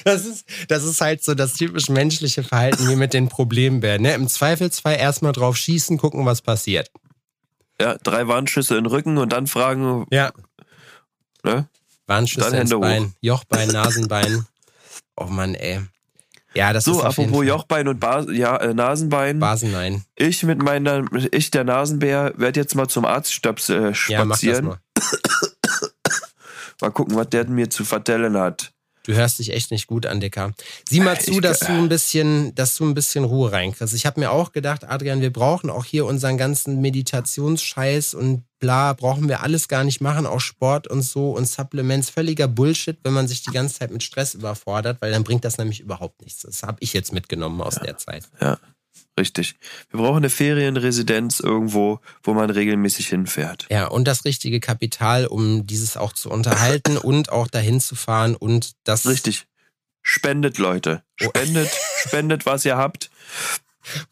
Das 0.03 0.25
ist, 0.25 0.45
das 0.67 0.83
ist 0.83 0.99
halt 1.01 1.23
so 1.23 1.33
das 1.33 1.53
typisch 1.53 1.87
menschliche 1.89 2.43
Verhalten 2.43 2.89
wie 2.89 2.95
mit 2.95 3.13
den 3.13 3.29
Problembären. 3.29 4.01
Ne? 4.01 4.13
Im 4.13 4.27
Zweifelsfall 4.27 4.97
erstmal 4.97 5.31
drauf 5.31 5.55
schießen, 5.55 5.97
gucken, 5.97 6.25
was 6.25 6.41
passiert. 6.41 6.91
Ja, 7.81 7.95
drei 8.03 8.27
Warnschüsse 8.27 8.77
in 8.77 8.83
den 8.83 8.91
Rücken 8.91 9.17
und 9.17 9.31
dann 9.31 9.47
fragen, 9.47 10.05
Ja. 10.11 10.31
ne? 11.43 11.67
Warnschüsse 12.07 12.41
Dann 12.51 12.61
ins 12.61 12.71
Hände 12.71 12.79
Bein, 12.79 13.13
Jochbein, 13.21 13.69
Nasenbein. 13.69 14.45
Oh 15.15 15.25
Mann, 15.25 15.53
ey. 15.55 15.81
Ja, 16.55 16.73
das 16.73 16.83
So, 16.85 16.99
ist 16.99 17.05
apropos. 17.05 17.45
Jochbein 17.45 17.87
und 17.87 17.99
Bas 17.99 18.25
ja, 18.31 18.57
äh, 18.57 18.73
Nasenbein. 18.73 19.39
Basen, 19.39 19.71
nein. 19.71 20.03
Ich 20.15 20.41
mit 20.43 20.61
meiner, 20.63 21.05
ich 21.31 21.51
der 21.51 21.63
Nasenbär, 21.63 22.33
werde 22.37 22.59
jetzt 22.59 22.73
mal 22.75 22.87
zum 22.87 23.05
Arzt 23.05 23.31
stabs, 23.33 23.69
äh, 23.69 23.75
Ja, 24.07 24.25
mach 24.25 24.35
das 24.35 24.39
spazieren. 24.39 24.65
mal. 24.65 24.79
mal 26.81 26.91
gucken, 26.91 27.15
was 27.15 27.29
der 27.29 27.45
mir 27.45 27.69
zu 27.69 27.85
vertellen 27.85 28.37
hat. 28.37 28.71
Du 29.03 29.13
hörst 29.15 29.39
dich 29.39 29.53
echt 29.53 29.71
nicht 29.71 29.87
gut 29.87 30.05
an, 30.05 30.19
Dicker. 30.19 30.53
Sieh 30.87 30.99
mal 30.99 31.19
zu, 31.21 31.31
Ich- 31.31 31.41
dass 31.41 31.59
du 31.59 31.71
ein 31.71 31.89
bisschen, 31.89 32.53
dass 32.55 32.75
du 32.75 32.85
ein 32.85 32.93
bisschen 32.93 33.23
Ruhe 33.23 33.51
reinkriegst. 33.51 33.93
Ich 33.93 34.05
habe 34.05 34.19
mir 34.19 34.31
auch 34.31 34.51
gedacht, 34.51 34.83
Adrian, 34.87 35.21
wir 35.21 35.31
brauchen 35.33 35.69
auch 35.69 35.85
hier 35.85 36.05
unseren 36.05 36.37
ganzen 36.37 36.81
Meditationsscheiß 36.81 38.13
und 38.13 38.43
bla, 38.59 38.93
brauchen 38.93 39.27
wir 39.29 39.41
alles 39.41 39.67
gar 39.67 39.83
nicht 39.83 40.01
machen, 40.01 40.25
auch 40.25 40.41
Sport 40.41 40.87
und 40.87 41.01
so 41.01 41.31
und 41.31 41.47
Supplements. 41.47 42.09
Völliger 42.09 42.47
Bullshit, 42.47 42.97
wenn 43.03 43.13
man 43.13 43.27
sich 43.27 43.41
die 43.43 43.51
ganze 43.51 43.79
Zeit 43.79 43.91
mit 43.91 44.03
Stress 44.03 44.33
überfordert, 44.33 45.01
weil 45.01 45.11
dann 45.11 45.23
bringt 45.23 45.45
das 45.45 45.57
nämlich 45.57 45.79
überhaupt 45.79 46.21
nichts. 46.21 46.41
Das 46.41 46.63
habe 46.63 46.77
ich 46.81 46.93
jetzt 46.93 47.13
mitgenommen 47.13 47.61
aus 47.61 47.75
der 47.75 47.97
Zeit. 47.97 48.25
Richtig. 49.19 49.55
Wir 49.91 49.99
brauchen 49.99 50.17
eine 50.17 50.29
Ferienresidenz 50.29 51.41
irgendwo, 51.41 51.99
wo 52.23 52.33
man 52.33 52.49
regelmäßig 52.49 53.09
hinfährt. 53.09 53.67
Ja, 53.69 53.87
und 53.87 54.07
das 54.07 54.23
richtige 54.23 54.61
Kapital, 54.61 55.27
um 55.27 55.67
dieses 55.67 55.97
auch 55.97 56.13
zu 56.13 56.29
unterhalten 56.29 56.97
und 57.03 57.29
auch 57.29 57.47
dahin 57.47 57.81
zu 57.81 57.95
fahren 57.95 58.35
und 58.35 58.71
das. 58.85 59.05
Richtig. 59.05 59.45
Spendet, 60.01 60.57
Leute. 60.57 61.03
Oh. 61.21 61.25
Spendet, 61.25 61.69
spendet, 62.07 62.45
was 62.45 62.63
ihr 62.63 62.77
habt. 62.77 63.11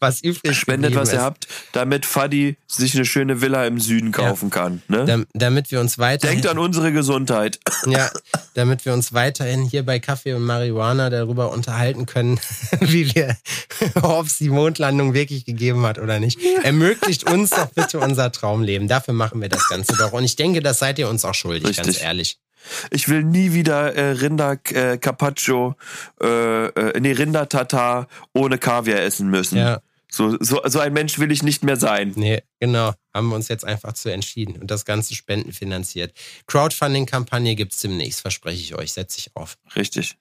Was 0.00 0.22
übrig 0.22 0.56
Spendet, 0.58 0.94
was 0.94 1.10
ihr 1.12 1.18
ist. 1.18 1.24
habt, 1.24 1.48
damit 1.72 2.06
Fadi 2.06 2.56
sich 2.66 2.94
eine 2.94 3.04
schöne 3.04 3.40
Villa 3.40 3.66
im 3.66 3.80
Süden 3.80 4.12
kaufen 4.12 4.50
kann. 4.50 4.82
Ne? 4.88 5.04
Dam- 5.04 5.26
damit 5.34 5.70
wir 5.70 5.80
uns 5.80 5.98
weiterhin, 5.98 6.36
Denkt 6.36 6.50
an 6.50 6.58
unsere 6.58 6.92
Gesundheit. 6.92 7.58
ja, 7.86 8.10
damit 8.54 8.84
wir 8.84 8.92
uns 8.92 9.12
weiterhin 9.12 9.62
hier 9.62 9.84
bei 9.84 9.98
Kaffee 9.98 10.34
und 10.34 10.42
Marihuana 10.44 11.10
darüber 11.10 11.50
unterhalten 11.52 12.06
können, 12.06 12.40
wie 12.80 13.14
wir, 13.14 13.36
ob 14.02 14.26
es 14.26 14.38
die 14.38 14.50
Mondlandung 14.50 15.14
wirklich 15.14 15.44
gegeben 15.44 15.84
hat 15.86 15.98
oder 15.98 16.20
nicht. 16.20 16.38
Ermöglicht 16.62 17.30
uns 17.30 17.50
doch 17.50 17.66
bitte 17.66 17.98
unser 18.00 18.32
Traumleben. 18.32 18.88
Dafür 18.88 19.14
machen 19.14 19.40
wir 19.40 19.48
das 19.48 19.68
Ganze 19.68 19.94
doch. 19.96 20.12
Und 20.12 20.24
ich 20.24 20.36
denke, 20.36 20.60
das 20.60 20.78
seid 20.78 20.98
ihr 20.98 21.08
uns 21.08 21.24
auch 21.24 21.34
schuldig, 21.34 21.76
ganz 21.76 21.88
Richtig. 21.88 22.04
ehrlich. 22.04 22.38
Ich 22.90 23.08
will 23.08 23.24
nie 23.24 23.52
wieder 23.52 23.94
äh, 23.94 24.10
Rinder 24.10 24.58
äh, 24.70 24.98
Carpaccio, 24.98 25.74
äh, 26.20 26.66
äh, 26.66 27.00
nee, 27.00 27.12
Rinder 27.12 27.48
Tatar 27.48 28.08
ohne 28.32 28.58
Kaviar 28.58 29.00
essen 29.00 29.30
müssen. 29.30 29.58
Ja, 29.58 29.80
So, 30.10 30.36
so, 30.40 30.60
so 30.64 30.78
ein 30.80 30.92
Mensch 30.92 31.18
will 31.18 31.30
ich 31.30 31.42
nicht 31.42 31.64
mehr 31.64 31.76
sein. 31.76 32.12
nee, 32.16 32.42
genau. 32.60 32.92
Haben 33.14 33.28
wir 33.28 33.36
uns 33.36 33.48
jetzt 33.48 33.64
einfach 33.64 33.92
zu 33.94 34.10
entschieden 34.10 34.56
und 34.60 34.70
das 34.70 34.84
Ganze 34.84 35.14
spendenfinanziert. 35.14 36.12
Crowdfunding-Kampagne 36.46 37.54
gibt's 37.56 37.78
demnächst, 37.80 38.20
verspreche 38.20 38.60
ich 38.62 38.74
euch, 38.74 38.92
setze 38.92 39.18
ich 39.18 39.34
auf. 39.34 39.56
Richtig. 39.74 40.16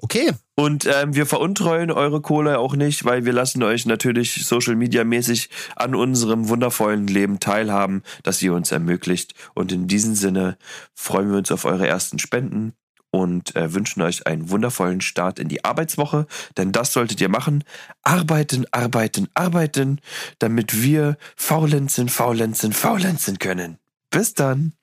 Okay, 0.00 0.32
Und 0.54 0.86
ähm, 0.86 1.16
wir 1.16 1.26
veruntreuen 1.26 1.90
eure 1.90 2.20
Kohle 2.20 2.60
auch 2.60 2.76
nicht, 2.76 3.04
weil 3.04 3.24
wir 3.24 3.32
lassen 3.32 3.64
euch 3.64 3.84
natürlich 3.84 4.46
Social 4.46 4.76
Media 4.76 5.02
mäßig 5.02 5.50
an 5.74 5.96
unserem 5.96 6.48
wundervollen 6.48 7.08
Leben 7.08 7.40
teilhaben, 7.40 8.04
das 8.22 8.40
ihr 8.40 8.54
uns 8.54 8.70
ermöglicht. 8.70 9.34
Und 9.54 9.72
in 9.72 9.88
diesem 9.88 10.14
Sinne 10.14 10.56
freuen 10.94 11.30
wir 11.30 11.38
uns 11.38 11.50
auf 11.50 11.64
eure 11.64 11.88
ersten 11.88 12.20
Spenden 12.20 12.74
und 13.10 13.56
äh, 13.56 13.74
wünschen 13.74 14.00
euch 14.02 14.26
einen 14.28 14.50
wundervollen 14.50 15.00
Start 15.00 15.40
in 15.40 15.48
die 15.48 15.64
Arbeitswoche, 15.64 16.26
denn 16.56 16.70
das 16.70 16.92
solltet 16.92 17.20
ihr 17.20 17.28
machen. 17.28 17.64
Arbeiten, 18.02 18.66
arbeiten, 18.70 19.28
arbeiten, 19.34 20.00
damit 20.38 20.80
wir 20.80 21.16
faulenzen, 21.34 22.08
faulenzen, 22.08 22.72
faulenzen 22.72 23.38
können. 23.40 23.78
Bis 24.10 24.34
dann. 24.34 24.74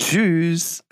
Tschüss. 0.00 0.82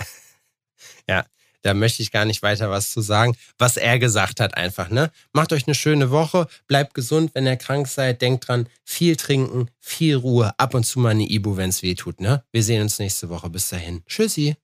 Ja, 1.07 1.27
da 1.65 1.75
möchte 1.75 2.03
ich 2.03 2.13
gar 2.13 2.27
nicht 2.27 2.43
weiter 2.43 2.71
was 2.71 2.93
zu 2.93 3.01
sagen. 3.01 3.37
Was 3.59 3.77
er 3.77 3.99
gesagt 3.99 4.39
hat 4.39 4.57
einfach, 4.57 4.91
ne? 4.91 5.11
Macht 5.33 5.53
euch 5.53 5.67
eine 5.67 5.75
schöne 5.75 6.11
Woche, 6.11 6.47
bleibt 6.69 6.95
gesund, 6.95 7.31
wenn 7.35 7.47
ihr 7.47 7.57
krank 7.57 7.89
seid, 7.89 8.21
denkt 8.23 8.47
dran, 8.47 8.69
viel 8.85 9.17
trinken, 9.17 9.69
viel 9.81 10.17
Ruhe, 10.17 10.53
ab 10.59 10.75
und 10.75 10.85
zu 10.85 11.01
mal 11.01 11.11
eine 11.11 11.29
Ibu, 11.29 11.57
wenn 11.57 11.71
es 11.71 11.83
weh 11.83 11.95
tut, 11.95 12.21
ne? 12.21 12.45
Wir 12.53 12.63
sehen 12.63 12.83
uns 12.83 12.99
nächste 12.99 13.31
Woche. 13.31 13.49
Bis 13.49 13.69
dahin. 13.71 14.03
Tschüssi. 14.07 14.57